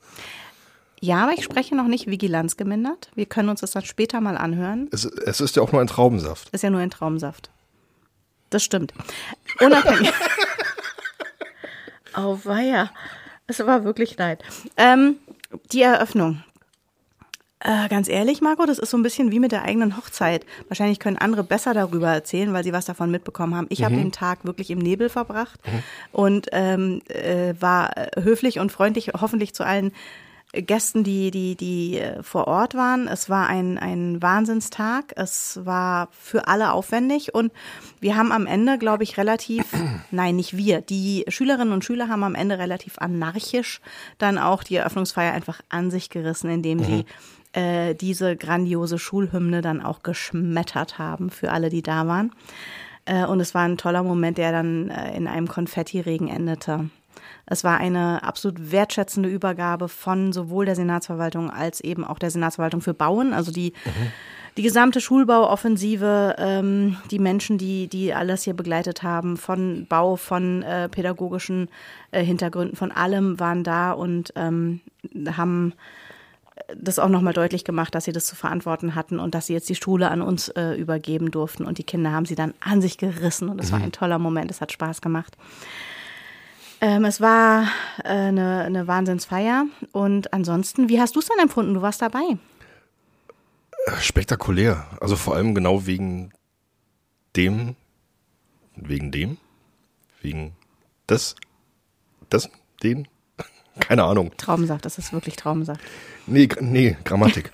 [1.01, 3.11] Ja, aber ich spreche noch nicht Vigilanz gemindert.
[3.14, 4.89] Wir können uns das dann später mal anhören.
[4.93, 6.51] Es, es ist ja auch nur ein Traubensaft.
[6.51, 7.51] Ist ja nur ein Traumsaft.
[8.51, 8.93] Das stimmt.
[9.61, 10.12] Unabhängig.
[12.16, 12.91] oh weia.
[13.47, 14.43] Es war wirklich leid.
[14.76, 15.16] Ähm,
[15.72, 16.43] die Eröffnung.
[17.62, 20.46] Äh, ganz ehrlich, Marco, das ist so ein bisschen wie mit der eigenen Hochzeit.
[20.68, 23.66] Wahrscheinlich können andere besser darüber erzählen, weil sie was davon mitbekommen haben.
[23.68, 25.61] Ich habe den Tag wirklich im Nebel verbracht
[26.11, 29.92] und ähm, äh, war höflich und freundlich, hoffentlich zu allen
[30.52, 33.06] Gästen, die, die, die äh, vor Ort waren.
[33.06, 35.12] Es war ein, ein Wahnsinnstag.
[35.14, 37.52] Es war für alle aufwendig und
[38.00, 39.64] wir haben am Ende, glaube ich, relativ,
[40.11, 43.80] nein, nicht wir, die Schülerinnen und Schüler haben am Ende relativ anarchisch
[44.18, 47.04] dann auch die Eröffnungsfeier einfach an sich gerissen, indem sie
[47.53, 52.32] äh, diese grandiose Schulhymne dann auch geschmettert haben für alle, die da waren.
[53.05, 56.90] Äh, und es war ein toller Moment, der dann äh, in einem Konfettiregen endete.
[57.47, 62.81] Es war eine absolut wertschätzende Übergabe von sowohl der Senatsverwaltung als eben auch der Senatsverwaltung
[62.81, 63.72] für Bauen, also die
[64.56, 70.62] die gesamte Schulbauoffensive, ähm, die Menschen, die die alles hier begleitet haben, von Bau, von
[70.62, 71.68] äh, pädagogischen
[72.10, 74.81] äh, Hintergründen, von allem waren da und ähm,
[75.36, 75.72] haben
[76.77, 79.69] das auch nochmal deutlich gemacht, dass sie das zu verantworten hatten und dass sie jetzt
[79.69, 81.65] die Schule an uns äh, übergeben durften.
[81.65, 84.51] Und die Kinder haben sie dann an sich gerissen und es war ein toller Moment,
[84.51, 85.37] es hat Spaß gemacht.
[86.81, 87.65] Ähm, es war
[88.05, 91.74] äh, eine, eine Wahnsinnsfeier und ansonsten, wie hast du es dann empfunden?
[91.74, 92.39] Du warst dabei.
[93.99, 94.87] Spektakulär.
[95.01, 96.32] Also vor allem genau wegen
[97.37, 97.77] dem,
[98.77, 99.37] wegen dem,
[100.23, 100.53] wegen
[101.09, 101.35] des,
[102.32, 102.49] des,
[102.82, 103.09] den,
[103.78, 104.32] keine Ahnung.
[104.36, 105.80] Traumsaft, das ist wirklich Traumsaft.
[106.26, 107.52] Nee, nee, Grammatik.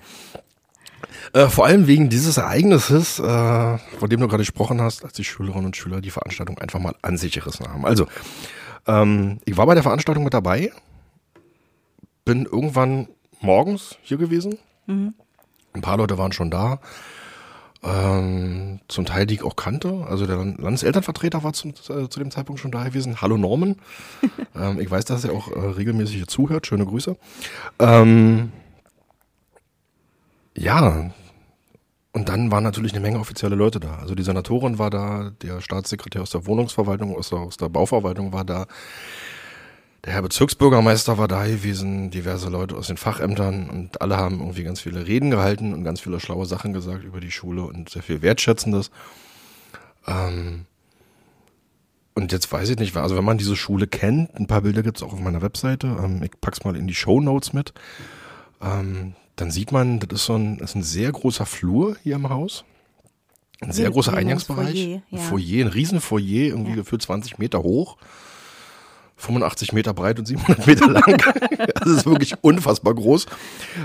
[1.33, 5.23] äh, vor allem wegen dieses Ereignisses, äh, von dem du gerade gesprochen hast, als die
[5.23, 7.85] Schülerinnen und Schüler die Veranstaltung einfach mal an sich gerissen haben.
[7.85, 8.07] Also,
[8.89, 10.71] Ähm, ich war bei der Veranstaltung mit dabei,
[12.23, 13.09] bin irgendwann
[13.41, 14.57] morgens hier gewesen.
[14.87, 16.79] Ein paar Leute waren schon da.
[17.83, 20.05] Ähm, zum Teil, die ich auch kannte.
[20.09, 23.21] Also der Landeselternvertreter war zum, äh, zu dem Zeitpunkt schon da gewesen.
[23.21, 23.75] Hallo Norman.
[24.55, 26.65] ähm, ich weiß, dass er auch äh, regelmäßig hier zuhört.
[26.65, 27.15] Schöne Grüße.
[27.79, 28.51] Ähm,
[30.57, 31.11] ja,
[32.17, 33.97] und dann waren natürlich eine Menge offizielle Leute da.
[33.97, 38.33] Also die Senatorin war da, der Staatssekretär aus der Wohnungsverwaltung, aus der, aus der Bauverwaltung
[38.33, 38.65] war da.
[40.07, 44.63] Der Herr Bezirksbürgermeister war da gewesen, diverse Leute aus den Fachämtern und alle haben irgendwie
[44.63, 48.01] ganz viele Reden gehalten und ganz viele schlaue Sachen gesagt über die Schule und sehr
[48.01, 48.89] viel Wertschätzendes.
[50.07, 50.65] Ähm
[52.15, 55.03] und jetzt weiß ich nicht, also wenn man diese Schule kennt, ein paar Bilder gibt's
[55.03, 57.73] auch auf meiner Webseite, ähm, ich pack's mal in die Show Notes mit,
[58.61, 62.15] ähm, dann sieht man, das ist so ein, das ist ein sehr großer Flur hier
[62.15, 62.63] im Haus.
[63.59, 64.71] Ein sehr großer Eingangsbereich.
[64.71, 65.01] Foyer, ja.
[65.11, 66.77] Ein Foyer, ein riesen Foyer, irgendwie Ja.
[66.77, 67.97] gefühlt 20 Meter hoch.
[69.17, 71.17] 85 Meter breit und 700 Meter lang.
[71.75, 73.25] das ist wirklich unfassbar groß.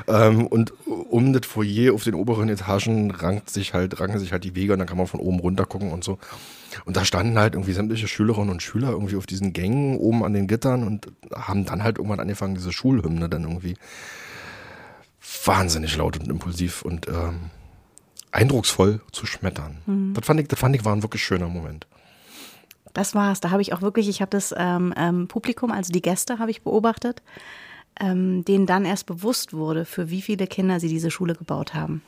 [0.07, 4.45] Ähm, und um das Foyer auf den oberen Etagen rankt sich halt, ranken sich halt
[4.45, 6.19] die Wege und dann kann man von oben runter gucken und so.
[6.85, 10.35] Und da standen halt irgendwie sämtliche Schülerinnen und Schüler irgendwie auf diesen Gängen oben an
[10.35, 13.77] den Gittern und haben dann halt irgendwann angefangen, diese Schulhymne dann irgendwie
[15.45, 17.51] wahnsinnig laut und impulsiv und ähm,
[18.33, 19.79] eindrucksvoll zu schmettern.
[20.15, 21.87] Das fand ich, das fand ich war ein wirklich schöner Moment.
[22.93, 23.41] Das war's.
[23.41, 26.51] Da habe ich auch wirklich, ich habe das ähm, ähm, Publikum, also die Gäste, habe
[26.51, 27.23] ich beobachtet,
[28.01, 32.03] ähm, denen dann erst bewusst wurde, für wie viele Kinder sie diese Schule gebaut haben.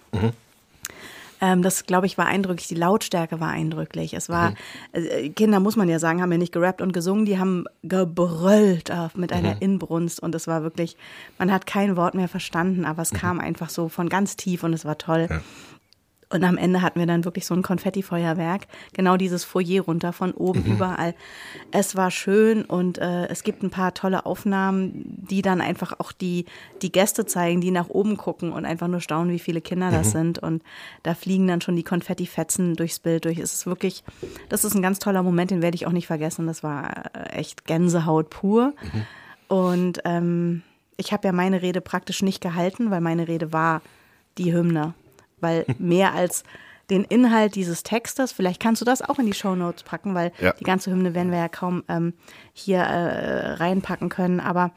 [1.40, 2.68] Ähm, das, glaube ich, war eindrücklich.
[2.68, 4.14] Die Lautstärke war eindrücklich.
[4.14, 4.54] Es war,
[4.92, 8.90] äh, Kinder, muss man ja sagen, haben ja nicht gerappt und gesungen, die haben gebrüllt
[8.90, 10.96] äh, mit einer Inbrunst und es war wirklich,
[11.38, 14.72] man hat kein Wort mehr verstanden, aber es kam einfach so von ganz tief und
[14.72, 15.28] es war toll.
[16.34, 20.32] Und am Ende hatten wir dann wirklich so ein Konfettifeuerwerk, genau dieses Foyer runter von
[20.32, 21.14] oben überall.
[21.70, 26.10] Es war schön und äh, es gibt ein paar tolle Aufnahmen, die dann einfach auch
[26.10, 26.46] die,
[26.82, 30.10] die Gäste zeigen, die nach oben gucken und einfach nur staunen, wie viele Kinder das
[30.10, 30.40] sind.
[30.40, 30.64] Und
[31.04, 33.38] da fliegen dann schon die Konfettifetzen durchs Bild durch.
[33.38, 34.02] Es ist wirklich,
[34.48, 36.48] das ist ein ganz toller Moment, den werde ich auch nicht vergessen.
[36.48, 38.74] Das war äh, echt Gänsehaut pur.
[39.46, 40.62] Und ähm,
[40.96, 43.82] ich habe ja meine Rede praktisch nicht gehalten, weil meine Rede war
[44.36, 44.94] die Hymne.
[45.40, 46.44] Weil mehr als
[46.90, 50.52] den Inhalt dieses Textes, vielleicht kannst du das auch in die Shownotes packen, weil Ja.
[50.52, 52.12] die ganze Hymne werden wir ja kaum ähm,
[52.52, 54.40] hier äh, reinpacken können.
[54.40, 54.70] Aber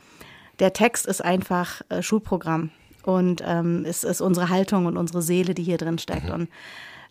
[0.60, 2.72] der Text ist einfach äh, Schulprogramm
[3.04, 6.30] und ähm, es ist unsere Haltung und unsere Seele, die hier drin steckt.
[6.30, 6.50] Und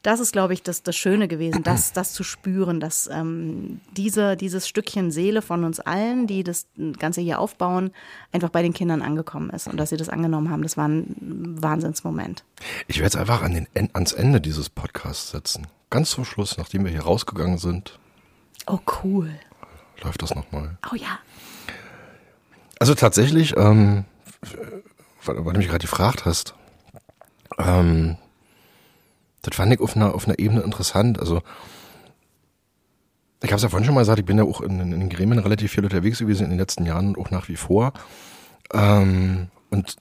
[0.06, 4.36] das ist, glaube ich, das, das Schöne gewesen, das, das zu spüren, dass ähm, diese,
[4.36, 6.66] dieses Stückchen Seele von uns allen, die das
[6.98, 7.90] Ganze hier aufbauen,
[8.32, 10.62] einfach bei den Kindern angekommen ist und dass sie das angenommen haben.
[10.62, 12.44] Das war ein Wahnsinnsmoment.
[12.86, 15.66] Ich werde jetzt einfach an den, En- ans Ende dieses Podcasts setzen.
[15.90, 17.98] Ganz zum Schluss, nachdem wir hier rausgegangen sind,
[18.68, 19.30] Oh, cool.
[20.02, 20.78] läuft das nochmal.
[20.92, 21.18] Oh ja.
[22.78, 24.04] Also tatsächlich, ähm,
[25.24, 26.54] weil, weil du mich gerade gefragt hast,
[27.58, 28.16] ähm,
[29.46, 31.18] das fand ich auf einer, auf einer Ebene interessant.
[31.18, 31.42] Also
[33.42, 35.08] ich habe es ja vorhin schon mal gesagt, ich bin ja auch in, in den
[35.08, 37.92] Gremien relativ viel unterwegs gewesen in den letzten Jahren und auch nach wie vor.
[38.72, 39.96] Ähm, und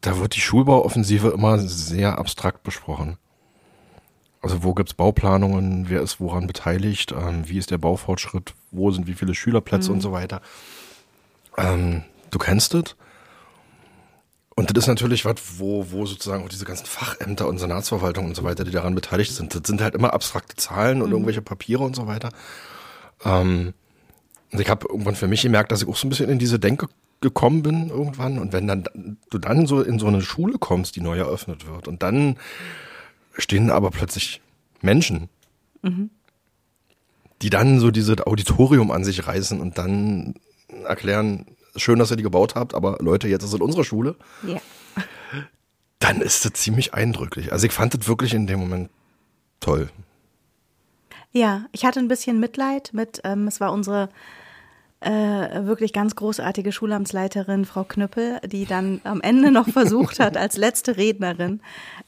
[0.00, 3.18] da wird die Schulbauoffensive immer sehr abstrakt besprochen.
[4.40, 9.06] Also wo gibt's Bauplanungen, wer ist woran beteiligt, ähm, wie ist der Baufortschritt, wo sind
[9.06, 10.40] wie viele Schülerplätze und so weiter.
[11.56, 12.94] Ähm, du kennst das.
[14.58, 18.34] Und das ist natürlich was, wo, wo sozusagen auch diese ganzen Fachämter und Senatsverwaltungen und
[18.34, 21.84] so weiter, die daran beteiligt sind, das sind halt immer abstrakte Zahlen und irgendwelche Papiere
[21.84, 22.30] und so weiter.
[23.24, 23.72] Ähm,
[24.50, 26.58] und ich habe irgendwann für mich gemerkt, dass ich auch so ein bisschen in diese
[26.58, 26.88] Denke
[27.20, 28.40] gekommen bin irgendwann.
[28.40, 31.86] Und wenn dann du dann so in so eine Schule kommst, die neu eröffnet wird,
[31.86, 32.36] und dann
[33.34, 34.40] stehen aber plötzlich
[34.80, 35.28] Menschen,
[37.42, 40.34] die dann so dieses Auditorium an sich reißen und dann
[40.84, 41.46] erklären,
[41.78, 44.60] schön, dass ihr die gebaut habt, aber Leute, jetzt ist es unsere Schule, Ja.
[45.98, 47.52] dann ist das ziemlich eindrücklich.
[47.52, 48.90] Also ich fand das wirklich in dem Moment
[49.60, 49.90] toll.
[51.32, 54.08] Ja, ich hatte ein bisschen Mitleid mit, ähm, es war unsere
[55.00, 55.10] äh,
[55.64, 60.96] wirklich ganz großartige Schulamtsleiterin, Frau Knüppel, die dann am Ende noch versucht hat, als letzte
[60.96, 61.60] Rednerin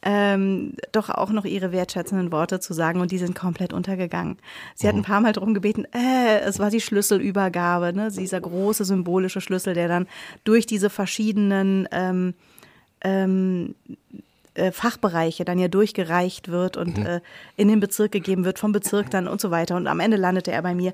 [0.02, 4.38] ähm, doch auch noch ihre wertschätzenden Worte zu sagen und die sind komplett untergegangen.
[4.74, 8.84] Sie hat ein paar Mal darum gebeten, äh, es war die Schlüsselübergabe, ne, dieser große
[8.84, 10.08] symbolische Schlüssel, der dann
[10.42, 12.34] durch diese verschiedenen ähm,
[13.02, 13.76] ähm,
[14.54, 17.20] äh, Fachbereiche dann ja durchgereicht wird und äh,
[17.56, 19.76] in den Bezirk gegeben wird, vom Bezirk dann und so weiter.
[19.76, 20.92] Und am Ende landete er bei mir.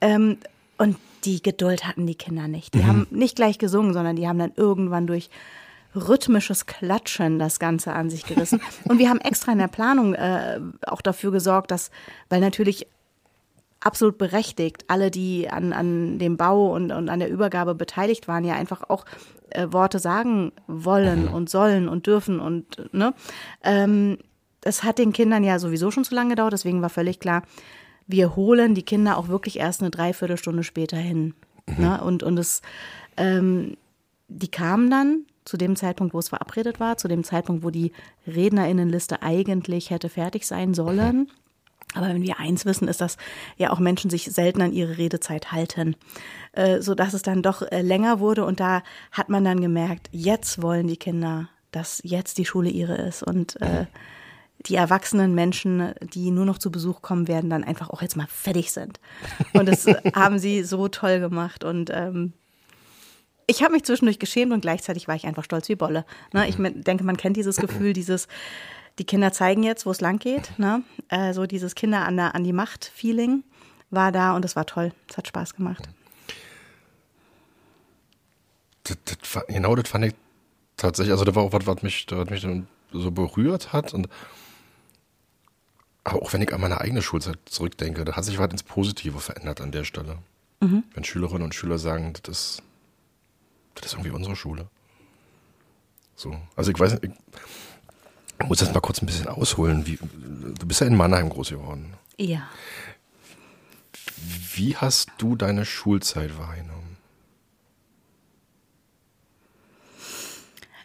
[0.00, 0.38] Ähm,
[0.76, 0.96] und
[1.26, 2.74] die Geduld hatten die Kinder nicht.
[2.74, 5.28] Die haben nicht gleich gesungen, sondern die haben dann irgendwann durch
[5.94, 8.60] rhythmisches Klatschen das Ganze an sich gerissen.
[8.88, 11.90] Und wir haben extra in der Planung äh, auch dafür gesorgt, dass,
[12.28, 12.86] weil natürlich
[13.80, 14.84] absolut berechtigt.
[14.88, 18.88] Alle, die an, an dem Bau und, und an der Übergabe beteiligt waren, ja einfach
[18.88, 19.04] auch
[19.50, 23.14] äh, Worte sagen wollen und sollen und dürfen und ne.
[23.62, 24.18] Ähm,
[24.62, 27.42] es hat den Kindern ja sowieso schon zu lange gedauert, deswegen war völlig klar,
[28.06, 31.34] wir holen die Kinder auch wirklich erst eine Dreiviertelstunde später hin.
[31.78, 32.00] Ne?
[32.02, 32.62] Und, und es,
[33.16, 33.76] ähm,
[34.28, 37.92] die kamen dann zu dem Zeitpunkt, wo es verabredet war, zu dem Zeitpunkt, wo die
[38.26, 41.30] Rednerinnenliste eigentlich hätte fertig sein sollen.
[41.94, 43.16] Aber wenn wir eins wissen, ist, dass
[43.56, 45.96] ja auch Menschen sich selten an ihre Redezeit halten,
[46.52, 48.44] äh, so dass es dann doch äh, länger wurde.
[48.44, 52.96] Und da hat man dann gemerkt, jetzt wollen die Kinder, dass jetzt die Schule ihre
[52.96, 53.86] ist und äh,
[54.60, 58.26] die erwachsenen Menschen, die nur noch zu Besuch kommen werden, dann einfach auch jetzt mal
[58.28, 59.00] fertig sind.
[59.52, 62.32] Und das haben sie so toll gemacht und ähm,
[63.46, 66.04] ich habe mich zwischendurch geschämt und gleichzeitig war ich einfach stolz wie Bolle.
[66.32, 68.26] Ne, ich denke, man kennt dieses Gefühl, dieses,
[68.98, 70.58] die Kinder zeigen jetzt, wo es lang geht.
[70.58, 70.82] Ne?
[71.08, 73.44] Äh, so dieses Kinder an, der, an die Macht-Feeling
[73.90, 74.92] war da und es war toll.
[75.08, 75.88] Es hat Spaß gemacht.
[78.82, 80.14] Das, das, genau das fand ich
[80.76, 84.08] tatsächlich, also das war auch was, was mich, was mich dann so berührt hat und
[86.06, 89.18] aber auch wenn ich an meine eigene Schulzeit zurückdenke, da hat sich was ins Positive
[89.18, 90.18] verändert an der Stelle.
[90.60, 90.84] Mhm.
[90.94, 92.62] Wenn Schülerinnen und Schüler sagen, das ist,
[93.74, 94.68] das ist irgendwie unsere Schule.
[96.14, 96.36] So.
[96.54, 97.12] Also ich weiß nicht,
[98.40, 99.84] ich muss jetzt mal kurz ein bisschen ausholen.
[99.86, 101.94] Wie, du bist ja in Mannheim groß geworden.
[102.16, 102.48] Ja.
[104.54, 106.85] Wie hast du deine Schulzeit wahrgenommen?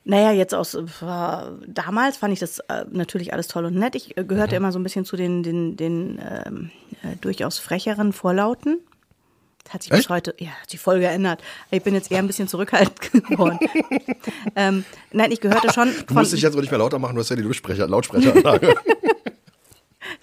[0.04, 0.84] Naja, jetzt aus äh,
[1.68, 3.96] damals fand ich das äh, natürlich alles toll und nett.
[3.96, 4.64] Ich äh, gehörte mhm.
[4.64, 6.72] immer so ein bisschen zu den, den, den ähm,
[7.04, 8.80] äh, durchaus frecheren Vorlauten.
[9.64, 11.42] Das hat sich bis heute, ja, hat sich voll geändert.
[11.70, 13.60] Ich bin jetzt eher ein bisschen zurückhaltend geworden.
[14.56, 15.94] ähm, nein, ich gehörte schon.
[16.08, 18.76] Du musst dich jetzt auch nicht mehr lauter machen, du hast ja die Lautsprecher, Lautsprecheranlage.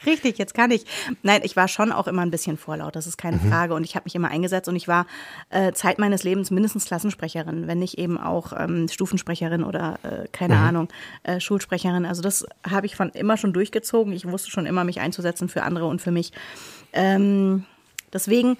[0.06, 0.84] Richtig, jetzt kann ich.
[1.22, 3.50] Nein, ich war schon auch immer ein bisschen vorlaut, das ist keine mhm.
[3.50, 3.74] Frage.
[3.74, 5.06] Und ich habe mich immer eingesetzt und ich war
[5.50, 10.56] äh, Zeit meines Lebens mindestens Klassensprecherin, wenn nicht eben auch ähm, Stufensprecherin oder äh, keine
[10.56, 10.62] mhm.
[10.62, 10.88] Ahnung,
[11.22, 12.06] äh, Schulsprecherin.
[12.06, 14.12] Also das habe ich von immer schon durchgezogen.
[14.12, 16.32] Ich wusste schon immer, mich einzusetzen für andere und für mich.
[16.92, 17.64] Ähm,
[18.12, 18.56] deswegen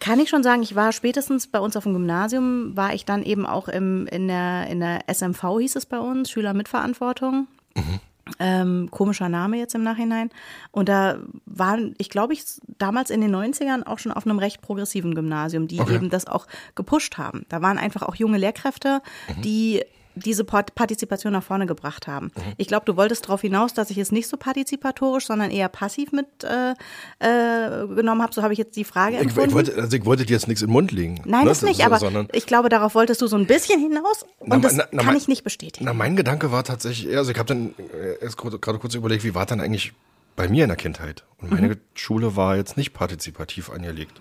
[0.00, 3.22] kann ich schon sagen, ich war spätestens bei uns auf dem Gymnasium, war ich dann
[3.22, 7.46] eben auch im, in, der, in der SMV, hieß es bei uns, Schüler mit Verantwortung.
[7.74, 8.00] Mhm.
[8.40, 10.30] Ähm, komischer Name jetzt im Nachhinein.
[10.72, 12.42] Und da waren, ich glaube, ich
[12.78, 15.94] damals in den 90ern auch schon auf einem recht progressiven Gymnasium, die okay.
[15.94, 17.46] eben das auch gepusht haben.
[17.48, 19.42] Da waren einfach auch junge Lehrkräfte, mhm.
[19.42, 19.84] die
[20.16, 22.26] diese Partizipation nach vorne gebracht haben.
[22.34, 22.42] Mhm.
[22.56, 26.10] Ich glaube, du wolltest darauf hinaus, dass ich es nicht so partizipatorisch, sondern eher passiv
[26.12, 26.70] mit äh,
[27.18, 28.32] äh, genommen habe.
[28.32, 29.40] So habe ich jetzt die Frage empfunden.
[29.40, 31.20] Ich, ich, wollte, also ich wollte dir jetzt nichts in den Mund legen.
[31.24, 31.48] Nein, ne?
[31.48, 34.58] das nicht, so, aber ich glaube, darauf wolltest du so ein bisschen hinaus und na,
[34.58, 35.84] das na, na, kann mein, ich nicht bestätigen.
[35.84, 39.34] Na, mein Gedanke war tatsächlich, also ich habe dann äh, erst gerade kurz überlegt, wie
[39.34, 39.92] war dann eigentlich
[40.34, 41.24] bei mir in der Kindheit?
[41.38, 41.76] Und meine mhm.
[41.94, 44.20] Schule war jetzt nicht partizipativ angelegt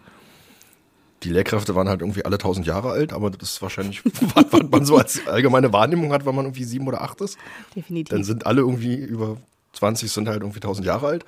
[1.23, 4.03] die Lehrkräfte waren halt irgendwie alle tausend Jahre alt, aber das ist wahrscheinlich,
[4.35, 7.37] was man so als allgemeine Wahrnehmung hat, wenn man irgendwie sieben oder acht ist.
[7.75, 8.09] Definitiv.
[8.09, 9.37] Dann sind alle irgendwie über
[9.73, 11.25] 20 sind halt irgendwie tausend Jahre alt.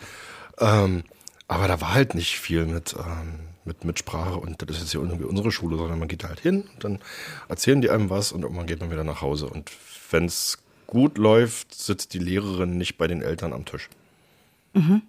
[0.60, 1.04] Ähm,
[1.48, 4.92] aber da war halt nicht viel mit, ähm, mit, mit Sprache und das ist jetzt
[4.92, 7.00] hier irgendwie unsere Schule, sondern man geht halt hin, dann
[7.48, 9.48] erzählen die einem was und irgendwann geht man wieder nach Hause.
[9.48, 9.72] Und
[10.12, 10.58] wenn es
[10.88, 13.90] gut läuft, sitzt die Lehrerin nicht bei den Eltern am Tisch.
[14.74, 15.02] Mhm.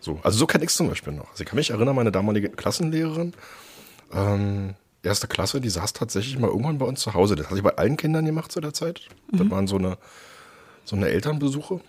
[0.00, 1.30] So, also so kenne ich es zum Beispiel noch.
[1.30, 3.34] Also ich kann mich erinnern, meine damalige Klassenlehrerin,
[4.12, 7.36] ähm, erste Klasse, die saß tatsächlich mal irgendwann bei uns zu Hause.
[7.36, 9.08] Das hat sie bei allen Kindern gemacht zu der Zeit.
[9.32, 9.38] Mhm.
[9.38, 9.98] Das waren so eine,
[10.84, 11.80] so eine Elternbesuche.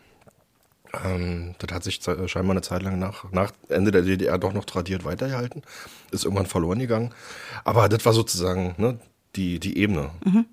[1.06, 4.66] Ähm, das hat sich scheinbar eine Zeit lang nach, nach Ende der DDR doch noch
[4.66, 5.64] tradiert weitergehalten.
[6.12, 7.14] Ist irgendwann verloren gegangen.
[7.64, 9.00] Aber das war sozusagen ne,
[9.36, 10.10] die, die Ebene.
[10.26, 10.46] Mhm.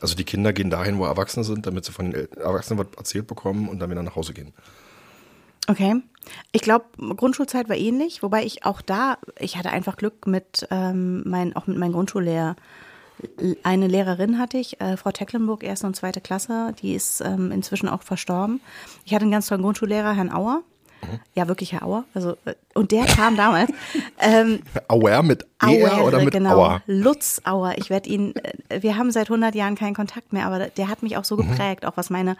[0.00, 3.26] Also die Kinder gehen dahin, wo Erwachsene sind, damit sie von den Erwachsenen was erzählt
[3.26, 4.52] bekommen und dann wieder nach Hause gehen.
[5.68, 6.02] Okay.
[6.52, 11.22] Ich glaube, Grundschulzeit war ähnlich, wobei ich auch da, ich hatte einfach Glück mit ähm,
[11.28, 12.56] mein, auch mit meinem Grundschullehrer.
[13.62, 17.88] Eine Lehrerin hatte ich, äh, Frau Tecklenburg, erste und zweite Klasse, die ist ähm, inzwischen
[17.88, 18.60] auch verstorben.
[19.04, 20.62] Ich hatte einen ganz tollen Grundschullehrer, Herrn Auer.
[21.34, 22.04] Ja, wirklich Herr Auer.
[22.14, 23.70] Also, äh, und der kam damals.
[24.20, 26.82] Ähm, Auer mit E oder mit genau, Auer?
[26.86, 27.74] Lutz Auer.
[27.76, 28.34] Ich werde ihn,
[28.68, 31.36] äh, wir haben seit 100 Jahren keinen Kontakt mehr, aber der hat mich auch so
[31.36, 31.48] mhm.
[31.48, 31.88] geprägt, mhm.
[31.88, 32.36] auch was meine,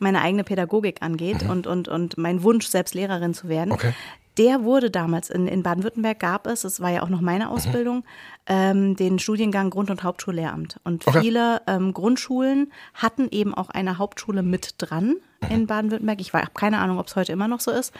[0.00, 1.50] meine eigene Pädagogik angeht mhm.
[1.50, 3.72] und, und, und mein Wunsch, selbst Lehrerin zu werden.
[3.72, 3.94] Okay
[4.38, 7.50] der wurde damals in, in Baden-Württemberg gab es, es war ja auch noch meine mhm.
[7.50, 8.02] Ausbildung, mhm.
[8.46, 10.80] ähm, den Studiengang Grund- und Hauptschullehramt.
[10.84, 11.20] Und okay.
[11.20, 15.16] viele ähm, Grundschulen hatten eben auch eine Hauptschule mit dran
[15.48, 16.20] in Baden-Württemberg.
[16.20, 17.92] Ich habe keine Ahnung, ob es heute immer noch so ist.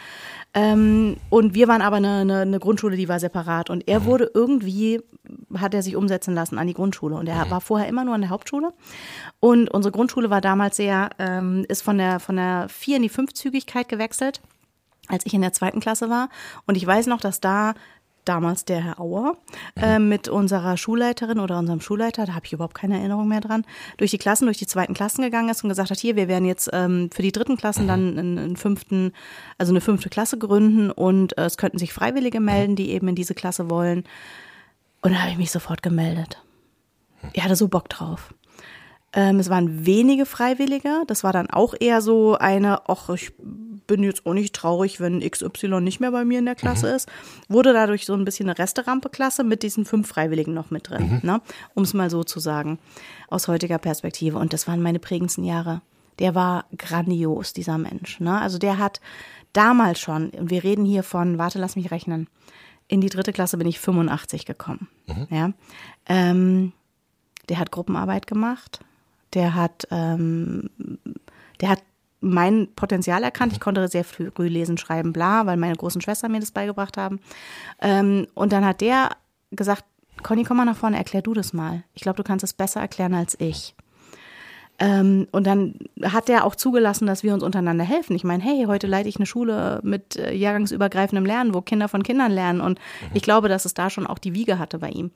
[0.53, 3.69] Ähm, und wir waren aber eine, eine, eine, Grundschule, die war separat.
[3.69, 4.05] Und er mhm.
[4.05, 5.01] wurde irgendwie,
[5.55, 7.15] hat er sich umsetzen lassen an die Grundschule.
[7.15, 7.51] Und er mhm.
[7.51, 8.73] war vorher immer nur an der Hauptschule.
[9.39, 13.09] Und unsere Grundschule war damals sehr, ähm, ist von der, von der vier in die
[13.09, 14.41] fünfzügigkeit gewechselt.
[15.07, 16.29] Als ich in der zweiten Klasse war.
[16.65, 17.73] Und ich weiß noch, dass da
[18.25, 19.37] damals der Herr Auer
[19.75, 23.65] äh, mit unserer Schulleiterin oder unserem Schulleiter, da habe ich überhaupt keine Erinnerung mehr dran,
[23.97, 26.45] durch die Klassen, durch die zweiten Klassen gegangen ist und gesagt hat, hier, wir werden
[26.45, 29.13] jetzt ähm, für die dritten Klassen dann einen, einen fünften,
[29.57, 33.15] also eine fünfte Klasse gründen und äh, es könnten sich Freiwillige melden, die eben in
[33.15, 34.03] diese Klasse wollen.
[35.01, 36.41] Und da habe ich mich sofort gemeldet.
[37.33, 38.33] Ich hatte so Bock drauf.
[39.13, 41.03] Ähm, es waren wenige Freiwillige.
[41.07, 43.33] Das war dann auch eher so eine, ach, ich
[43.87, 47.09] bin jetzt auch nicht traurig, wenn XY nicht mehr bei mir in der Klasse ist.
[47.49, 51.41] Wurde dadurch so ein bisschen eine Resterampe-Klasse mit diesen fünf Freiwilligen noch mit drin, ne?
[51.73, 52.79] um es mal so zu sagen,
[53.27, 54.37] aus heutiger Perspektive.
[54.37, 55.81] Und das waren meine prägendsten Jahre.
[56.19, 58.21] Der war grandios, dieser Mensch.
[58.21, 58.39] Ne?
[58.39, 59.01] Also der hat
[59.51, 62.27] damals schon, und wir reden hier von, warte, lass mich rechnen,
[62.87, 64.87] in die dritte Klasse bin ich 85 gekommen.
[65.29, 65.51] Ja.
[66.07, 66.71] Ähm,
[67.49, 68.79] der hat Gruppenarbeit gemacht,
[69.33, 70.69] der hat, ähm,
[71.59, 71.83] der hat
[72.21, 73.53] mein Potenzial erkannt.
[73.53, 77.19] Ich konnte sehr früh lesen, schreiben, bla, weil meine großen Schwestern mir das beigebracht haben.
[77.81, 79.09] Ähm, und dann hat der
[79.51, 79.85] gesagt,
[80.23, 81.83] Conny, komm mal nach vorne, erklär du das mal.
[81.93, 83.75] Ich glaube, du kannst es besser erklären als ich.
[84.81, 88.15] Ähm, und dann hat er auch zugelassen, dass wir uns untereinander helfen.
[88.15, 92.01] Ich meine, hey, heute leite ich eine Schule mit äh, jahrgangsübergreifendem Lernen, wo Kinder von
[92.01, 92.61] Kindern lernen.
[92.61, 92.79] Und
[93.13, 95.11] ich glaube, dass es da schon auch die Wiege hatte bei ihm.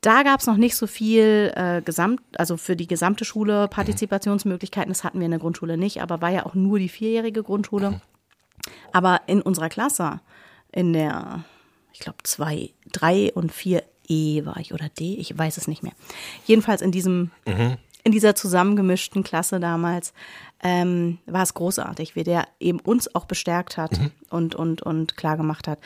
[0.00, 4.90] Da gab es noch nicht so viel äh, Gesamt, also für die gesamte Schule Partizipationsmöglichkeiten.
[4.90, 8.00] Das hatten wir in der Grundschule nicht, aber war ja auch nur die vierjährige Grundschule.
[8.92, 10.20] Aber in unserer Klasse,
[10.72, 11.44] in der,
[11.92, 15.82] ich glaube, zwei, drei und vier E war ich oder D, ich weiß es nicht
[15.82, 15.92] mehr.
[16.46, 17.30] Jedenfalls in diesem,
[18.02, 20.14] in dieser zusammengemischten Klasse damals,
[20.62, 23.98] ähm, war es großartig, wie der eben uns auch bestärkt hat
[24.30, 25.78] und, und, und klar gemacht hat.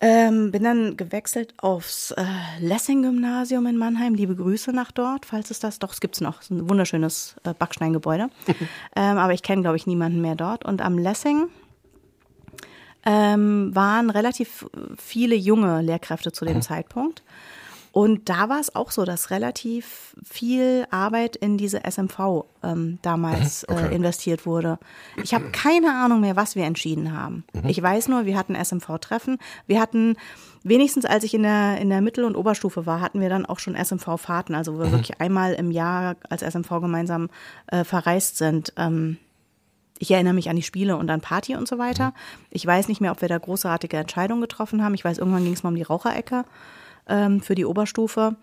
[0.00, 2.24] Ähm, bin dann gewechselt aufs äh,
[2.60, 4.14] Lessing-Gymnasium in Mannheim.
[4.14, 6.40] Liebe Grüße nach dort, falls es das doch, es gibt's noch.
[6.40, 8.30] Es ist ein wunderschönes äh, Backsteingebäude.
[8.96, 10.64] ähm, aber ich kenne, glaube ich, niemanden mehr dort.
[10.64, 11.48] Und am Lessing
[13.04, 14.66] ähm, waren relativ
[14.96, 17.24] viele junge Lehrkräfte zu dem Zeitpunkt.
[17.98, 23.68] Und da war es auch so, dass relativ viel Arbeit in diese SMV ähm, damals
[23.68, 23.88] Okay.
[23.88, 24.78] äh, investiert wurde.
[25.24, 27.42] Ich habe keine Ahnung mehr, was wir entschieden haben.
[27.66, 29.38] Ich weiß nur, wir hatten SMV-Treffen.
[29.66, 30.14] Wir hatten
[30.62, 33.58] wenigstens, als ich in der, in der Mittel- und Oberstufe war, hatten wir dann auch
[33.58, 37.28] schon SMV-Fahrten, also wo wir wirklich einmal im Jahr als SMV gemeinsam
[37.66, 38.72] äh, verreist sind.
[38.76, 39.16] Ähm,
[39.98, 42.14] ich erinnere mich an die Spiele und an Party und so weiter.
[42.50, 44.94] Ich weiß nicht mehr, ob wir da großartige Entscheidungen getroffen haben.
[44.94, 46.44] Ich weiß, irgendwann ging es mal um die Raucherecke
[47.08, 48.36] ähm, für die Oberstufe.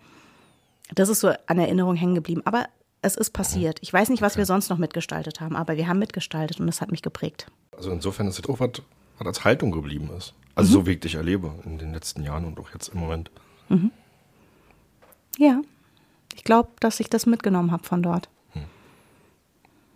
[0.94, 2.42] Das ist so an Erinnerung hängen geblieben.
[2.44, 2.66] Aber
[3.02, 3.78] es ist passiert.
[3.82, 6.80] Ich weiß nicht, was wir sonst noch mitgestaltet haben, aber wir haben mitgestaltet und das
[6.80, 7.46] hat mich geprägt.
[7.76, 8.82] Also insofern ist das auch was,
[9.18, 10.34] was als Haltung geblieben ist.
[10.54, 13.30] Also so wie ich dich erlebe in den letzten Jahren und auch jetzt im Moment.
[15.38, 15.60] Ja,
[16.34, 18.28] ich glaube, dass ich das mitgenommen habe von dort.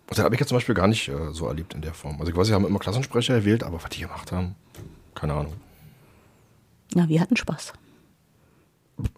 [0.07, 2.19] Das habe ich jetzt zum Beispiel gar nicht äh, so erlebt in der Form.
[2.19, 4.55] Also sie haben immer Klassensprecher gewählt, aber was die gemacht haben,
[5.15, 5.53] keine Ahnung.
[6.93, 7.71] Ja, wir hatten Spaß.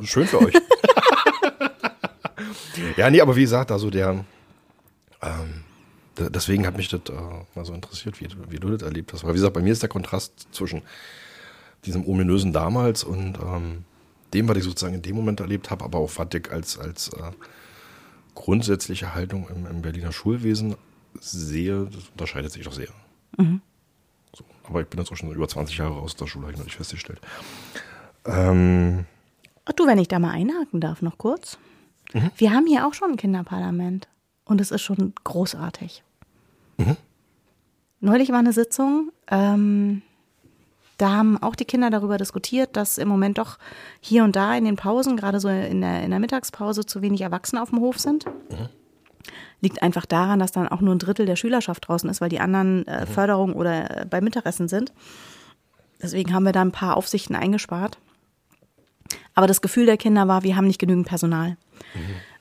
[0.03, 0.53] Schön für euch.
[2.97, 4.25] ja, nee, aber wie gesagt, also der,
[5.21, 5.63] ähm,
[6.17, 7.13] deswegen hat mich das äh,
[7.55, 9.23] mal so interessiert, wie, wie du das erlebt hast.
[9.23, 10.81] Weil wie gesagt, bei mir ist der Kontrast zwischen
[11.85, 13.85] diesem ominösen damals und ähm,
[14.33, 17.09] dem, was ich sozusagen in dem Moment erlebt habe, aber auch was ich als, als
[17.09, 17.31] äh,
[18.35, 20.75] grundsätzliche Haltung im, im Berliner Schulwesen
[21.19, 22.89] sehe, das unterscheidet sich doch sehr.
[24.35, 26.57] So, aber ich bin jetzt auch schon über 20 Jahre aus der Schule, habe ich
[26.57, 27.21] noch nicht festgestellt.
[28.25, 29.05] Ähm,
[29.65, 31.57] Ach du, wenn ich da mal einhaken darf, noch kurz.
[32.37, 34.07] Wir haben hier auch schon ein Kinderparlament
[34.45, 36.03] und es ist schon großartig.
[38.01, 40.01] Neulich war eine Sitzung, ähm,
[40.97, 43.57] da haben auch die Kinder darüber diskutiert, dass im Moment doch
[43.99, 47.21] hier und da in den Pausen, gerade so in der, in der Mittagspause, zu wenig
[47.21, 48.25] Erwachsene auf dem Hof sind.
[49.61, 52.39] Liegt einfach daran, dass dann auch nur ein Drittel der Schülerschaft draußen ist, weil die
[52.39, 54.93] anderen äh, Förderung oder äh, bei Mittagessen sind.
[56.01, 57.97] Deswegen haben wir da ein paar Aufsichten eingespart.
[59.35, 61.57] Aber das Gefühl der Kinder war, wir haben nicht genügend Personal.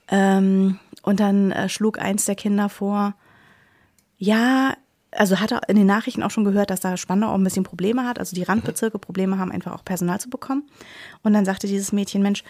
[0.09, 3.15] Ähm, und dann äh, schlug eins der Kinder vor,
[4.19, 4.75] ja,
[5.11, 7.65] also hat er in den Nachrichten auch schon gehört, dass da Spandau auch ein bisschen
[7.65, 10.65] Probleme hat, also die Randbezirke Probleme haben, einfach auch Personal zu bekommen.
[11.23, 12.45] Und dann sagte dieses Mädchen, Mensch,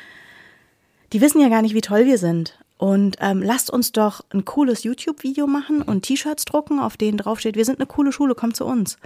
[1.12, 2.58] die wissen ja gar nicht, wie toll wir sind.
[2.78, 7.54] Und ähm, lasst uns doch ein cooles YouTube-Video machen und T-Shirts drucken, auf denen draufsteht,
[7.54, 8.96] wir sind eine coole Schule, kommt zu uns.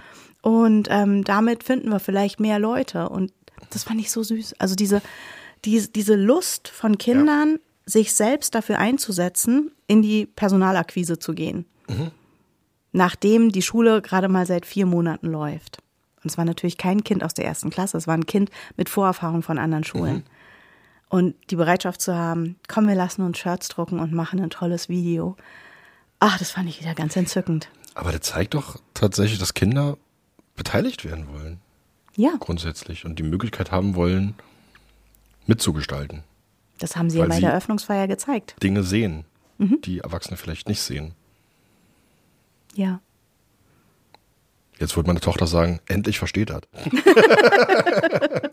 [0.41, 3.09] Und ähm, damit finden wir vielleicht mehr Leute.
[3.09, 3.31] Und
[3.69, 4.55] das fand ich so süß.
[4.59, 5.01] Also diese,
[5.65, 11.65] diese, diese Lust von Kindern, sich selbst dafür einzusetzen, in die Personalakquise zu gehen.
[12.91, 15.77] Nachdem die Schule gerade mal seit vier Monaten läuft.
[16.23, 18.89] Und es war natürlich kein Kind aus der ersten Klasse, es war ein Kind mit
[18.89, 20.23] Vorerfahrung von anderen Schulen.
[21.09, 24.89] Und die Bereitschaft zu haben, komm, wir lassen uns Shirts drucken und machen ein tolles
[24.89, 25.37] Video.
[26.19, 27.69] Ach, das fand ich wieder ganz entzückend.
[27.93, 29.97] Aber das zeigt doch tatsächlich, dass Kinder
[30.55, 31.61] beteiligt werden wollen,
[32.17, 34.33] Ja, grundsätzlich, und die Möglichkeit haben wollen,
[35.45, 36.23] mitzugestalten.
[36.79, 38.55] das haben sie ja bei der Eröffnungsfeier gezeigt.
[38.61, 39.23] Dinge sehen,
[39.59, 39.79] Mhm.
[39.81, 41.13] die Erwachsene vielleicht nicht sehen.
[42.75, 42.99] Ja.
[44.79, 46.61] Jetzt wird meine Tochter sagen, endlich versteht er.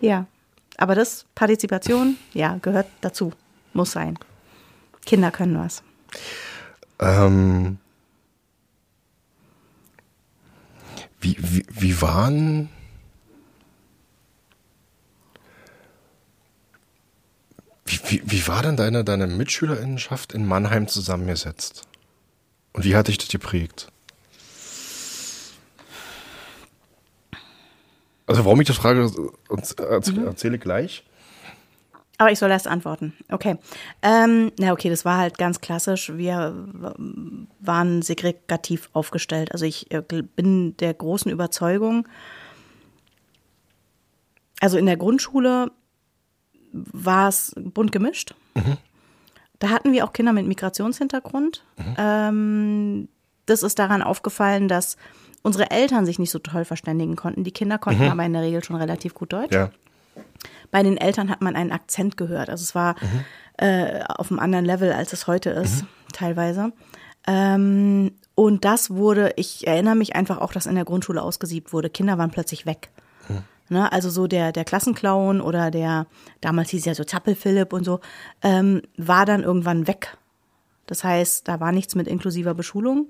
[0.00, 0.26] Ja.
[0.76, 3.32] Aber das, Partizipation, ja, gehört dazu.
[3.72, 4.18] Muss sein.
[5.06, 5.82] Kinder können was.
[6.98, 7.78] Ähm,
[11.26, 12.68] wie, wie, wie waren
[17.84, 21.82] wie, wie, wie war denn deine, deine Mitschülerinnenschaft in Mannheim zusammengesetzt?
[22.72, 23.88] Und wie hat dich das geprägt?
[28.26, 29.10] Also warum ich das frage,
[29.48, 31.04] erzähle erzähle gleich.
[32.18, 33.12] Aber ich soll erst antworten.
[33.30, 33.56] Okay.
[34.00, 36.12] Ähm, na okay, das war halt ganz klassisch.
[36.16, 39.52] Wir w- waren segregativ aufgestellt.
[39.52, 42.08] Also ich äh, bin der großen Überzeugung,
[44.60, 45.70] also in der Grundschule
[46.72, 48.34] war es bunt gemischt.
[49.58, 51.64] Da hatten wir auch Kinder mit Migrationshintergrund.
[51.98, 53.08] Ähm,
[53.46, 54.96] das ist daran aufgefallen, dass
[55.42, 57.44] unsere Eltern sich nicht so toll verständigen konnten.
[57.44, 59.54] Die Kinder konnten aber in der Regel schon relativ gut Deutsch.
[59.54, 59.70] Ja.
[60.70, 62.50] Bei den Eltern hat man einen Akzent gehört.
[62.50, 62.96] Also es war
[63.58, 66.72] äh, auf einem anderen Level, als es heute ist, teilweise.
[67.26, 71.90] Ähm, und das wurde, ich erinnere mich einfach auch, dass in der Grundschule ausgesiebt wurde.
[71.90, 72.90] Kinder waren plötzlich weg.
[73.68, 76.06] Ne, also so der, der Klassenclown oder der,
[76.40, 77.98] damals hieß ja so Zappel-Philipp und so,
[78.42, 80.16] ähm, war dann irgendwann weg.
[80.86, 83.08] Das heißt, da war nichts mit inklusiver Beschulung.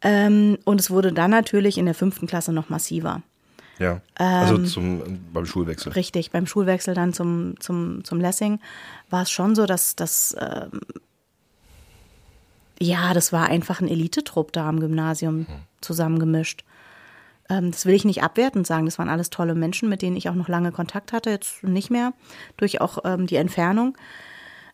[0.00, 3.22] Ähm, und es wurde dann natürlich in der fünften Klasse noch massiver.
[3.78, 4.00] Ja.
[4.14, 5.92] also zum, beim Schulwechsel.
[5.92, 8.60] Richtig, beim Schulwechsel dann zum, zum, zum Lessing
[9.10, 10.80] war es schon so, dass das, ähm,
[12.80, 15.46] ja, das war einfach ein Elitetrupp da am Gymnasium
[15.80, 16.64] zusammengemischt.
[17.48, 20.28] Ähm, das will ich nicht abwertend sagen, das waren alles tolle Menschen, mit denen ich
[20.28, 22.12] auch noch lange Kontakt hatte, jetzt nicht mehr,
[22.56, 23.96] durch auch ähm, die Entfernung.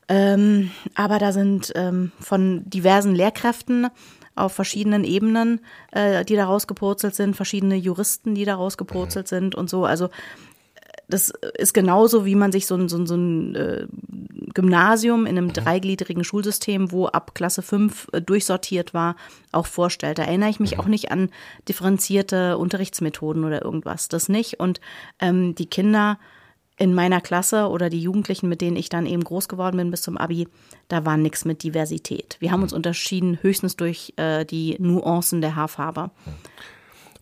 [0.08, 3.88] Ähm, aber da sind ähm, von diversen Lehrkräften
[4.34, 5.60] auf verschiedenen Ebenen,
[5.92, 9.84] äh, die da rausgepurzelt sind, verschiedene Juristen, die da rausgepurzelt sind und so.
[9.84, 10.08] Also
[11.08, 13.86] das ist genauso, wie man sich so ein, so ein, so ein äh,
[14.54, 19.16] Gymnasium in einem dreigliedrigen Schulsystem, wo ab Klasse 5 äh, durchsortiert war,
[19.52, 20.18] auch vorstellt.
[20.18, 21.30] Da erinnere ich mich auch nicht an
[21.68, 24.08] differenzierte Unterrichtsmethoden oder irgendwas.
[24.08, 24.60] Das nicht.
[24.60, 24.80] Und
[25.20, 26.18] ähm, die Kinder
[26.76, 30.02] in meiner Klasse oder die Jugendlichen, mit denen ich dann eben groß geworden bin bis
[30.02, 30.48] zum Abi,
[30.88, 32.36] da war nichts mit Diversität.
[32.40, 36.10] Wir haben uns unterschieden höchstens durch äh, die Nuancen der Haarfarbe.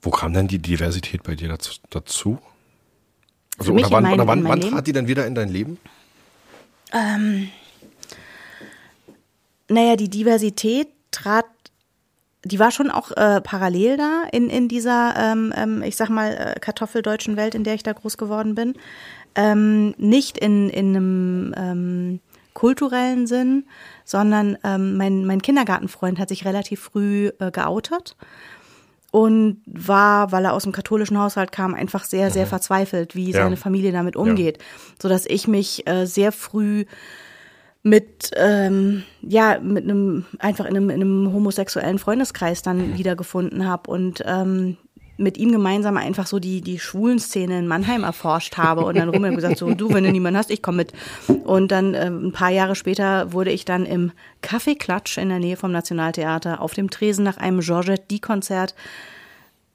[0.00, 1.56] Wo kam denn die Diversität bei dir
[1.90, 2.38] dazu?
[3.58, 4.72] Also, oder wann, in mein- oder wann, wann Leben?
[4.72, 5.78] trat die denn wieder in dein Leben?
[9.68, 11.46] Naja, die Diversität trat,
[12.44, 16.54] die war schon auch äh, parallel da in, in dieser, ähm, ähm, ich sag mal,
[16.56, 18.74] äh, kartoffeldeutschen Welt, in der ich da groß geworden bin.
[19.34, 22.20] Ähm, nicht in, in einem ähm,
[22.54, 23.64] kulturellen Sinn,
[24.04, 28.16] sondern ähm, mein, mein Kindergartenfreund hat sich relativ früh äh, geoutet
[29.10, 33.42] und war, weil er aus dem katholischen Haushalt kam, einfach sehr, sehr verzweifelt, wie Ja.
[33.42, 34.58] seine Familie damit umgeht,
[35.00, 36.84] so dass ich mich äh, sehr früh
[37.82, 43.90] mit ähm, ja mit einem einfach in einem, in einem homosexuellen Freundeskreis dann wiedergefunden habe
[43.90, 44.76] und ähm,
[45.22, 49.08] mit ihm gemeinsam einfach so die die schwulen Szene in Mannheim erforscht habe und dann
[49.08, 50.92] rum und gesagt so du wenn du niemanden hast ich komme mit
[51.44, 55.56] und dann ähm, ein paar Jahre später wurde ich dann im Kaffeeklatsch in der Nähe
[55.56, 58.74] vom Nationaltheater auf dem Tresen nach einem Georgette D Konzert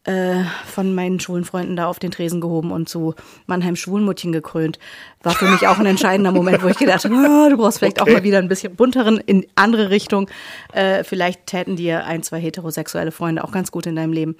[0.07, 3.13] äh, von meinen schwulen Freunden da auf den Tresen gehoben und zu
[3.45, 4.79] Mannheim Schwulenmuttchen gekrönt.
[5.21, 8.01] War für mich auch ein entscheidender Moment, wo ich gedacht habe, ah, du brauchst vielleicht
[8.01, 10.29] auch mal wieder ein bisschen bunteren in andere Richtung.
[10.71, 14.37] Äh, vielleicht täten dir ein, zwei heterosexuelle Freunde auch ganz gut in deinem Leben.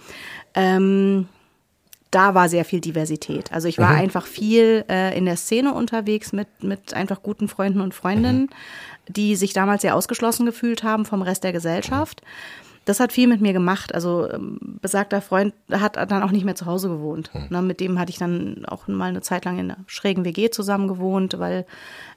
[0.57, 1.27] Ähm,
[2.09, 3.51] da war sehr viel Diversität.
[3.51, 7.79] Also ich war einfach viel äh, in der Szene unterwegs mit, mit einfach guten Freunden
[7.79, 8.49] und Freundinnen,
[9.07, 12.23] die sich damals sehr ausgeschlossen gefühlt haben vom Rest der Gesellschaft.
[12.85, 13.93] Das hat viel mit mir gemacht.
[13.93, 17.29] Also ähm, besagter Freund hat dann auch nicht mehr zu Hause gewohnt.
[17.49, 20.49] Ne, mit dem hatte ich dann auch mal eine Zeit lang in einer schrägen WG
[20.49, 21.65] zusammen gewohnt, weil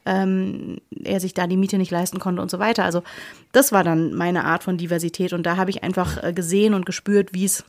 [0.06, 2.84] ähm, er sich da die Miete nicht leisten konnte und so weiter.
[2.84, 3.02] Also
[3.50, 6.86] das war dann meine Art von Diversität und da habe ich einfach äh, gesehen und
[6.86, 7.64] gespürt, wie es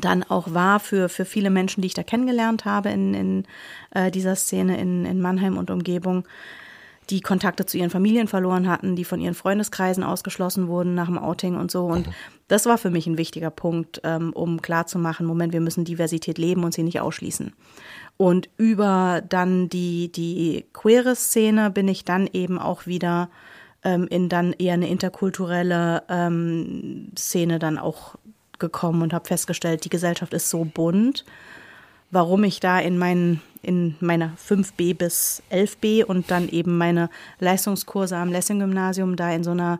[0.00, 3.44] dann auch war für, für viele Menschen, die ich da kennengelernt habe in, in
[3.90, 6.24] äh, dieser Szene in, in Mannheim und Umgebung,
[7.10, 11.18] die Kontakte zu ihren Familien verloren hatten, die von ihren Freundeskreisen ausgeschlossen wurden nach dem
[11.18, 11.86] Outing und so.
[11.86, 12.08] Und
[12.48, 16.64] das war für mich ein wichtiger Punkt, ähm, um klarzumachen, Moment, wir müssen Diversität leben
[16.64, 17.52] und sie nicht ausschließen.
[18.16, 23.30] Und über dann die, die queere Szene bin ich dann eben auch wieder
[23.84, 28.14] ähm, in dann eher eine interkulturelle ähm, Szene dann auch
[28.62, 31.26] gekommen und habe festgestellt, die Gesellschaft ist so bunt,
[32.10, 38.16] warum ich da in meinen in meiner 5b bis 11b und dann eben meine Leistungskurse
[38.16, 39.78] am Lessing-Gymnasium da in so einer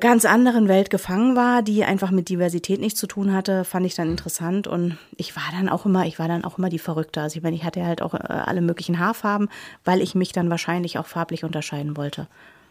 [0.00, 3.94] ganz anderen Welt gefangen war, die einfach mit Diversität nichts zu tun hatte, fand ich
[3.94, 7.20] dann interessant und ich war dann auch immer, ich war dann auch immer die Verrückte.
[7.20, 9.48] Also ich meine, ich hatte halt auch äh, alle möglichen Haarfarben,
[9.84, 12.26] weil ich mich dann wahrscheinlich auch farblich unterscheiden wollte.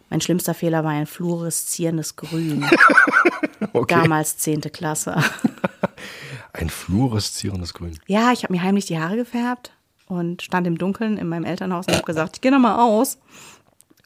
[0.09, 2.65] Mein schlimmster Fehler war ein fluoreszierendes Grün.
[3.71, 3.95] Okay.
[3.95, 5.23] Damals zehnte Klasse.
[6.53, 7.97] Ein fluoreszierendes Grün.
[8.05, 9.71] Ja, ich habe mir heimlich die Haare gefärbt
[10.07, 13.17] und stand im Dunkeln in meinem Elternhaus und habe gesagt, ich gehe nochmal aus.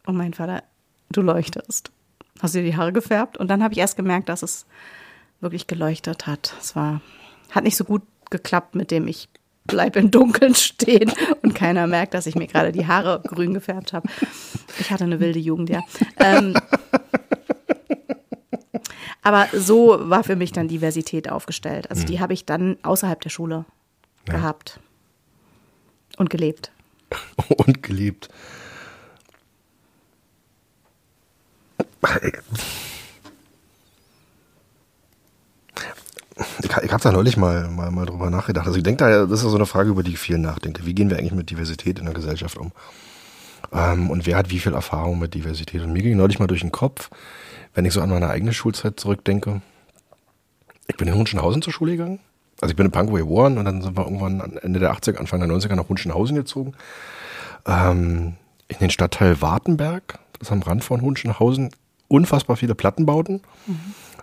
[0.06, 0.64] Und mein Vater,
[1.10, 1.92] du leuchtest.
[2.42, 3.38] Hast du dir die Haare gefärbt?
[3.38, 4.66] Und dann habe ich erst gemerkt, dass es
[5.42, 6.54] wirklich geleuchtet hat.
[6.62, 7.02] Es war,
[7.52, 9.28] hat nicht so gut geklappt mit dem ich
[9.68, 11.12] bleib im Dunkeln stehen
[11.44, 14.08] und keiner merkt, dass ich mir gerade die Haare grün gefärbt habe.
[14.80, 15.82] Ich hatte eine wilde Jugend, ja.
[16.18, 16.56] Ähm,
[19.22, 21.92] aber so war für mich dann Diversität aufgestellt.
[21.92, 23.66] Also die habe ich dann außerhalb der Schule
[24.26, 24.80] gehabt
[26.18, 26.72] und gelebt.
[27.58, 28.28] Und gelebt.
[36.60, 38.68] Ich, ich habe da neulich mal, mal, mal drüber nachgedacht.
[38.68, 40.86] Also ich denke da, das ist so eine Frage, über die ich viel nachdenke.
[40.86, 42.72] Wie gehen wir eigentlich mit Diversität in der Gesellschaft um?
[43.72, 45.82] Ähm, und wer hat wie viel Erfahrung mit Diversität?
[45.82, 47.10] Und mir ging neulich mal durch den Kopf,
[47.74, 49.62] wenn ich so an meine eigene Schulzeit zurückdenke.
[50.88, 52.20] Ich bin in Hunschenhausen zur Schule gegangen.
[52.62, 55.40] Also ich bin in Pankow geboren und dann sind wir irgendwann Ende der 80er, Anfang
[55.40, 56.74] der 90er nach Hunschenhausen gezogen.
[57.68, 58.36] Ähm,
[58.68, 61.70] in den Stadtteil Wartenberg, das ist am Rand von Hunschenhausen,
[62.08, 63.42] unfassbar viele Plattenbauten.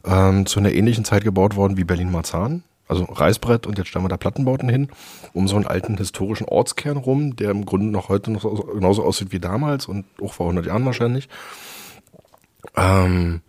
[0.05, 2.63] Ähm, zu einer ähnlichen Zeit gebaut worden wie Berlin-Marzahn.
[2.87, 4.89] Also Reißbrett und jetzt stellen wir da Plattenbauten hin,
[5.33, 9.03] um so einen alten historischen Ortskern rum, der im Grunde noch heute noch so, genauso
[9.05, 11.29] aussieht wie damals und auch vor 100 Jahren wahrscheinlich.
[12.77, 13.41] Ähm,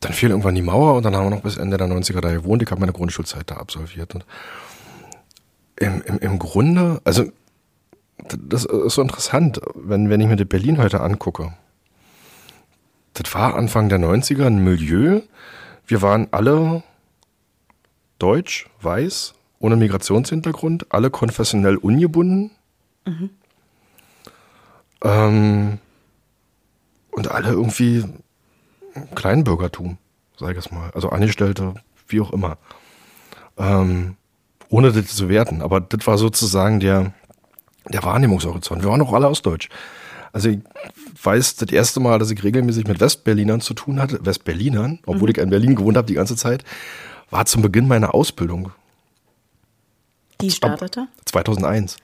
[0.00, 2.32] dann fiel irgendwann die Mauer und dann haben wir noch bis Ende der 90er da
[2.32, 2.62] gewohnt.
[2.62, 4.14] Ich habe meine Grundschulzeit da absolviert.
[4.14, 4.26] Und
[5.76, 7.24] im, im, Im Grunde, also
[8.18, 11.54] das ist so interessant, wenn, wenn ich mir Berlin heute angucke.
[13.16, 15.22] Das war Anfang der 90er ein Milieu.
[15.86, 16.82] Wir waren alle
[18.18, 22.50] deutsch, weiß, ohne Migrationshintergrund, alle konfessionell ungebunden.
[25.02, 25.78] Ähm,
[27.10, 28.04] und alle irgendwie
[29.14, 29.96] Kleinbürgertum,
[30.36, 30.90] sag ich es mal.
[30.94, 31.74] Also Angestellte,
[32.08, 32.58] wie auch immer.
[33.56, 34.16] Ähm,
[34.68, 35.62] ohne das zu werten.
[35.62, 37.14] Aber das war sozusagen der,
[37.88, 38.82] der Wahrnehmungshorizont.
[38.82, 39.70] Wir waren auch alle ostdeutsch.
[40.32, 40.60] Also ich
[41.22, 45.38] weiß, das erste Mal, dass ich regelmäßig mit Westberlinern zu tun hatte, Westberlinern, obwohl ich
[45.38, 46.64] in Berlin gewohnt habe die ganze Zeit,
[47.30, 48.72] war zum Beginn meiner Ausbildung.
[50.40, 51.08] Die startete?
[51.24, 51.96] 2001.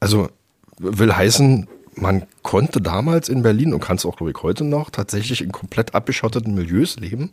[0.00, 0.28] Also
[0.78, 4.90] will heißen, man konnte damals in Berlin und kann es auch, glaube ich, heute noch,
[4.90, 7.32] tatsächlich in komplett abgeschotteten Milieus leben,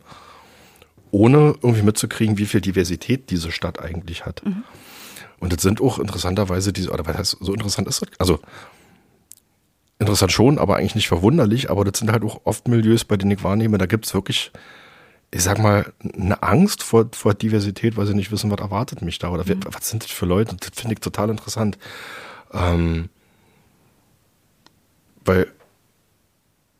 [1.10, 4.42] ohne irgendwie mitzukriegen, wie viel Diversität diese Stadt eigentlich hat.
[5.40, 8.08] Und das sind auch interessanterweise diese, oder was heißt, so interessant ist das?
[8.18, 8.38] Also
[10.02, 13.30] interessant schon, aber eigentlich nicht verwunderlich, aber das sind halt auch oft Milieus, bei denen
[13.30, 14.52] ich wahrnehme, da gibt's wirklich,
[15.30, 19.18] ich sag mal, eine Angst vor, vor Diversität, weil sie nicht wissen, was erwartet mich
[19.18, 20.56] da oder wer, was sind das für Leute?
[20.56, 21.78] Das finde ich total interessant.
[22.52, 23.08] Ähm,
[25.24, 25.46] weil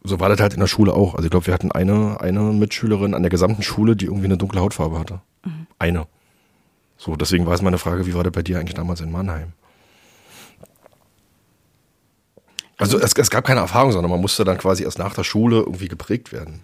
[0.04, 1.14] so war das halt in der Schule auch.
[1.14, 4.36] Also ich glaube, wir hatten eine, eine Mitschülerin an der gesamten Schule, die irgendwie eine
[4.36, 5.20] dunkle Hautfarbe hatte.
[5.78, 6.06] Eine.
[6.96, 9.52] So, deswegen war es meine Frage, wie war das bei dir eigentlich damals in Mannheim?
[12.78, 15.58] Also es, es gab keine Erfahrung, sondern man musste dann quasi erst nach der Schule
[15.58, 16.62] irgendwie geprägt werden.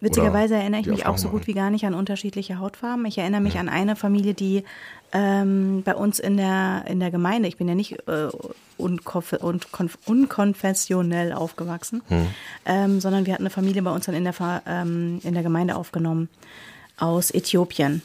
[0.00, 3.06] Witzigerweise Oder erinnere ich mich auch so gut wie gar nicht an unterschiedliche Hautfarben.
[3.06, 4.62] Ich erinnere mich an eine Familie, die
[5.12, 8.28] ähm, bei uns in der, in der Gemeinde, ich bin ja nicht äh,
[8.76, 12.02] unkonf und konf unkonfessionell aufgewachsen,
[12.66, 15.76] ähm, sondern wir hatten eine Familie bei uns dann in der, ähm, in der Gemeinde
[15.76, 16.28] aufgenommen
[16.98, 18.02] aus Äthiopien.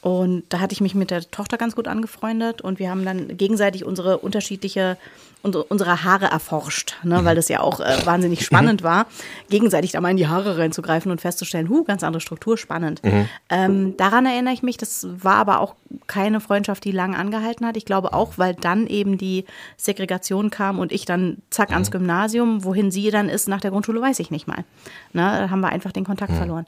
[0.00, 3.36] Und da hatte ich mich mit der Tochter ganz gut angefreundet und wir haben dann
[3.36, 4.96] gegenseitig unsere unterschiedliche,
[5.42, 9.06] unsere, unsere Haare erforscht, ne, weil das ja auch äh, wahnsinnig spannend war,
[9.48, 13.00] gegenseitig da mal in die Haare reinzugreifen und festzustellen, hu, ganz andere Struktur, spannend.
[13.48, 15.74] Ähm, daran erinnere ich mich, das war aber auch
[16.06, 17.76] keine Freundschaft, die lange angehalten hat.
[17.76, 19.44] Ich glaube auch, weil dann eben die
[19.76, 24.00] Segregation kam und ich dann zack ans Gymnasium, wohin sie dann ist nach der Grundschule,
[24.00, 24.64] weiß ich nicht mal.
[25.12, 26.66] Ne, da haben wir einfach den Kontakt verloren.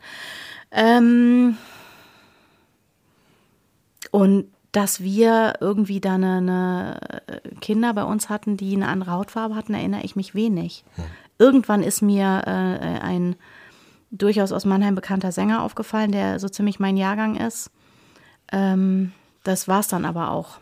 [0.70, 1.56] Ähm,
[4.10, 9.54] und dass wir irgendwie da eine, eine Kinder bei uns hatten, die eine andere Hautfarbe
[9.54, 10.84] hatten, erinnere ich mich wenig.
[11.38, 13.36] Irgendwann ist mir äh, ein
[14.10, 17.70] durchaus aus Mannheim bekannter Sänger aufgefallen, der so ziemlich mein Jahrgang ist.
[18.50, 19.12] Ähm,
[19.44, 20.58] das war's dann aber auch.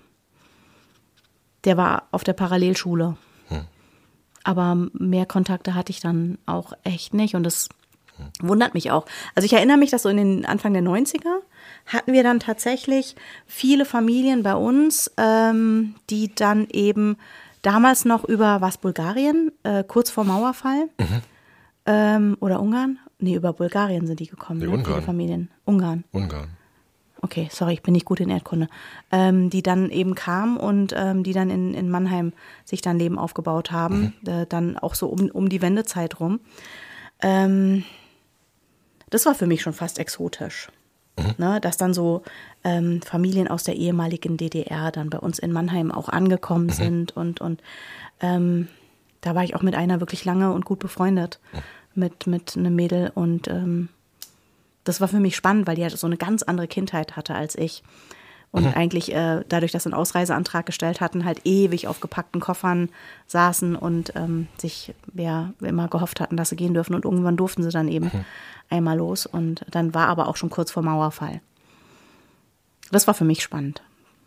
[1.64, 3.16] Der war auf der Parallelschule.
[4.42, 7.34] Aber mehr Kontakte hatte ich dann auch echt nicht.
[7.34, 7.68] Und das
[8.40, 9.06] Wundert mich auch.
[9.34, 11.40] Also ich erinnere mich, dass so in den Anfang der 90er
[11.90, 17.16] hatten wir dann tatsächlich viele Familien bei uns, ähm, die dann eben
[17.62, 20.88] damals noch über was Bulgarien, äh, kurz vor Mauerfall
[21.86, 22.98] ähm, oder Ungarn?
[23.18, 24.60] Nee, über Bulgarien sind die gekommen.
[24.60, 24.72] Nee, ne?
[24.72, 24.94] Ungarn.
[24.94, 25.50] Viele Familien.
[25.64, 26.04] Ungarn.
[26.12, 26.48] Ungarn.
[27.22, 28.68] Okay, sorry, ich bin nicht gut in Erdkunde.
[29.12, 32.32] Ähm, die dann eben kamen und ähm, die dann in, in Mannheim
[32.64, 36.40] sich dann Leben aufgebaut haben, äh, dann auch so um, um die Wendezeit rum.
[37.20, 37.84] Ähm,
[39.10, 40.68] das war für mich schon fast exotisch.
[41.36, 42.22] Ne, dass dann so
[42.64, 47.42] ähm, Familien aus der ehemaligen DDR dann bei uns in Mannheim auch angekommen sind und,
[47.42, 47.62] und
[48.20, 48.68] ähm,
[49.20, 51.38] da war ich auch mit einer wirklich lange und gut befreundet
[51.94, 53.90] mit, mit einem Mädel und ähm,
[54.84, 57.54] das war für mich spannend, weil die halt so eine ganz andere Kindheit hatte als
[57.54, 57.82] ich.
[58.52, 62.88] Und eigentlich äh, dadurch, dass sie einen Ausreiseantrag gestellt hatten, halt ewig auf gepackten Koffern
[63.28, 66.94] saßen und ähm, sich ja immer gehofft hatten, dass sie gehen dürfen.
[66.94, 68.10] Und irgendwann durften sie dann eben
[68.68, 69.26] einmal los.
[69.26, 71.40] Und dann war aber auch schon kurz vor Mauerfall.
[72.90, 73.82] Das war für mich spannend,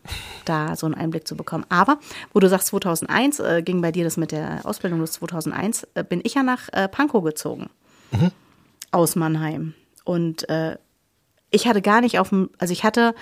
[0.45, 1.65] da so einen Einblick zu bekommen.
[1.67, 1.99] Aber,
[2.31, 6.03] wo du sagst, 2001 äh, ging bei dir das mit der Ausbildung los, 2001 äh,
[6.05, 7.69] bin ich ja nach äh, Pankow gezogen.
[8.91, 9.73] Aus Mannheim.
[10.05, 10.77] Und äh,
[11.53, 13.13] ich hatte gar nicht auf dem, also ich hatte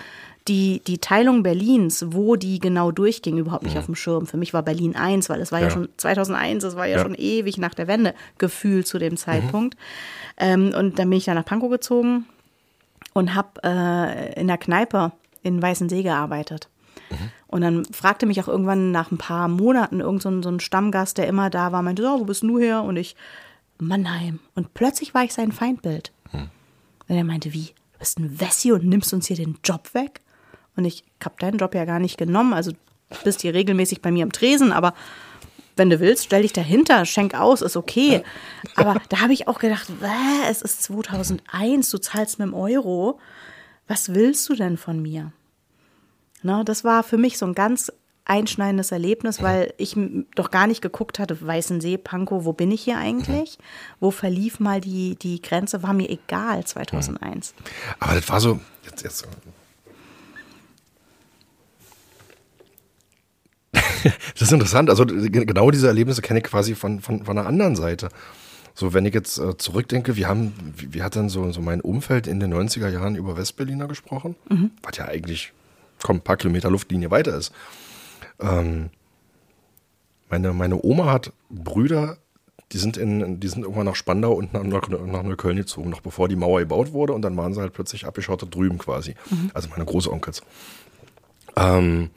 [0.47, 4.25] die, die Teilung Berlins, wo die genau durchging, überhaupt nicht auf dem Schirm.
[4.25, 5.71] Für mich war Berlin 1, weil es war ja, Ja.
[5.71, 7.03] schon 2001, es war ja, Ja.
[7.03, 9.77] schon ewig nach der Wende gefühlt zu dem Zeitpunkt.
[10.37, 12.25] Ähm, und dann bin ich dann nach Pankow gezogen
[13.13, 15.11] und habe äh, in der Kneipe
[15.43, 16.67] in Weißensee gearbeitet.
[17.47, 20.61] Und dann fragte mich auch irgendwann nach ein paar Monaten irgend so ein, so ein
[20.61, 22.83] Stammgast, der immer da war, meinte, so, wo bist du her?
[22.83, 23.17] Und ich,
[23.79, 24.39] Mannheim.
[24.55, 26.13] Und plötzlich war ich sein Feindbild.
[26.31, 26.49] Und
[27.17, 30.21] er meinte, wie, du bist ein Wessi und nimmst uns hier den Job weg?
[30.75, 32.53] Und ich hab deinen Job ja gar nicht genommen.
[32.53, 34.93] Also du bist hier regelmäßig bei mir am Tresen, aber
[35.75, 38.23] wenn du willst, stell dich dahinter, schenk aus, ist okay.
[38.75, 43.19] Aber da habe ich auch gedacht, "Wäh, es ist 2001, du zahlst mit dem Euro.
[43.87, 45.31] Was willst du denn von mir?
[46.43, 47.91] Na, das war für mich so ein ganz
[48.25, 49.97] einschneidendes Erlebnis, weil ich
[50.35, 53.57] doch gar nicht geguckt hatte, Weißensee, Pankow, wo bin ich hier eigentlich?
[53.99, 55.83] Wo verlief mal die, die Grenze?
[55.83, 57.53] War mir egal 2001.
[57.99, 59.27] Aber das war so, jetzt, jetzt.
[64.33, 64.89] Das ist interessant.
[64.89, 68.09] Also ge- genau diese Erlebnisse kenne ich quasi von, von, von einer anderen Seite.
[68.73, 71.81] So, wenn ich jetzt äh, zurückdenke, wir haben, wie, wie hat dann so, so mein
[71.81, 74.35] Umfeld in den 90er Jahren über Westberliner gesprochen?
[74.81, 75.51] Was ja eigentlich,
[76.01, 77.51] komm, ein paar Kilometer Luftlinie weiter ist.
[78.39, 78.89] Ähm,
[80.29, 82.17] meine, meine Oma hat Brüder,
[82.71, 85.99] die sind in, die sind irgendwann nach Spandau und nach, nach, nach Neukölln gezogen, noch
[85.99, 89.15] bevor die Mauer gebaut wurde und dann waren sie halt plötzlich abgeschottet drüben quasi.
[89.53, 90.41] Also meine Großonkels.
[91.57, 92.09] Ähm,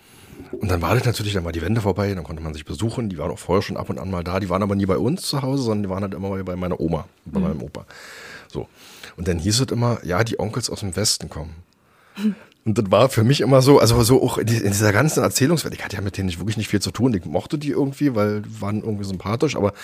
[0.61, 3.09] und dann war das natürlich, dann war die Wende vorbei, dann konnte man sich besuchen.
[3.09, 4.41] Die waren auch vorher schon ab und an mal da.
[4.41, 6.57] Die waren aber nie bei uns zu Hause, sondern die waren halt immer mal bei
[6.57, 7.87] meiner Oma, bei meinem Opa.
[8.53, 8.69] So.
[9.17, 11.55] Und dann hieß es immer, ja, die Onkels aus dem Westen kommen.
[12.67, 15.85] Und das war für mich immer so, also so auch in dieser ganzen Erzählungswelt, ich
[15.85, 17.13] hatte ja mit denen nicht, wirklich nicht viel zu tun.
[17.13, 19.75] Ich mochte die irgendwie, weil die waren irgendwie sympathisch, aber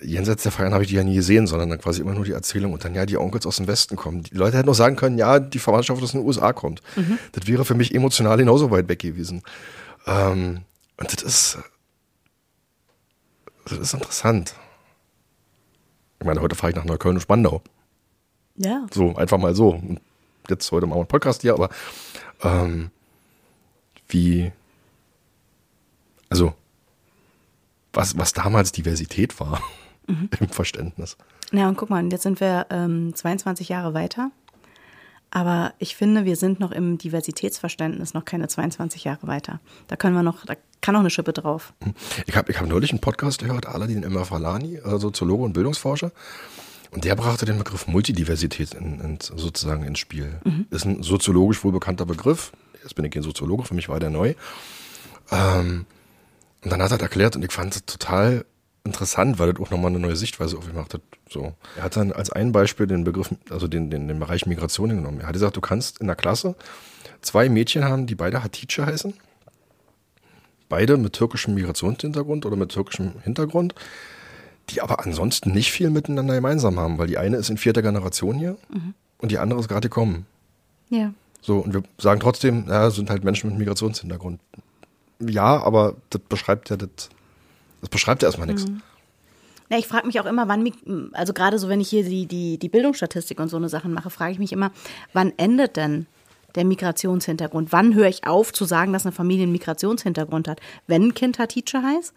[0.00, 2.32] jenseits der Feiern habe ich die ja nie gesehen, sondern dann quasi immer nur die
[2.32, 4.22] Erzählung und dann ja die Onkels aus dem Westen kommen.
[4.22, 6.82] Die Leute hätten noch sagen können, ja, die Verwandtschaft aus den USA kommt.
[7.32, 9.42] Das wäre für mich emotional genauso weit weg gewesen.
[10.06, 10.62] Ähm,
[10.96, 11.58] und das ist,
[13.64, 14.54] das ist interessant.
[16.20, 17.62] Ich meine, heute fahre ich nach Neukölln und Spandau.
[18.56, 18.86] Ja.
[18.92, 19.70] So, einfach mal so.
[19.70, 20.00] Und
[20.48, 21.68] jetzt heute machen wir einen Podcast hier, aber
[22.42, 22.90] ähm,
[24.08, 24.52] wie,
[26.28, 26.54] also,
[27.92, 29.60] was, was damals Diversität war
[30.40, 31.16] im Verständnis.
[31.52, 34.30] Ja, und guck mal, jetzt sind wir ähm, 22 Jahre weiter.
[35.34, 39.60] Aber ich finde, wir sind noch im Diversitätsverständnis noch keine 22 Jahre weiter.
[39.86, 41.72] Da können wir noch, da kann noch eine Schippe drauf.
[42.26, 46.12] Ich habe ich hab neulich einen Podcast gehört, Aladin Emma Falani, äh, Soziologe und Bildungsforscher.
[46.90, 50.38] Und der brachte den Begriff Multidiversität in, in, sozusagen ins Spiel.
[50.70, 52.52] Ist ein soziologisch wohl bekannter Begriff.
[52.82, 54.34] Jetzt bin ich kein Soziologe, für mich war der neu.
[55.30, 55.86] Ähm,
[56.62, 58.44] und dann hat er erklärt und ich fand es total
[58.84, 61.02] interessant, weil das auch nochmal eine neue Sichtweise aufgemacht hat.
[61.30, 61.54] So.
[61.76, 65.20] Er hat dann als ein Beispiel den Begriff, also den, den, den Bereich Migration genommen.
[65.20, 66.56] Er hat gesagt, du kannst in der Klasse
[67.20, 69.14] zwei Mädchen haben, die beide Hatice heißen
[70.72, 73.74] beide mit türkischem Migrationshintergrund oder mit türkischem Hintergrund,
[74.70, 78.38] die aber ansonsten nicht viel miteinander gemeinsam haben, weil die eine ist in vierter Generation
[78.38, 78.56] hier
[79.18, 80.24] und die andere ist gerade gekommen.
[80.88, 81.12] Ja.
[81.42, 84.40] So, und wir sagen trotzdem, ja, sind halt Menschen mit Migrationshintergrund.
[85.20, 87.10] Ja, aber das beschreibt ja das,
[87.82, 88.64] das beschreibt ja erstmal nichts.
[89.68, 90.70] Ja, ich frage mich auch immer, wann,
[91.12, 94.10] also gerade so, wenn ich hier die, die, die Bildungsstatistik und so eine Sachen mache,
[94.10, 94.70] frage ich mich immer,
[95.12, 96.06] wann endet denn
[96.54, 97.72] der Migrationshintergrund?
[97.72, 100.60] Wann höre ich auf zu sagen, dass eine Familie einen Migrationshintergrund hat?
[100.86, 102.14] Wenn ein Kind Hatice heißt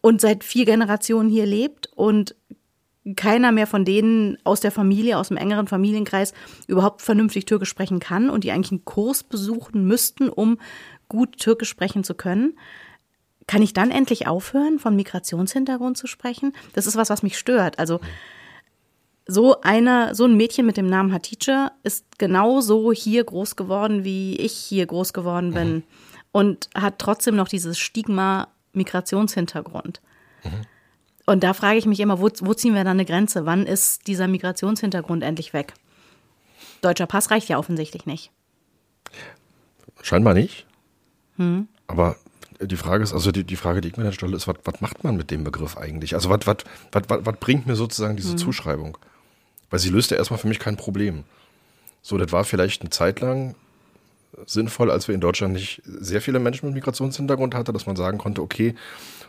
[0.00, 2.36] und seit vier Generationen hier lebt und
[3.16, 6.34] keiner mehr von denen aus der Familie, aus dem engeren Familienkreis
[6.66, 10.58] überhaupt vernünftig Türkisch sprechen kann und die eigentlich einen Kurs besuchen müssten, um
[11.08, 12.58] gut Türkisch sprechen zu können.
[13.48, 16.54] Kann ich dann endlich aufhören, von Migrationshintergrund zu sprechen?
[16.74, 17.80] Das ist was, was mich stört.
[17.80, 17.98] Also
[19.26, 24.36] so einer, so ein Mädchen mit dem Namen Hatice ist genauso hier groß geworden, wie
[24.36, 25.82] ich hier groß geworden bin
[26.30, 30.00] und hat trotzdem noch dieses Stigma Migrationshintergrund.
[31.26, 33.46] Und da frage ich mich immer, wo, wo ziehen wir da eine Grenze?
[33.46, 35.74] Wann ist dieser Migrationshintergrund endlich weg?
[36.82, 38.30] Deutscher Pass reicht ja offensichtlich nicht.
[40.02, 40.66] Scheinbar nicht.
[41.86, 42.16] Aber
[42.60, 44.80] die Frage ist, also die, die Frage, die ich mir dann stelle, ist, was, was
[44.80, 46.14] macht man mit dem Begriff eigentlich?
[46.14, 46.58] Also was, was,
[46.92, 48.98] was, was, was bringt mir sozusagen diese Zuschreibung?
[49.70, 51.24] Weil sie löst ja erstmal für mich kein Problem.
[52.02, 53.54] So, das war vielleicht eine Zeit lang
[54.46, 58.18] sinnvoll, als wir in Deutschland nicht sehr viele Menschen mit Migrationshintergrund hatten, dass man sagen
[58.18, 58.74] konnte, okay,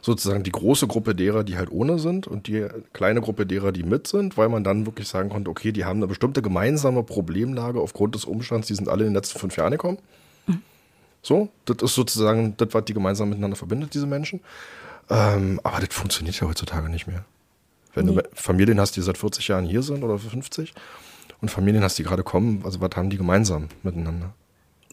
[0.02, 3.84] sozusagen die große Gruppe derer, die halt ohne sind und die kleine Gruppe derer, die
[3.84, 7.80] mit sind, weil man dann wirklich sagen konnte, okay, die haben eine bestimmte gemeinsame Problemlage
[7.80, 9.98] aufgrund des Umstands, die sind alle in den letzten fünf Jahren gekommen.
[11.22, 14.40] So, das ist sozusagen das, was die gemeinsam miteinander verbindet, diese Menschen.
[15.10, 17.26] Ähm, aber das funktioniert ja heutzutage nicht mehr.
[17.94, 18.16] Wenn Nee.
[18.16, 20.74] du Familien hast, die seit 40 Jahren hier sind oder 50
[21.42, 24.34] und Familien hast, die gerade kommen, also was haben die gemeinsam miteinander?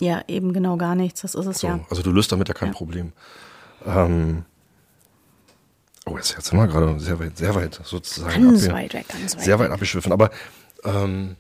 [0.01, 1.21] Ja, eben genau gar nichts.
[1.23, 1.81] Das ist es So, ja.
[1.91, 2.75] Also du löst damit ja kein Ja.
[2.75, 3.13] Problem.
[3.87, 4.45] Ähm,
[6.07, 8.43] oh, jetzt, jetzt sind wir gerade sehr weit, sehr weit sozusagen.
[8.43, 10.13] Ganz weit weg, ganz weit Sehr weit abgeschwiffen.
[10.13, 10.31] Aber
[10.85, 11.37] ähm,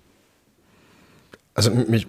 [1.54, 2.06] also mich,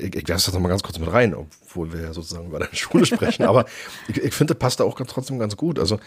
[0.00, 2.74] ich, ich werfe das nochmal ganz kurz mit rein, obwohl wir ja sozusagen über deine
[2.74, 3.44] Schule sprechen.
[3.44, 3.66] aber
[4.08, 5.78] ich, ich finde, das passt da auch ganz, trotzdem ganz gut.
[5.78, 5.98] Also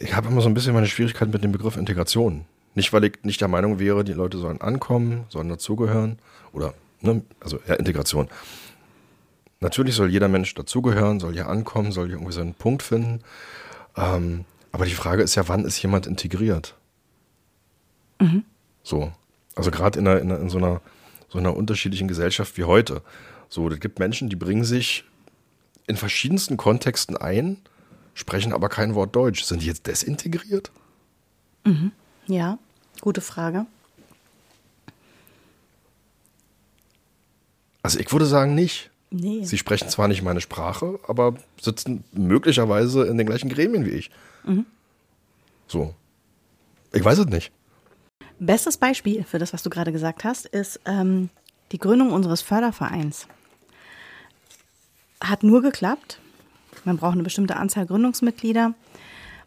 [0.00, 2.44] ich habe immer so ein bisschen meine Schwierigkeit mit dem Begriff Integration.
[2.74, 6.18] Nicht, weil ich nicht der Meinung wäre, die Leute sollen ankommen, sollen dazugehören
[6.52, 8.28] oder, ne, also ja, Integration.
[9.60, 13.20] Natürlich soll jeder Mensch dazugehören, soll hier ankommen, soll hier irgendwie seinen Punkt finden.
[13.96, 16.76] Ähm, aber die Frage ist ja, wann ist jemand integriert?
[18.82, 19.12] So.
[19.54, 20.80] Also gerade in, in, in so, einer,
[21.28, 23.02] so einer unterschiedlichen Gesellschaft wie heute.
[23.48, 25.04] So, es gibt Menschen, die bringen sich
[25.86, 27.58] in verschiedensten Kontexten ein,
[28.14, 29.44] sprechen aber kein Wort Deutsch.
[29.44, 30.70] Sind die jetzt desintegriert?
[32.26, 32.58] Ja,
[33.00, 33.66] gute Frage.
[37.82, 38.90] Also ich würde sagen nicht.
[39.10, 39.44] Nee.
[39.44, 44.10] Sie sprechen zwar nicht meine Sprache, aber sitzen möglicherweise in den gleichen Gremien wie ich.
[45.66, 45.94] So.
[46.92, 47.52] Ich weiß es nicht.
[48.40, 51.28] Bestes Beispiel für das, was du gerade gesagt hast, ist ähm,
[51.72, 53.26] die Gründung unseres Fördervereins.
[55.20, 56.20] Hat nur geklappt.
[56.84, 58.74] Man braucht eine bestimmte Anzahl Gründungsmitglieder.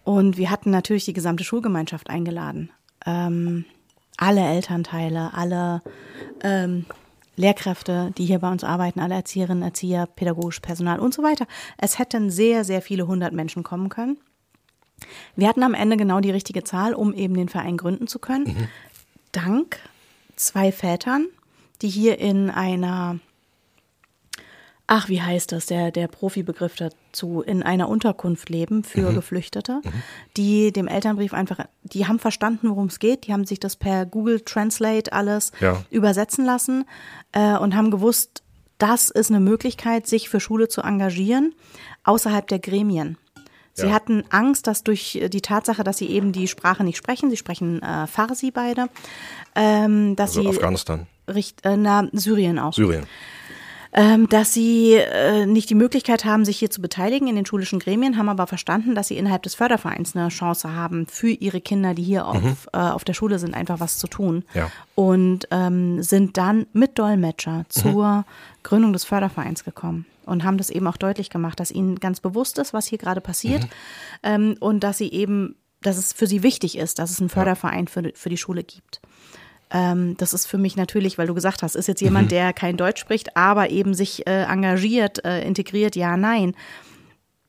[0.04, 2.72] Und wir hatten natürlich die gesamte Schulgemeinschaft eingeladen.
[3.06, 3.66] Ähm,
[4.18, 5.82] alle Elternteile, alle
[6.44, 6.86] ähm,
[7.36, 11.48] Lehrkräfte, die hier bei uns arbeiten, alle Erzieherinnen, Erzieher, pädagogisch Personal und so weiter.
[11.78, 14.18] Es hätten sehr, sehr viele hundert Menschen kommen können.
[15.36, 18.68] Wir hatten am Ende genau die richtige Zahl, um eben den Verein gründen zu können.
[19.32, 19.78] Dank
[20.36, 21.28] zwei Vätern,
[21.82, 23.20] die hier in einer,
[24.88, 29.82] ach, wie heißt das, der, der Profibegriff dazu, in einer Unterkunft leben für Geflüchtete,
[30.38, 34.06] die dem Elternbrief einfach, die haben verstanden, worum es geht, die haben sich das per
[34.06, 35.84] Google Translate alles Ja.
[35.90, 36.86] übersetzen lassen
[37.32, 38.44] äh, und haben gewusst,
[38.78, 41.54] das ist eine Möglichkeit, sich für Schule zu engagieren,
[42.04, 43.18] außerhalb der Gremien.
[43.74, 43.94] Sie Ja.
[43.94, 47.82] hatten Angst, dass durch die Tatsache, dass sie eben die Sprache nicht sprechen, sie sprechen
[47.82, 48.88] äh, Farsi beide,
[49.56, 53.06] ähm, dass Also sie Afghanistan, richt, äh, na, Syrien auch, Syrien.
[53.94, 57.80] ähm, dass sie äh, nicht die Möglichkeit haben, sich hier zu beteiligen in den schulischen
[57.80, 61.94] Gremien, haben aber verstanden, dass sie innerhalb des Fördervereins eine Chance haben, für ihre Kinder,
[61.94, 64.44] die hier auf, äh, auf der Schule sind, einfach was zu tun.
[64.54, 64.70] Ja.
[64.96, 68.26] Und ähm, sind dann mit Dolmetscher zur
[68.64, 72.58] Gründung des Fördervereins gekommen und haben das eben auch deutlich gemacht, dass ihnen ganz bewusst
[72.58, 73.68] ist, was hier gerade passiert
[74.24, 77.88] ähm, und dass sie eben, dass es für sie wichtig ist, dass es einen Förderverein
[77.88, 79.02] für, für die Schule gibt.
[79.70, 82.78] Ähm, das ist für mich natürlich, weil du gesagt hast, ist jetzt jemand, der kein
[82.78, 86.56] Deutsch spricht, aber eben sich äh, engagiert, äh, integriert, ja, nein.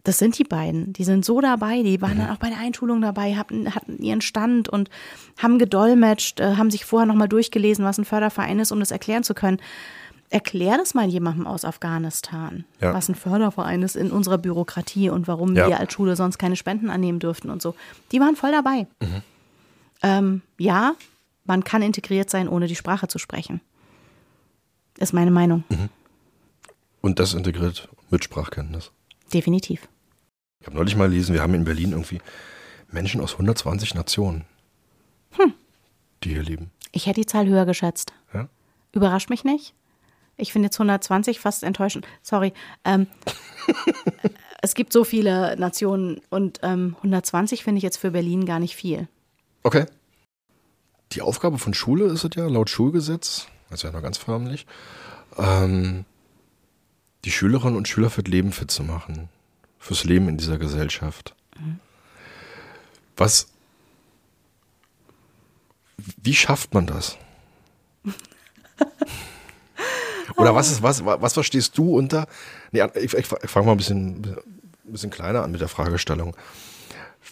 [0.05, 0.93] Das sind die beiden.
[0.93, 1.85] Die sind so dabei.
[1.85, 4.91] Die waren dann auch bei der Einschulung dabei, hatten, hatten ihren Stand und
[5.39, 9.23] haben gedolmetscht, äh, haben sich vorher nochmal durchgelesen, was ein Förderverein ist, um das erklären
[9.23, 9.59] zu können.
[10.33, 12.95] Erklär das mal jemandem aus Afghanistan, Ja.
[12.95, 15.69] was ein Förderverein ist in unserer Bürokratie und warum Ja.
[15.69, 17.75] wir als Schule sonst keine Spenden annehmen dürften und so.
[18.13, 18.87] Die waren voll dabei.
[20.03, 20.95] Ähm, ja,
[21.45, 23.61] man kann integriert sein, ohne die Sprache zu sprechen.
[24.99, 25.65] Ist meine Meinung.
[27.03, 28.91] Und das integriert mit Sprachkenntnis.
[29.35, 29.87] Definitiv.
[30.61, 32.23] Ich habe neulich mal gelesen, wir haben in Berlin irgendwie
[32.91, 34.47] Menschen aus 120 Nationen,
[36.25, 36.71] die hier leben.
[36.93, 38.15] Ich hätte die Zahl höher geschätzt.
[38.33, 38.49] Ja?
[38.93, 39.75] Überrascht mich nicht.
[40.43, 42.05] Ich finde jetzt 120 fast enttäuschend.
[42.20, 42.52] Sorry.
[42.85, 43.06] Ähm,
[44.62, 48.74] es gibt so viele Nationen und ähm, 120 finde ich jetzt für Berlin gar nicht
[48.74, 49.06] viel.
[49.62, 49.86] Okay.
[51.12, 54.66] Die Aufgabe von Schule ist es ja laut Schulgesetz, also ja noch ganz förmlich,
[55.39, 56.05] ähm,
[57.24, 59.28] die Schülerinnen und Schüler für das Leben fit zu machen.
[59.78, 61.36] Fürs Leben in dieser Gesellschaft.
[63.16, 63.47] Was,
[65.97, 67.16] wie schafft man das?
[70.37, 72.27] Oder was ist, was, was verstehst du unter,
[72.71, 76.37] nee, ich, ich, ich fange mal ein bisschen, ein bisschen kleiner an mit der Fragestellung.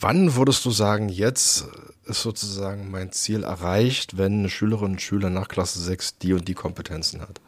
[0.00, 1.66] Wann würdest du sagen, jetzt
[2.04, 6.48] ist sozusagen mein Ziel erreicht, wenn eine Schülerin und Schüler nach Klasse 6 die und
[6.48, 7.40] die Kompetenzen hat?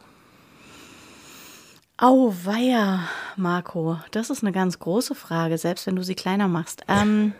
[1.97, 3.07] Auweia,
[3.37, 6.83] Marco, das ist eine ganz große Frage, selbst wenn du sie kleiner machst.
[6.87, 7.33] Ähm,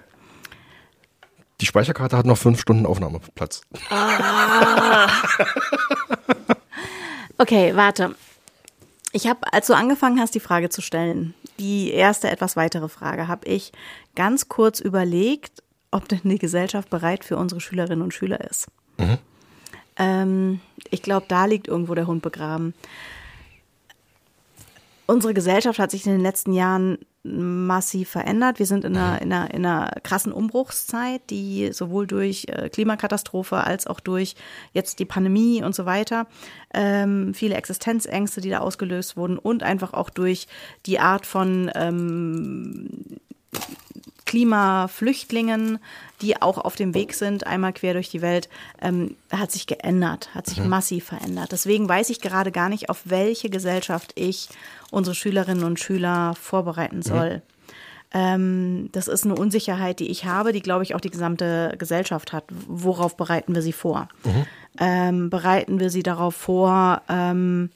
[1.60, 3.62] Die Speicherkarte hat noch fünf Stunden Aufnahmeplatz.
[7.44, 8.16] okay, warte.
[9.12, 13.28] Ich habe, als du angefangen hast, die Frage zu stellen, die erste etwas weitere Frage,
[13.28, 13.74] habe ich
[14.16, 15.62] ganz kurz überlegt,
[15.92, 18.68] ob denn die Gesellschaft bereit für unsere Schülerinnen und Schüler ist.
[19.98, 22.74] Ähm, ich glaube, da liegt irgendwo der Hund begraben.
[25.06, 28.60] Unsere Gesellschaft hat sich in den letzten Jahren massiv verändert.
[28.60, 33.64] Wir sind in einer, in einer, in einer krassen Umbruchszeit, die sowohl durch äh, Klimakatastrophe
[33.64, 34.36] als auch durch
[34.74, 36.28] jetzt die Pandemie und so weiter,
[36.74, 40.48] ähm, viele Existenzängste, die da ausgelöst wurden und einfach auch durch
[40.86, 42.90] die Art von ähm,
[44.34, 45.78] Klimaflüchtlingen,
[46.24, 48.50] die auch auf dem Weg sind, einmal quer durch die Welt,
[48.82, 51.52] ähm, hat sich geändert, hat sich massiv verändert.
[51.52, 54.50] Deswegen weiß ich gerade gar nicht, auf welche Gesellschaft ich
[54.90, 57.44] unsere Schülerinnen und Schüler vorbereiten soll.
[58.12, 62.34] Ähm, das ist eine Unsicherheit, die ich habe, die, glaube ich, auch die gesamte Gesellschaft
[62.34, 62.46] hat.
[62.68, 64.10] Worauf bereiten wir sie vor?
[64.80, 67.70] Ähm, bereiten wir sie darauf vor, ähm,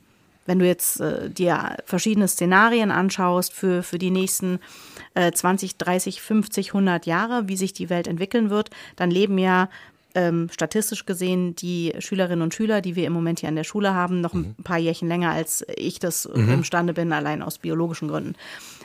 [0.47, 4.59] wenn du jetzt äh, dir verschiedene Szenarien anschaust für, für die nächsten
[5.13, 9.69] äh, 20, 30, 50, 100 Jahre, wie sich die Welt entwickeln wird, dann leben ja
[10.15, 13.93] ähm, statistisch gesehen die Schülerinnen und Schüler, die wir im Moment hier an der Schule
[13.93, 18.33] haben, noch ein paar Jährchen länger, als ich das imstande bin, allein aus biologischen Gründen.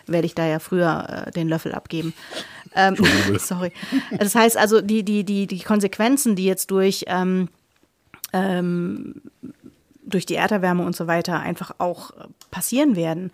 [0.07, 2.13] Werde ich da ja früher äh, den Löffel abgeben.
[2.75, 2.97] Ähm,
[3.39, 3.73] sorry.
[4.19, 7.49] Das heißt also, die, die, die, die Konsequenzen, die jetzt durch ähm,
[10.15, 12.13] durch die Erderwärme und so weiter einfach auch
[12.51, 13.33] passieren werden,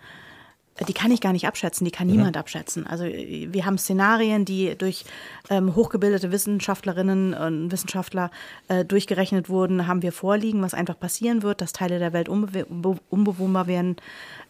[0.87, 2.87] die kann ich gar nicht abschätzen, die kann niemand abschätzen.
[2.87, 5.05] Also wir haben Szenarien, die durch
[5.49, 8.31] ähm, hochgebildete Wissenschaftlerinnen und Wissenschaftler
[8.67, 12.65] äh, durchgerechnet wurden, haben wir vorliegen, was einfach passieren wird, dass Teile der Welt unbe
[13.09, 13.97] unbewohnbar werden,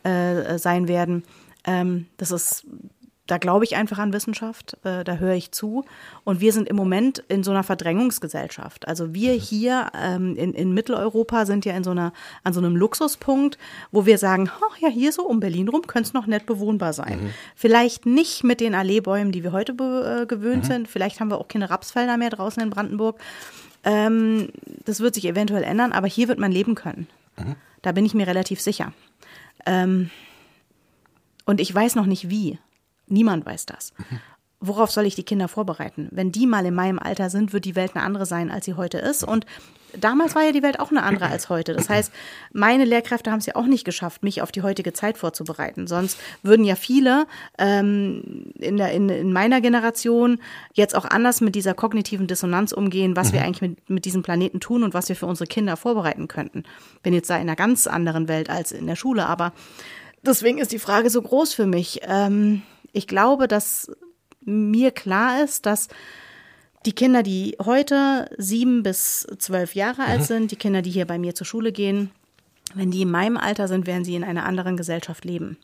[0.04, 1.24] äh, sein werden.
[1.66, 2.66] Ähm, das ist
[3.30, 5.86] da glaube ich einfach an Wissenschaft, äh, da höre ich zu.
[6.24, 8.88] Und wir sind im Moment in so einer Verdrängungsgesellschaft.
[8.88, 12.12] Also wir hier ähm, in, in Mitteleuropa sind ja in so einer,
[12.44, 13.60] an so einem Luxuspunkt,
[13.92, 16.94] wo wir sagen, ach ja, hier so um Berlin rum könnte es noch nett bewohnbar
[16.94, 17.20] sein.
[17.56, 20.88] Vielleicht nicht mit den Alleebäumen, die wir heute äh, gewöhnt sind.
[20.88, 23.20] Vielleicht haben wir auch keine Rapsfelder mehr draußen in Brandenburg.
[23.84, 24.50] Ähm,
[24.86, 27.08] das wird sich eventuell ändern, aber hier wird man leben können.
[27.84, 28.92] Da bin ich mir relativ sicher.
[29.66, 30.10] Ähm,
[31.46, 32.58] und ich weiß noch nicht wie.
[33.10, 33.94] Niemand weiß das.
[34.62, 36.10] Worauf soll ich die Kinder vorbereiten?
[36.12, 38.74] Wenn die mal in meinem Alter sind, wird die Welt eine andere sein, als sie
[38.74, 39.24] heute ist.
[39.24, 39.46] Und
[39.98, 41.74] damals war ja die Welt auch eine andere als heute.
[41.74, 42.12] Das heißt,
[42.52, 45.88] meine Lehrkräfte haben es ja auch nicht geschafft, mich auf die heutige Zeit vorzubereiten.
[45.88, 47.26] Sonst würden ja viele
[47.58, 50.42] ähm, in, der, in, in meiner Generation
[50.74, 54.60] jetzt auch anders mit dieser kognitiven Dissonanz umgehen, was wir eigentlich mit, mit diesem Planeten
[54.60, 56.64] tun und was wir für unsere Kinder vorbereiten könnten.
[57.02, 59.54] Bin jetzt da in einer ganz anderen Welt als in der Schule, aber
[60.22, 62.02] deswegen ist die Frage so groß für mich.
[62.04, 62.62] Ähm,
[62.94, 63.92] ich glaube, dass
[64.42, 65.88] mir klar ist, dass
[66.86, 71.20] die Kinder, die heute sieben bis zwölf Jahre alt sind, die Kinder, die hier bei
[71.20, 72.12] mir zur Schule gehen,
[72.74, 75.58] wenn die in meinem Alter sind, werden sie in einer anderen Gesellschaft leben.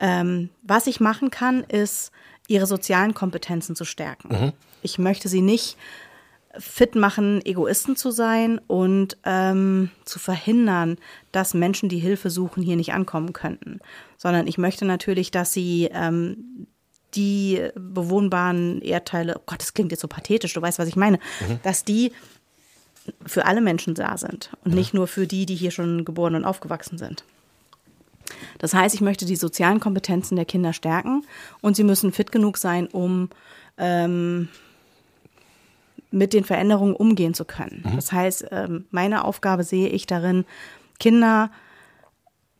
[0.00, 2.12] Ähm, was ich machen kann, ist,
[2.46, 4.54] ihre sozialen Kompetenzen zu stärken.
[4.80, 5.76] Ich möchte sie nicht
[6.56, 10.96] fit machen, Egoisten zu sein und ähm, zu verhindern,
[11.30, 13.80] dass Menschen, die Hilfe suchen, hier nicht ankommen könnten.
[14.16, 16.66] Sondern ich möchte natürlich, dass sie ähm,
[17.14, 21.18] die bewohnbaren Erdteile, oh Gott, das klingt jetzt so pathetisch, du weißt, was ich meine,
[21.62, 22.12] dass die
[23.24, 26.44] für alle Menschen da sind und nicht nur für die, die hier schon geboren und
[26.44, 27.24] aufgewachsen sind.
[28.58, 31.24] Das heißt, ich möchte die sozialen Kompetenzen der Kinder stärken
[31.62, 33.30] und sie müssen fit genug sein, um
[33.78, 34.48] ähm,
[36.10, 37.82] mit den Veränderungen umgehen zu können.
[37.94, 40.44] Das heißt, ähm, meine Aufgabe sehe ich darin,
[40.98, 41.50] Kinder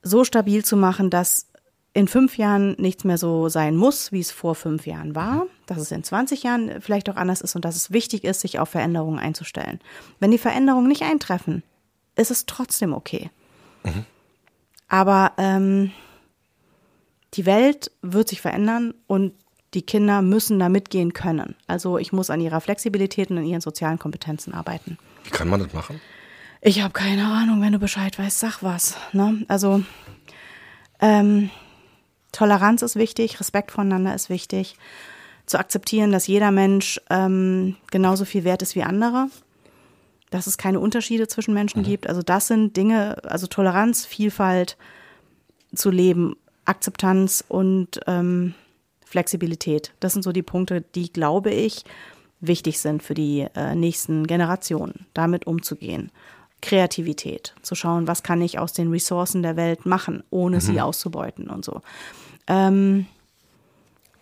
[0.02, 1.48] so stabil zu machen, dass
[1.94, 5.78] in fünf Jahren nichts mehr so sein muss, wie es vor fünf Jahren war, dass
[5.78, 8.68] es in 20 Jahren vielleicht auch anders ist und dass es wichtig ist, sich auf
[8.68, 9.80] Veränderungen einzustellen.
[10.20, 11.62] Wenn die Veränderungen nicht eintreffen,
[12.14, 13.30] ist es trotzdem okay.
[14.88, 15.90] Aber ähm,
[17.34, 19.32] die Welt wird sich verändern und
[19.74, 21.54] die Kinder müssen da mitgehen können.
[21.66, 24.98] Also ich muss an ihrer Flexibilität und an ihren sozialen Kompetenzen arbeiten.
[25.24, 26.00] Wie kann man das machen?
[26.60, 28.96] Ich habe keine Ahnung, wenn du Bescheid weißt, sag was.
[29.12, 29.44] Ne?
[29.48, 29.82] Also
[31.00, 31.50] ähm,
[32.32, 34.76] Toleranz ist wichtig, Respekt voneinander ist wichtig.
[35.46, 39.28] Zu akzeptieren, dass jeder Mensch ähm, genauso viel wert ist wie andere.
[40.30, 42.06] Dass es keine Unterschiede zwischen Menschen gibt.
[42.06, 44.76] Also das sind Dinge, also Toleranz, Vielfalt
[45.74, 48.54] zu leben, Akzeptanz und ähm,
[49.08, 49.92] Flexibilität.
[50.00, 51.84] Das sind so die Punkte, die, glaube ich,
[52.40, 56.10] wichtig sind für die äh, nächsten Generationen, damit umzugehen.
[56.60, 61.50] Kreativität, zu schauen, was kann ich aus den Ressourcen der Welt machen, ohne sie auszubeuten
[61.50, 61.82] und so.
[62.48, 63.06] Ähm,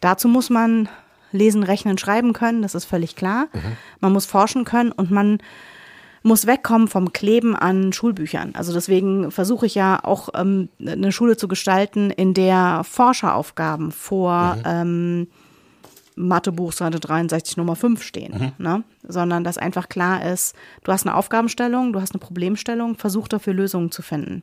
[0.00, 0.88] dazu muss man
[1.32, 3.48] lesen, rechnen, schreiben können, das ist völlig klar.
[4.00, 5.38] Man muss forschen können und man
[6.26, 8.54] muss wegkommen vom Kleben an Schulbüchern.
[8.56, 14.58] Also deswegen versuche ich ja auch ähm, eine Schule zu gestalten, in der Forscheraufgaben vor
[14.64, 15.28] ähm,
[16.16, 18.82] Mathebuch Seite 63 Nummer 5 stehen, ne?
[19.06, 23.54] sondern dass einfach klar ist, du hast eine Aufgabenstellung, du hast eine Problemstellung, versuch dafür
[23.54, 24.42] Lösungen zu finden.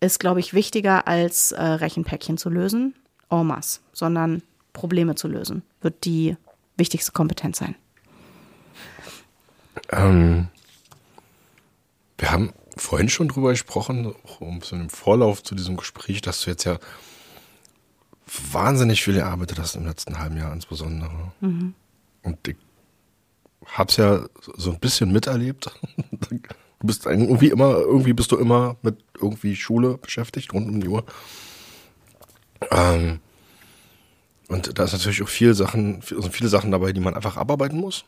[0.00, 2.94] Ist, glaube ich, wichtiger als äh, Rechenpäckchen zu lösen,
[3.30, 4.42] en masse, sondern
[4.72, 6.36] Probleme zu lösen, wird die
[6.76, 7.76] wichtigste Kompetenz sein.
[9.92, 10.48] Ähm,
[12.18, 16.50] wir haben vorhin schon drüber gesprochen, um so im Vorlauf zu diesem Gespräch, dass du
[16.50, 16.78] jetzt ja
[18.52, 21.32] wahnsinnig viel gearbeitet hast im letzten halben Jahr insbesondere.
[22.22, 22.56] Und ich
[23.66, 24.26] hab's ja
[24.56, 25.70] so ein bisschen miterlebt.
[26.80, 30.88] Du bist irgendwie immer, irgendwie bist du immer mit irgendwie Schule beschäftigt, rund um die
[30.88, 31.04] Uhr.
[32.70, 33.20] Ähm,
[34.48, 37.80] und da ist natürlich auch viel Sachen, also viele Sachen dabei, die man einfach abarbeiten
[37.80, 38.04] muss.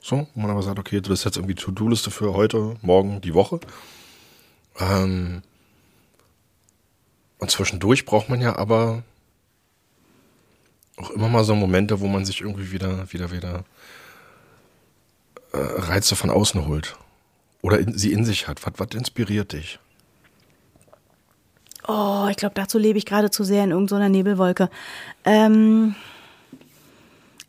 [0.00, 3.34] So, wo man aber sagt, okay, das ist jetzt irgendwie To-Do-Liste für heute, morgen, die
[3.34, 3.60] Woche.
[4.78, 5.42] Ähm,
[7.38, 9.02] und zwischendurch braucht man ja aber
[10.96, 13.64] auch immer mal so Momente, wo man sich irgendwie wieder, wieder, wieder
[15.52, 16.96] äh, Reize von außen holt.
[17.62, 18.64] Oder in, sie in sich hat.
[18.66, 19.78] Was, was inspiriert dich?
[21.86, 24.70] Oh, ich glaube, dazu lebe ich gerade zu sehr in irgendeiner Nebelwolke.
[25.24, 25.94] Ähm,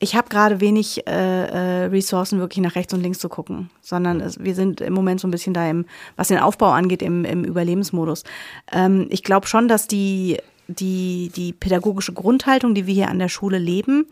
[0.03, 4.19] ich habe gerade wenig äh, äh, Ressourcen, wirklich nach rechts und links zu gucken, sondern
[4.19, 5.85] es, wir sind im Moment so ein bisschen da im,
[6.17, 8.23] was den Aufbau angeht, im, im Überlebensmodus.
[8.71, 13.30] Ähm, ich glaube schon, dass die, die, die pädagogische Grundhaltung, die wir hier an der
[13.30, 14.07] Schule leben,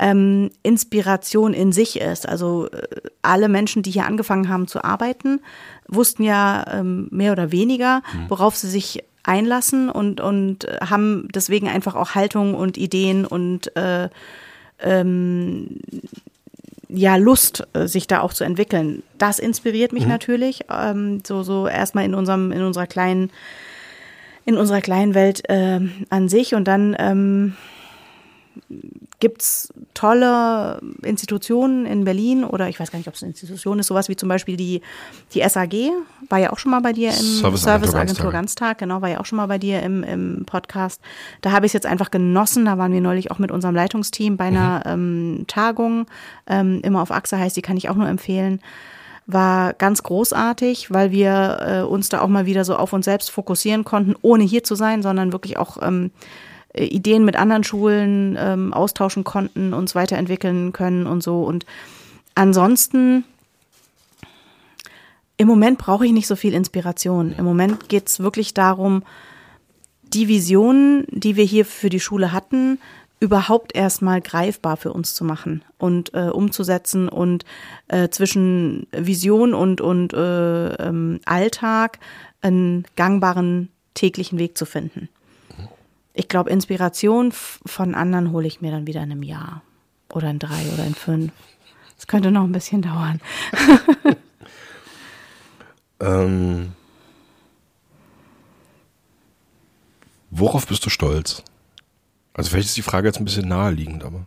[0.00, 2.28] ähm, Inspiration in sich ist.
[2.28, 2.82] Also äh,
[3.22, 5.40] alle Menschen, die hier angefangen haben zu arbeiten,
[5.86, 11.68] wussten ja ähm, mehr oder weniger, worauf sie sich einlassen und, und äh, haben deswegen
[11.68, 14.08] einfach auch Haltung und Ideen und äh,
[14.82, 15.80] ähm,
[16.88, 19.02] ja Lust, äh, sich da auch zu entwickeln.
[19.18, 20.62] Das inspiriert mich natürlich.
[20.70, 23.30] Ähm, so so erstmal in unserem in unserer kleinen
[24.44, 27.54] in unserer kleinen Welt ähm, an sich und dann ähm,
[29.20, 33.88] gibt's tolle Institutionen in Berlin oder ich weiß gar nicht, ob es eine Institution ist,
[33.88, 34.80] sowas wie zum Beispiel die,
[35.34, 35.74] die SAG,
[36.28, 39.20] war ja auch schon mal bei dir im Service Service Agentur Ganztag, genau, war ja
[39.20, 41.00] auch schon mal bei dir im, im Podcast.
[41.42, 44.36] Da habe ich es jetzt einfach genossen, da waren wir neulich auch mit unserem Leitungsteam
[44.36, 46.06] bei einer ähm, Tagung,
[46.46, 48.60] ähm, immer auf Achse heißt, die kann ich auch nur empfehlen.
[49.26, 53.30] War ganz großartig, weil wir äh, uns da auch mal wieder so auf uns selbst
[53.30, 58.36] fokussieren konnten, ohne hier zu sein, sondern wirklich auch ähm, äh, Ideen mit anderen Schulen
[58.38, 61.42] ähm, austauschen konnten, uns weiterentwickeln können und so.
[61.42, 61.66] Und
[62.34, 63.24] ansonsten,
[65.36, 67.34] im Moment brauche ich nicht so viel Inspiration.
[67.36, 69.02] Im Moment geht es wirklich darum,
[70.02, 72.78] die Visionen, die wir hier für die Schule hatten,
[73.20, 77.44] überhaupt erstmal greifbar für uns zu machen und äh, umzusetzen und
[77.88, 81.98] äh, zwischen Vision und, und äh, ähm, Alltag
[82.40, 85.10] einen gangbaren täglichen Weg zu finden.
[86.12, 89.62] Ich glaube, Inspiration von anderen hole ich mir dann wieder in einem Jahr
[90.12, 91.32] oder in drei oder in fünf.
[91.96, 93.20] Das könnte noch ein bisschen dauern.
[96.00, 96.72] Ähm,
[100.30, 101.42] worauf bist du stolz?
[102.32, 104.26] Also vielleicht ist die Frage jetzt ein bisschen naheliegend, aber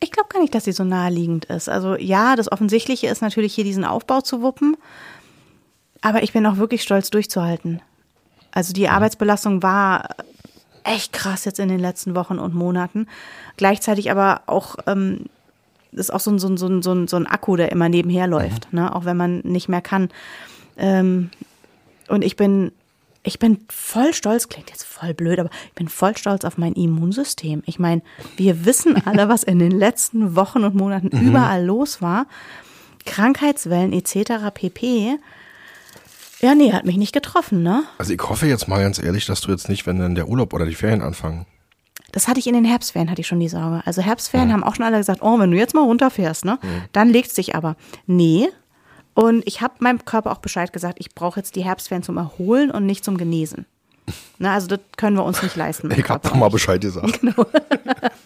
[0.00, 1.68] Ich glaube gar nicht, dass sie so naheliegend ist.
[1.68, 4.76] Also ja, das Offensichtliche ist natürlich hier diesen Aufbau zu wuppen,
[6.00, 7.80] aber ich bin auch wirklich stolz durchzuhalten.
[8.52, 10.08] Also die Arbeitsbelastung war
[10.84, 13.06] echt krass jetzt in den letzten Wochen und Monaten.
[13.56, 15.26] Gleichzeitig aber auch ähm,
[15.92, 17.88] ist auch so ein, so, ein, so, ein, so, ein, so ein Akku, der immer
[17.88, 18.94] nebenher läuft, ne?
[18.94, 20.08] auch wenn man nicht mehr kann.
[20.76, 21.30] Ähm,
[22.08, 22.72] und ich bin,
[23.22, 26.72] ich bin voll stolz, klingt jetzt voll blöd, aber ich bin voll stolz auf mein
[26.72, 27.62] Immunsystem.
[27.66, 28.02] Ich meine,
[28.36, 32.26] wir wissen alle, was in den letzten Wochen und Monaten überall los war.
[33.04, 34.50] Krankheitswellen etc.
[34.54, 35.18] pp.
[36.42, 37.84] Ja, nee, hat mich nicht getroffen, ne?
[37.98, 40.52] also ich hoffe jetzt mal ganz ehrlich, dass du jetzt nicht, wenn dann der Urlaub
[40.52, 41.46] oder die Ferien anfangen,
[42.10, 43.82] Das hatte ich in den Herbstferien, hatte ich schon die Sorge.
[43.86, 46.58] Also Herbstferien haben auch schon alle gesagt, oh, wenn du jetzt mal runterfährst, ne,
[46.92, 47.76] dann legst dich aber.
[48.06, 48.48] Nee.
[49.14, 52.70] Und ich habe meinem Körper auch Bescheid gesagt, ich brauche jetzt die Herbstferien zum Erholen
[52.70, 53.66] und nicht zum Genesen.
[54.38, 55.90] Na, also das können wir uns nicht leisten.
[55.92, 56.48] Ich hab Körper doch mal.
[56.48, 57.20] Bescheid gesagt.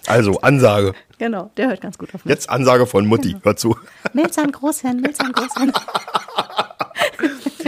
[0.09, 0.95] Also, Ansage.
[1.19, 2.31] Genau, der hört ganz gut auf mich.
[2.31, 3.33] Jetzt Ansage von Mutti.
[3.33, 3.45] Genau.
[3.45, 3.77] Hör zu.
[4.13, 5.73] Milz an Großhirn, Milz an Großhirn.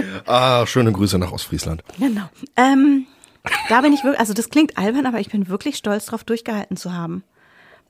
[0.27, 1.83] Ah, schöne Grüße nach Ostfriesland.
[1.99, 2.29] Genau.
[2.57, 3.07] Ähm,
[3.69, 6.77] da bin ich wirklich, also das klingt albern, aber ich bin wirklich stolz drauf, durchgehalten
[6.77, 7.25] zu haben.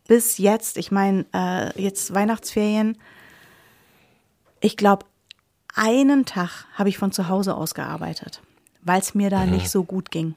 [0.06, 2.96] Bis jetzt, ich meine, äh, jetzt Weihnachtsferien.
[4.60, 5.06] Ich glaube,
[5.74, 8.42] einen Tag habe ich von zu Hause aus gearbeitet,
[8.82, 10.34] weil es mir da nicht so gut ging.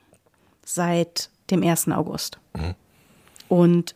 [0.65, 1.89] Seit dem 1.
[1.89, 2.39] August.
[3.47, 3.95] Und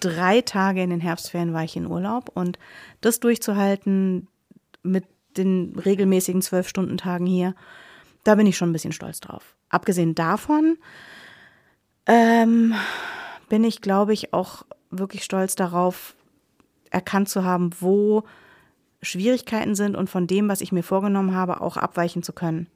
[0.00, 2.58] drei Tage in den Herbstferien war ich in Urlaub und
[3.00, 4.28] das durchzuhalten
[4.82, 5.04] mit
[5.38, 7.54] den regelmäßigen zwölf Stunden Tagen hier,
[8.24, 9.56] da bin ich schon ein bisschen stolz drauf.
[9.68, 10.78] Abgesehen davon
[12.06, 12.74] ähm,
[13.48, 16.14] bin ich, glaube ich, auch wirklich stolz darauf,
[16.90, 18.24] erkannt zu haben, wo
[19.02, 22.68] Schwierigkeiten sind und von dem, was ich mir vorgenommen habe, auch abweichen zu können.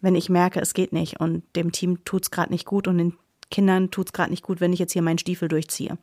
[0.00, 3.14] Wenn ich merke, es geht nicht und dem Team tut's gerade nicht gut und den
[3.50, 5.98] Kindern tut's gerade nicht gut, wenn ich jetzt hier meinen Stiefel durchziehe.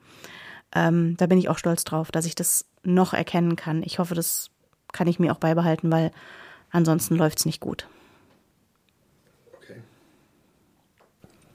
[0.73, 3.83] Ähm, da bin ich auch stolz drauf, dass ich das noch erkennen kann.
[3.83, 4.51] Ich hoffe, das
[4.91, 6.11] kann ich mir auch beibehalten, weil
[6.71, 7.87] ansonsten läuft's nicht gut.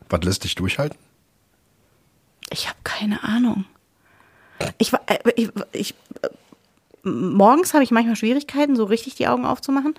[0.08, 0.98] Was lässt dich durchhalten?
[2.50, 3.64] Ich habe keine Ahnung.
[4.78, 9.44] Ich, war- äh, ich, ich äh, morgens habe ich manchmal Schwierigkeiten, so richtig die Augen
[9.46, 9.94] aufzumachen.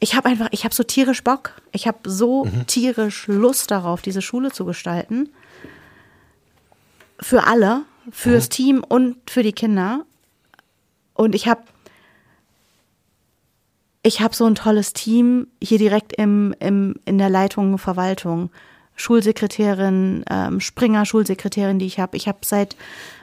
[0.00, 1.60] Ich habe einfach, ich habe so tierisch Bock.
[1.72, 5.30] Ich habe so tierisch Lust darauf, diese Schule zu gestalten.
[7.20, 7.82] Für alle,
[8.12, 10.04] fürs Team und für die Kinder.
[11.14, 11.62] Und ich habe
[14.08, 18.50] ich habe so ein tolles Team hier direkt im, im, in der Leitung Verwaltung.
[18.96, 22.16] Schulsekretärin, ähm, Springer Schulsekretärin, die ich habe.
[22.16, 22.74] Ich habe seit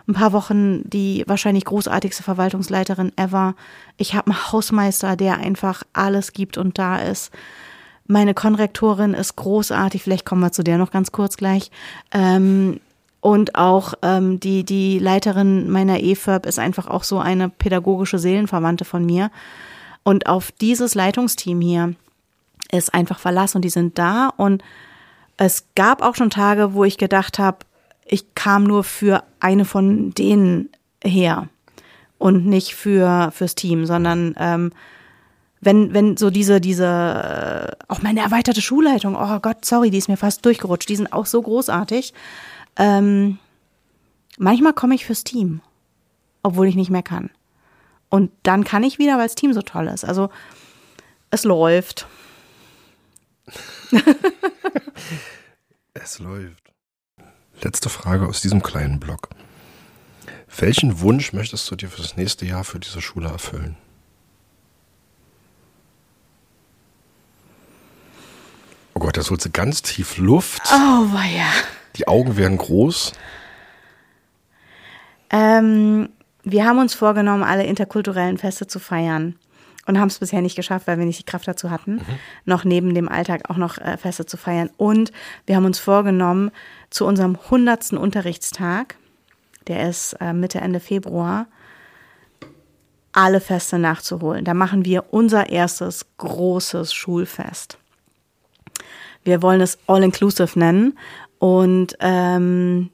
[0.08, 3.56] ein paar Wochen die wahrscheinlich großartigste Verwaltungsleiterin ever.
[3.98, 7.32] Ich habe einen Hausmeister, der einfach alles gibt und da ist.
[8.08, 10.04] Meine Konrektorin ist großartig.
[10.04, 11.72] Vielleicht kommen wir zu der noch ganz kurz gleich.
[12.12, 12.80] Ähm,
[13.20, 18.86] und auch ähm, die, die Leiterin meiner EFIRB ist einfach auch so eine pädagogische Seelenverwandte
[18.86, 19.32] von mir.
[20.06, 21.96] Und auf dieses Leitungsteam hier
[22.72, 24.30] ist einfach Verlass und die sind da.
[24.38, 24.64] Und
[25.36, 27.58] es gab auch schon Tage, wo ich gedacht habe,
[28.06, 30.70] ich kam nur für eine von denen
[31.04, 31.50] her
[32.20, 34.72] und nicht für fürs Team, sondern ähm,
[35.60, 40.08] wenn wenn so diese diese äh, auch meine erweiterte Schulleitung, oh Gott, sorry, die ist
[40.08, 40.88] mir fast durchgerutscht.
[40.88, 42.14] Die sind auch so großartig.
[42.78, 43.40] Ähm,
[44.38, 45.62] manchmal komme ich fürs Team,
[46.44, 47.32] obwohl ich nicht mehr kann.
[48.10, 50.06] Und dann kann ich wieder, weil das Team so toll ist.
[50.06, 50.30] Also
[51.32, 52.08] es läuft.
[55.98, 56.74] Es läuft.
[57.62, 59.30] Letzte Frage aus diesem kleinen Blog.
[60.58, 63.78] Welchen Wunsch möchtest du dir für das nächste Jahr für diese Schule erfüllen?
[68.94, 70.62] Oh Gott, jetzt holst du ganz tief Luft.
[70.72, 71.48] Oh, weia.
[71.96, 73.14] Die Augen werden groß.
[75.32, 76.10] Ähm,
[76.46, 79.36] wir haben uns vorgenommen, alle interkulturellen Feste zu feiern.
[79.88, 82.02] Und haben es bisher nicht geschafft, weil wir nicht die Kraft dazu hatten,
[82.46, 84.72] noch neben dem Alltag auch noch äh, Feste zu feiern.
[84.78, 85.12] Und
[85.46, 86.50] wir haben uns vorgenommen,
[86.90, 88.96] zu unserem hundertsten Unterrichtstag,
[89.68, 91.46] der ist äh, Mitte, Ende Februar,
[93.12, 94.44] alle Feste nachzuholen.
[94.44, 97.78] Da machen wir unser erstes großes Schulfest.
[99.24, 100.98] Wir wollen es All-Inclusive nennen.
[101.38, 102.90] Und ähm,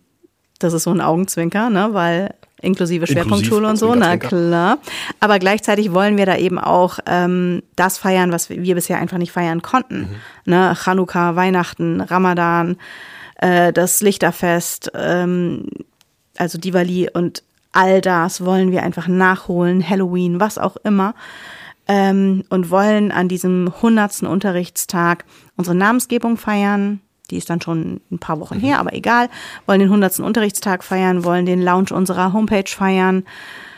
[0.59, 4.77] das ist so ein Augenzwinker, ne, weil inklusive Schwerpunktschule und so, na klar.
[5.19, 9.31] Aber gleichzeitig wollen wir da eben auch ähm, das feiern, was wir bisher einfach nicht
[9.31, 10.09] feiern konnten.
[10.45, 12.77] Ne, Chanukka, Weihnachten, Ramadan,
[13.37, 15.67] äh, das Lichterfest, ähm,
[16.37, 21.15] also Diwali und all das wollen wir einfach nachholen, Halloween, was auch immer.
[21.87, 25.25] Ähm, und wollen an diesem hundertsten Unterrichtstag
[25.57, 27.01] unsere Namensgebung feiern.
[27.31, 29.29] Die ist dann schon ein paar Wochen her, aber egal.
[29.65, 33.23] Wollen den hundertsten Unterrichtstag feiern, wollen den Launch unserer Homepage feiern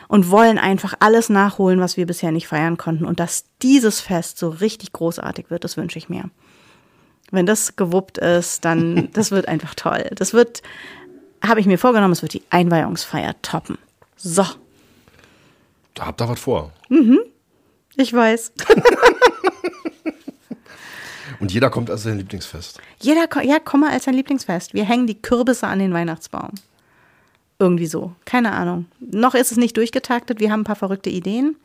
[0.07, 3.05] und wollen einfach alles nachholen, was wir bisher nicht feiern konnten.
[3.05, 6.25] Und dass dieses Fest so richtig großartig wird, das wünsche ich mir.
[7.31, 10.09] Wenn das gewuppt ist, dann, das wird einfach toll.
[10.15, 10.61] Das wird,
[11.45, 13.77] habe ich mir vorgenommen, es wird die Einweihungsfeier toppen.
[14.15, 14.45] So,
[15.93, 16.71] Da habt ihr was vor.
[17.95, 18.51] ich weiß.
[21.43, 22.79] Und jeder kommt als sein Lieblingsfest.
[23.01, 24.73] Jeder, ja, komm mal als dein Lieblingsfest.
[24.73, 26.51] Wir hängen die Kürbisse an den Weihnachtsbaum.
[27.59, 28.13] Irgendwie so.
[28.23, 28.85] Keine Ahnung.
[29.01, 30.39] Noch ist es nicht durchgetaktet.
[30.39, 31.57] Wir haben ein paar verrückte Ideen.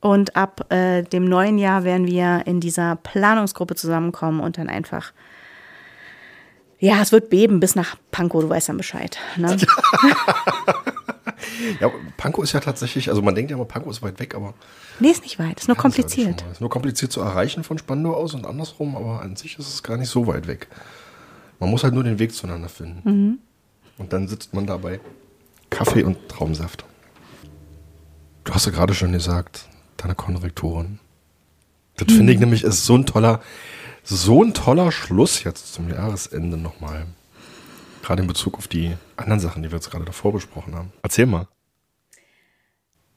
[0.00, 5.12] Und ab äh, dem neuen Jahr werden wir in dieser Planungsgruppe zusammenkommen und dann einfach
[6.78, 9.18] Ja, es wird beben bis nach Pankow, du weißt dann Bescheid.
[9.36, 9.54] Ne?
[11.80, 14.54] Ja, Pankow ist ja tatsächlich, also man denkt ja immer, Pankow ist weit weg, aber
[15.00, 16.44] nee, ist nicht weit, ist nur Ja, ist kompliziert.
[16.44, 19.68] mal- Ist nur kompliziert zu erreichen von Spandau aus und andersrum, aber an sich ist
[19.68, 20.68] es gar nicht so weit weg.
[21.60, 23.08] Man muss halt nur den Weg zueinander finden.
[23.08, 23.38] Mhm.
[23.98, 25.00] Und dann sitzt man dabei.
[25.70, 26.84] Kaffee und Traumsaft.
[28.44, 30.98] Du hast ja gerade schon gesagt, deine Konrektorin.
[31.96, 32.28] Das finde Mhm.
[32.30, 33.40] ich nämlich ist so ein toller,
[34.04, 37.06] so ein toller Schluss jetzt zum Jahresende nochmal.
[38.02, 40.92] Gerade in Bezug auf die anderen Sachen, die wir jetzt gerade davor besprochen haben.
[41.02, 41.48] Erzähl mal.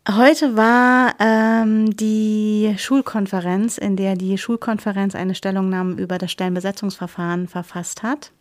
[0.09, 8.01] Heute war ähm, die Schulkonferenz, in der die Schulkonferenz eine Stellungnahme über das Stellenbesetzungsverfahren verfasst
[8.01, 8.31] hat.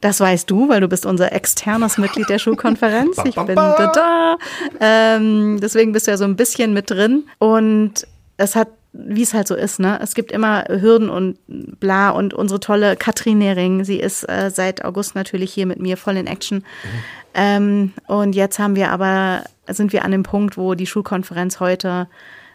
[0.00, 3.18] Das weißt du, weil du bist unser externes Mitglied der Schulkonferenz.
[3.24, 3.92] Ich bin da.
[3.92, 4.36] da.
[4.80, 7.24] Ähm, deswegen bist du ja so ein bisschen mit drin.
[7.38, 8.06] Und
[8.36, 9.98] es hat, wie es halt so ist, ne?
[10.02, 12.10] Es gibt immer Hürden und bla.
[12.10, 16.16] Und unsere tolle Katrin Nehring, sie ist äh, seit August natürlich hier mit mir voll
[16.16, 16.64] in Action.
[17.34, 22.08] Ähm, und jetzt haben wir aber, sind wir an dem Punkt, wo die Schulkonferenz heute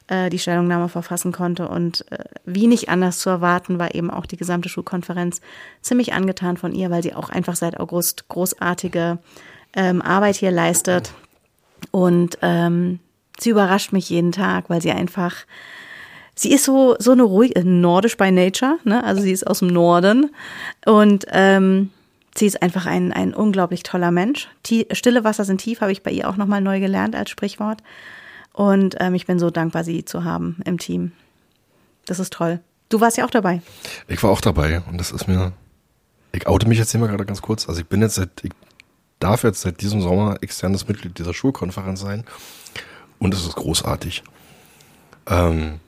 [0.07, 1.67] äh, die Stellungnahme verfassen konnte.
[1.67, 5.41] Und äh, wie nicht anders zu erwarten, war eben auch die gesamte Schulkonferenz
[5.81, 9.17] ziemlich angetan von ihr, weil sie auch einfach seit August großartige
[9.75, 11.13] ähm, Arbeit hier leistet.
[11.91, 12.99] Und ähm,
[13.39, 15.35] sie überrascht mich jeden Tag, weil sie einfach,
[16.37, 19.03] sie ist so, so eine ruhige, nordisch by nature, ne?
[19.03, 20.31] Also sie ist aus dem Norden.
[20.85, 21.89] Und ähm,
[22.35, 24.47] sie ist einfach ein, ein unglaublich toller Mensch.
[24.63, 27.81] Tie Stille Wasser sind tief, habe ich bei ihr auch nochmal neu gelernt als Sprichwort.
[28.53, 31.11] Und ähm, ich bin so dankbar, sie zu haben im Team.
[32.05, 32.59] Das ist toll.
[32.89, 33.61] Du warst ja auch dabei.
[34.07, 35.51] Ich war auch dabei und das ist mir.
[36.31, 37.67] Ich oute mich jetzt hier mal gerade ganz kurz.
[37.67, 38.51] Also ich bin jetzt seit, ich
[39.19, 42.25] darf jetzt seit diesem Sommer externes Mitglied dieser Schulkonferenz sein
[43.17, 44.23] und es ist großartig.
[45.25, 45.79] Ähm,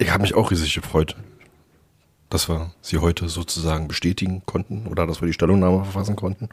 [0.00, 1.16] ich habe mich auch riesig gefreut,
[2.28, 6.48] dass wir sie heute sozusagen bestätigen konnten oder dass wir die Stellungnahme verfassen konnten.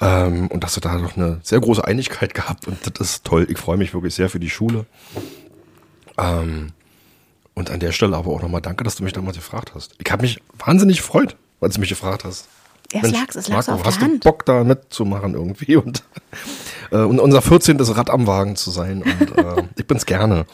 [0.00, 3.46] Ähm, und dass wir da doch eine sehr große Einigkeit gehabt und das ist toll.
[3.48, 4.86] Ich freue mich wirklich sehr für die Schule.
[6.18, 6.72] Ähm,
[7.54, 9.94] und an der Stelle aber auch nochmal danke, dass du mich damals gefragt hast.
[10.04, 12.48] Ich habe mich wahnsinnig gefreut, als du mich gefragt hast.
[12.92, 14.24] Ja, es lag- es lag Marco, auf der hast Hand.
[14.24, 16.02] du Bock da mitzumachen irgendwie und,
[16.94, 17.78] äh, und unser 14.
[17.80, 19.02] Rad am Wagen zu sein.
[19.02, 20.46] Und äh, ich bin's gerne,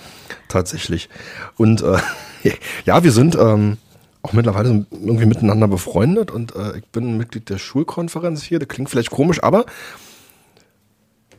[0.48, 1.08] tatsächlich.
[1.56, 1.98] Und äh,
[2.84, 3.76] ja, wir sind ähm,
[4.22, 8.58] auch mittlerweile irgendwie miteinander befreundet und äh, ich bin Mitglied der Schulkonferenz hier.
[8.58, 9.66] Das klingt vielleicht komisch, aber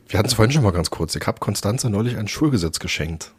[0.08, 1.16] wir hatten es vorhin schon mal ganz kurz.
[1.16, 3.32] Ich habe Konstanze neulich ein Schulgesetz geschenkt.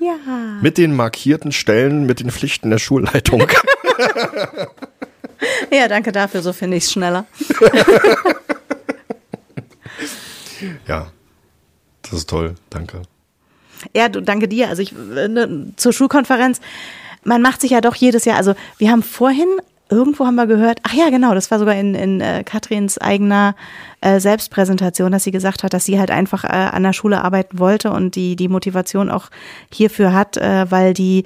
[0.00, 0.14] Ja.
[0.60, 3.46] Mit den markierten Stellen, mit den Pflichten der Schulleitung.
[5.70, 7.26] Ja, danke dafür, so finde ich es schneller.
[10.86, 11.10] Ja,
[12.02, 12.54] das ist toll.
[12.70, 13.02] Danke.
[13.94, 14.68] Ja, du, danke dir.
[14.68, 16.60] Also ich äh, ne, zur Schulkonferenz.
[17.24, 18.36] Man macht sich ja doch jedes Jahr.
[18.36, 19.48] Also wir haben vorhin
[19.88, 20.80] irgendwo haben wir gehört.
[20.82, 21.34] Ach ja, genau.
[21.34, 23.54] Das war sogar in, in äh, Katrins eigener
[24.00, 27.58] äh, Selbstpräsentation, dass sie gesagt hat, dass sie halt einfach äh, an der Schule arbeiten
[27.58, 29.30] wollte und die die Motivation auch
[29.72, 31.24] hierfür hat, äh, weil die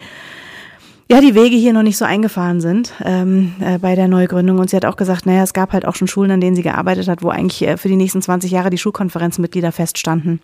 [1.11, 4.61] ja, die Wege hier noch nicht so eingefahren sind ähm, äh, bei der Neugründung.
[4.61, 6.63] Und sie hat auch gesagt, naja, es gab halt auch schon Schulen, an denen sie
[6.63, 10.41] gearbeitet hat, wo eigentlich äh, für die nächsten 20 Jahre die Schulkonferenzmitglieder feststanden.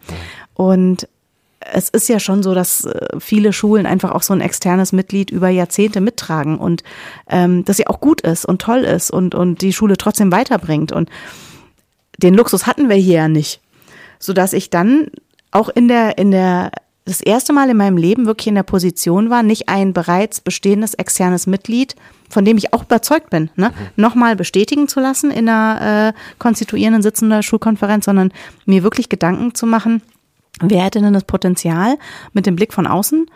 [0.54, 1.06] Und
[1.60, 5.30] es ist ja schon so, dass äh, viele Schulen einfach auch so ein externes Mitglied
[5.30, 6.82] über Jahrzehnte mittragen und
[7.30, 10.90] ähm, das ja auch gut ist und toll ist und, und die Schule trotzdem weiterbringt.
[10.90, 11.10] Und
[12.18, 13.60] den Luxus hatten wir hier ja nicht.
[14.18, 15.12] Sodass ich dann
[15.52, 16.72] auch in der, in der,
[17.06, 20.94] das erste Mal in meinem Leben wirklich in der Position war, nicht ein bereits bestehendes
[20.94, 21.94] externes Mitglied,
[22.28, 27.02] von dem ich auch überzeugt bin, ne, nochmal bestätigen zu lassen in einer äh, konstituierenden
[27.02, 28.32] sitzender Schulkonferenz, sondern
[28.66, 30.02] mir wirklich Gedanken zu machen,
[30.60, 31.96] wer hätte denn das Potenzial,
[32.32, 33.30] mit dem Blick von außen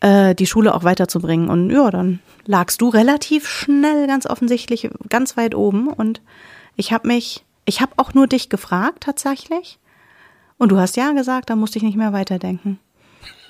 [0.00, 1.48] äh, die Schule auch weiterzubringen.
[1.48, 5.86] Und ja, dann lagst du relativ schnell, ganz offensichtlich, ganz weit oben.
[5.88, 6.20] Und
[6.74, 9.78] ich habe mich, ich habe auch nur dich gefragt tatsächlich.
[10.58, 12.80] Und du hast ja gesagt, da musste ich nicht mehr weiterdenken.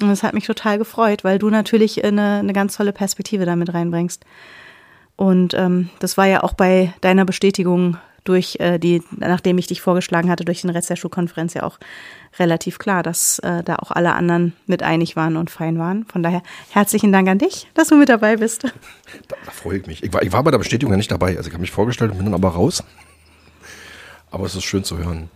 [0.02, 3.72] Und das hat mich total gefreut, weil du natürlich eine, eine ganz tolle Perspektive damit
[3.72, 4.24] reinbringst.
[5.16, 9.80] Und ähm, das war ja auch bei deiner Bestätigung durch äh, die, nachdem ich dich
[9.80, 11.78] vorgeschlagen hatte, durch den Rest der Schulkonferenz ja auch
[12.38, 16.04] relativ klar, dass äh, da auch alle anderen mit einig waren und fein waren.
[16.06, 18.64] Von daher herzlichen Dank an dich, dass du mit dabei bist.
[19.28, 20.02] Da, da freue ich mich.
[20.02, 21.36] Ich war, ich war bei der Bestätigung ja nicht dabei.
[21.36, 22.82] Also ich habe mich vorgestellt und bin dann aber raus.
[24.30, 25.28] Aber es ist schön zu hören.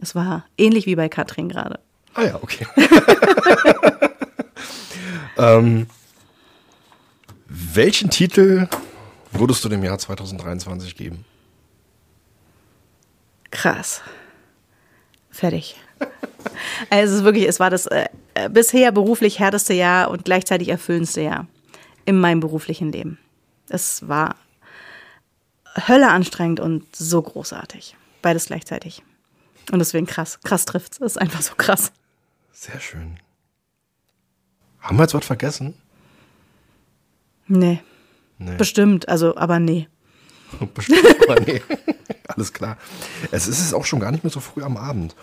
[0.00, 1.80] Es war ähnlich wie bei Katrin gerade.
[2.18, 2.66] Ah ja, okay.
[5.38, 5.86] ähm,
[7.46, 8.66] welchen Titel
[9.30, 11.24] würdest du dem Jahr 2023 geben?
[13.52, 14.02] Krass.
[15.30, 15.76] Fertig.
[16.90, 18.08] Also es ist wirklich, es war das äh,
[18.50, 21.46] bisher beruflich härteste Jahr und gleichzeitig erfüllendste Jahr
[22.04, 23.18] in meinem beruflichen Leben.
[23.68, 24.34] Es war
[25.86, 27.96] Hölle anstrengend und so großartig.
[28.22, 29.04] Beides gleichzeitig.
[29.70, 30.40] Und deswegen krass.
[30.42, 30.98] Krass trifft's.
[30.98, 31.92] Das ist einfach so krass.
[32.60, 33.20] Sehr schön.
[34.80, 35.74] Haben wir jetzt was vergessen?
[37.46, 37.78] Nee.
[38.38, 38.56] Nee.
[38.56, 39.08] Bestimmt.
[39.08, 39.86] Also, aber nee.
[40.74, 41.62] Bestimmt, aber nee.
[42.26, 42.76] Alles klar.
[43.30, 45.14] Es ist es auch schon gar nicht mehr so früh am Abend.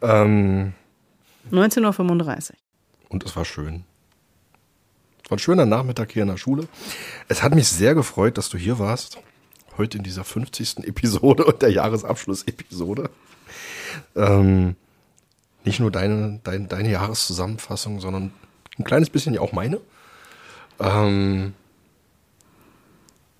[0.00, 0.72] Ähm,
[1.50, 2.56] 19.35 Uhr.
[3.08, 3.84] und es war schön.
[5.24, 6.68] Es war ein schöner Nachmittag hier in der Schule.
[7.26, 9.18] Es hat mich sehr gefreut, dass du hier warst.
[9.76, 10.84] Heute in dieser 50.
[10.84, 13.10] Episode und der Jahresabschluss-Episode.
[14.14, 14.76] Ähm,
[15.64, 18.32] nicht nur deine, dein, deine Jahreszusammenfassung, sondern
[18.78, 19.80] ein kleines bisschen ja auch meine.
[20.78, 21.54] Ähm,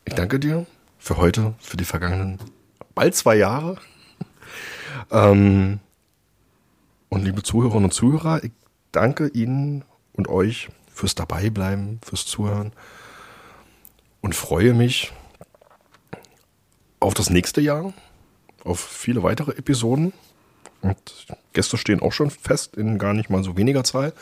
[0.05, 0.67] ich danke dir
[0.99, 2.39] für heute, für die vergangenen
[2.95, 3.77] bald zwei Jahre.
[5.13, 5.79] Ähm,
[7.09, 8.53] und liebe Zuhörerinnen und Zuhörer, ich
[8.93, 12.73] danke Ihnen und euch fürs Dabeibleiben, fürs Zuhören
[14.21, 15.13] und freue mich
[16.99, 17.93] auf das nächste Jahr,
[18.65, 20.13] auf viele weitere Episoden.
[20.83, 20.97] Und
[21.53, 24.13] Gäste stehen auch schon fest in gar nicht mal so weniger Zahl.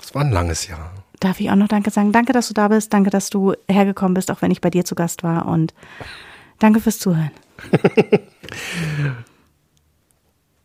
[0.00, 0.92] Es war ein langes Jahr.
[1.20, 2.12] Darf ich auch noch Danke sagen?
[2.12, 2.92] Danke, dass du da bist.
[2.92, 5.46] Danke, dass du hergekommen bist, auch wenn ich bei dir zu Gast war.
[5.46, 5.72] Und
[6.58, 7.30] danke fürs Zuhören.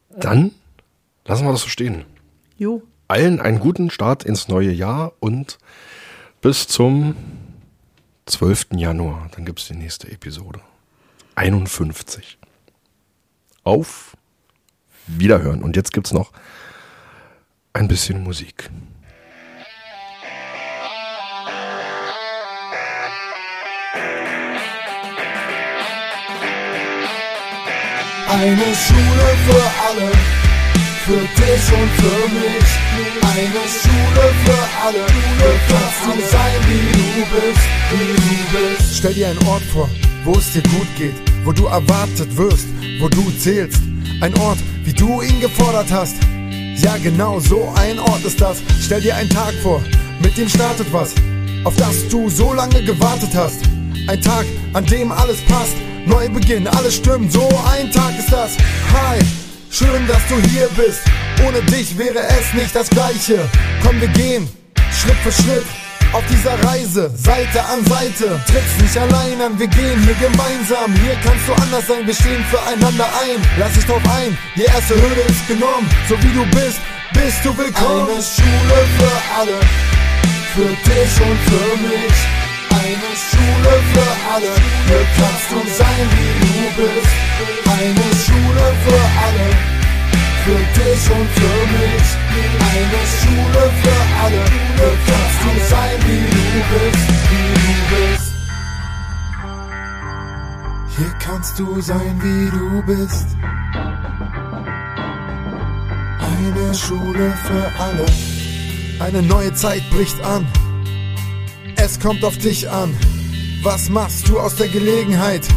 [0.10, 0.52] Dann
[1.26, 2.03] lassen wir das so stehen.
[2.57, 2.82] Jo.
[3.07, 5.60] Allen einen guten Start ins neue Jahr und
[6.41, 7.16] bis zum
[8.26, 8.68] 12.
[8.76, 9.30] Januar.
[9.32, 10.60] Dann gibt es die nächste Episode.
[11.40, 12.38] 51.
[13.64, 14.18] Auf
[15.07, 15.64] Wiederhören.
[15.64, 16.34] Und jetzt gibt es noch
[17.72, 18.70] ein bisschen Musik.
[28.28, 30.11] Eine Schule für alle,
[31.06, 32.70] für dich und für mich.
[33.24, 36.84] Eine Schule für alle, hier kannst du sein, wie
[37.16, 38.98] du bist, wie du bist.
[38.98, 39.90] Stell dir einen Ort vor,
[40.23, 42.67] wo es dir gut geht, wo du erwartet wirst,
[42.99, 43.81] wo du zählst.
[44.21, 46.15] Ein Ort, wie du ihn gefordert hast.
[46.77, 48.57] Ja, genau so ein Ort ist das.
[48.81, 49.81] Stell dir einen Tag vor,
[50.21, 51.13] mit dem startet was,
[51.63, 53.61] auf das du so lange gewartet hast.
[54.07, 55.75] Ein Tag, an dem alles passt.
[56.05, 58.57] Neubeginn, alles stimmt, so ein Tag ist das.
[58.93, 59.19] Hi,
[59.69, 61.01] schön, dass du hier bist.
[61.45, 63.39] Ohne dich wäre es nicht das Gleiche.
[63.83, 64.47] Komm, wir gehen,
[64.91, 65.65] Schritt für Schritt.
[66.11, 70.91] Auf dieser Reise, Seite an Seite, tritt's nicht allein an, wir gehen hier gemeinsam.
[71.06, 73.38] Hier kannst du anders sein, wir stehen füreinander ein.
[73.60, 75.88] Lass dich drauf ein, die erste Hürde ist genommen.
[76.10, 76.81] So wie du bist,
[77.14, 78.10] bist du willkommen.
[78.10, 79.60] Eine Schule für alle,
[80.56, 82.18] für dich und für mich.
[82.73, 84.53] Eine Schule für alle,
[84.88, 87.14] hier kannst du sein, wie du bist.
[87.69, 89.78] Eine Schule für alle,
[90.49, 92.07] für dich und für mich.
[92.71, 94.41] Eine Schule für alle,
[94.76, 98.30] hier kannst du sein, wie du bist, wie du bist.
[100.97, 103.27] Hier kannst du sein, wie du bist.
[106.19, 108.05] Eine Schule für alle.
[108.99, 110.47] Eine neue Zeit bricht an.
[111.76, 112.95] Es kommt auf dich an.
[113.61, 115.47] Was machst du aus der Gelegenheit?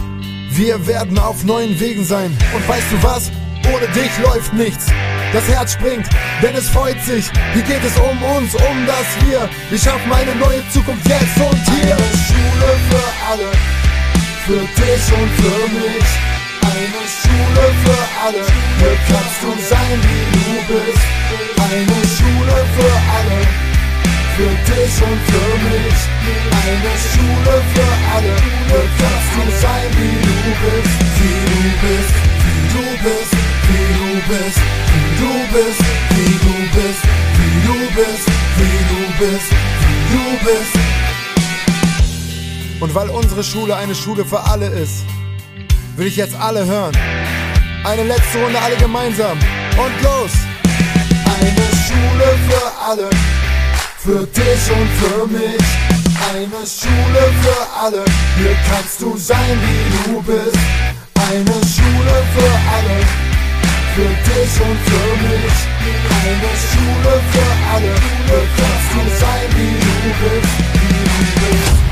[0.50, 2.36] Wir werden auf neuen Wegen sein.
[2.54, 3.32] Und weißt du was?
[3.70, 4.86] Ohne dich läuft nichts.
[5.32, 6.06] Das Herz springt,
[6.42, 7.30] denn es freut sich.
[7.54, 9.48] Hier geht es um uns, um das Wir.
[9.70, 11.94] Wir schaffen eine neue Zukunft jetzt und hier.
[11.94, 13.50] Eine Schule für alle,
[14.46, 16.32] für dich und für mich.
[16.62, 18.44] Eine Schule für alle,
[18.78, 21.04] hier kannst du sein, wie du bist.
[21.58, 23.38] Eine Schule für alle,
[24.36, 26.00] für dich und für mich.
[26.62, 28.32] Eine Schule für alle,
[28.68, 32.14] hier kannst du sein, wie du bist, wie du bist,
[32.44, 34.60] wie du bist, wie du bist,
[34.92, 35.80] wie du bist,
[36.10, 37.02] wie du bist,
[37.38, 38.26] wie du bist,
[38.58, 39.50] wie du bist,
[39.82, 40.74] wie du bist.
[42.80, 45.04] Und weil unsere Schule eine Schule für alle ist,
[45.96, 46.96] will ich jetzt alle hören.
[47.84, 49.38] Eine letzte Runde, alle gemeinsam.
[49.76, 50.30] Und los!
[51.40, 53.10] Eine Schule für alle,
[53.98, 55.62] für dich und für mich.
[56.30, 58.04] Eine Schule für alle,
[58.38, 60.58] hier kannst du sein, wie du bist.
[61.30, 63.31] Eine Schule für alle,
[63.94, 65.58] für dich und für mich.
[66.24, 67.94] Eine Schule für alle,
[68.26, 71.91] hier kannst du sein, wie du bist, wie du bist.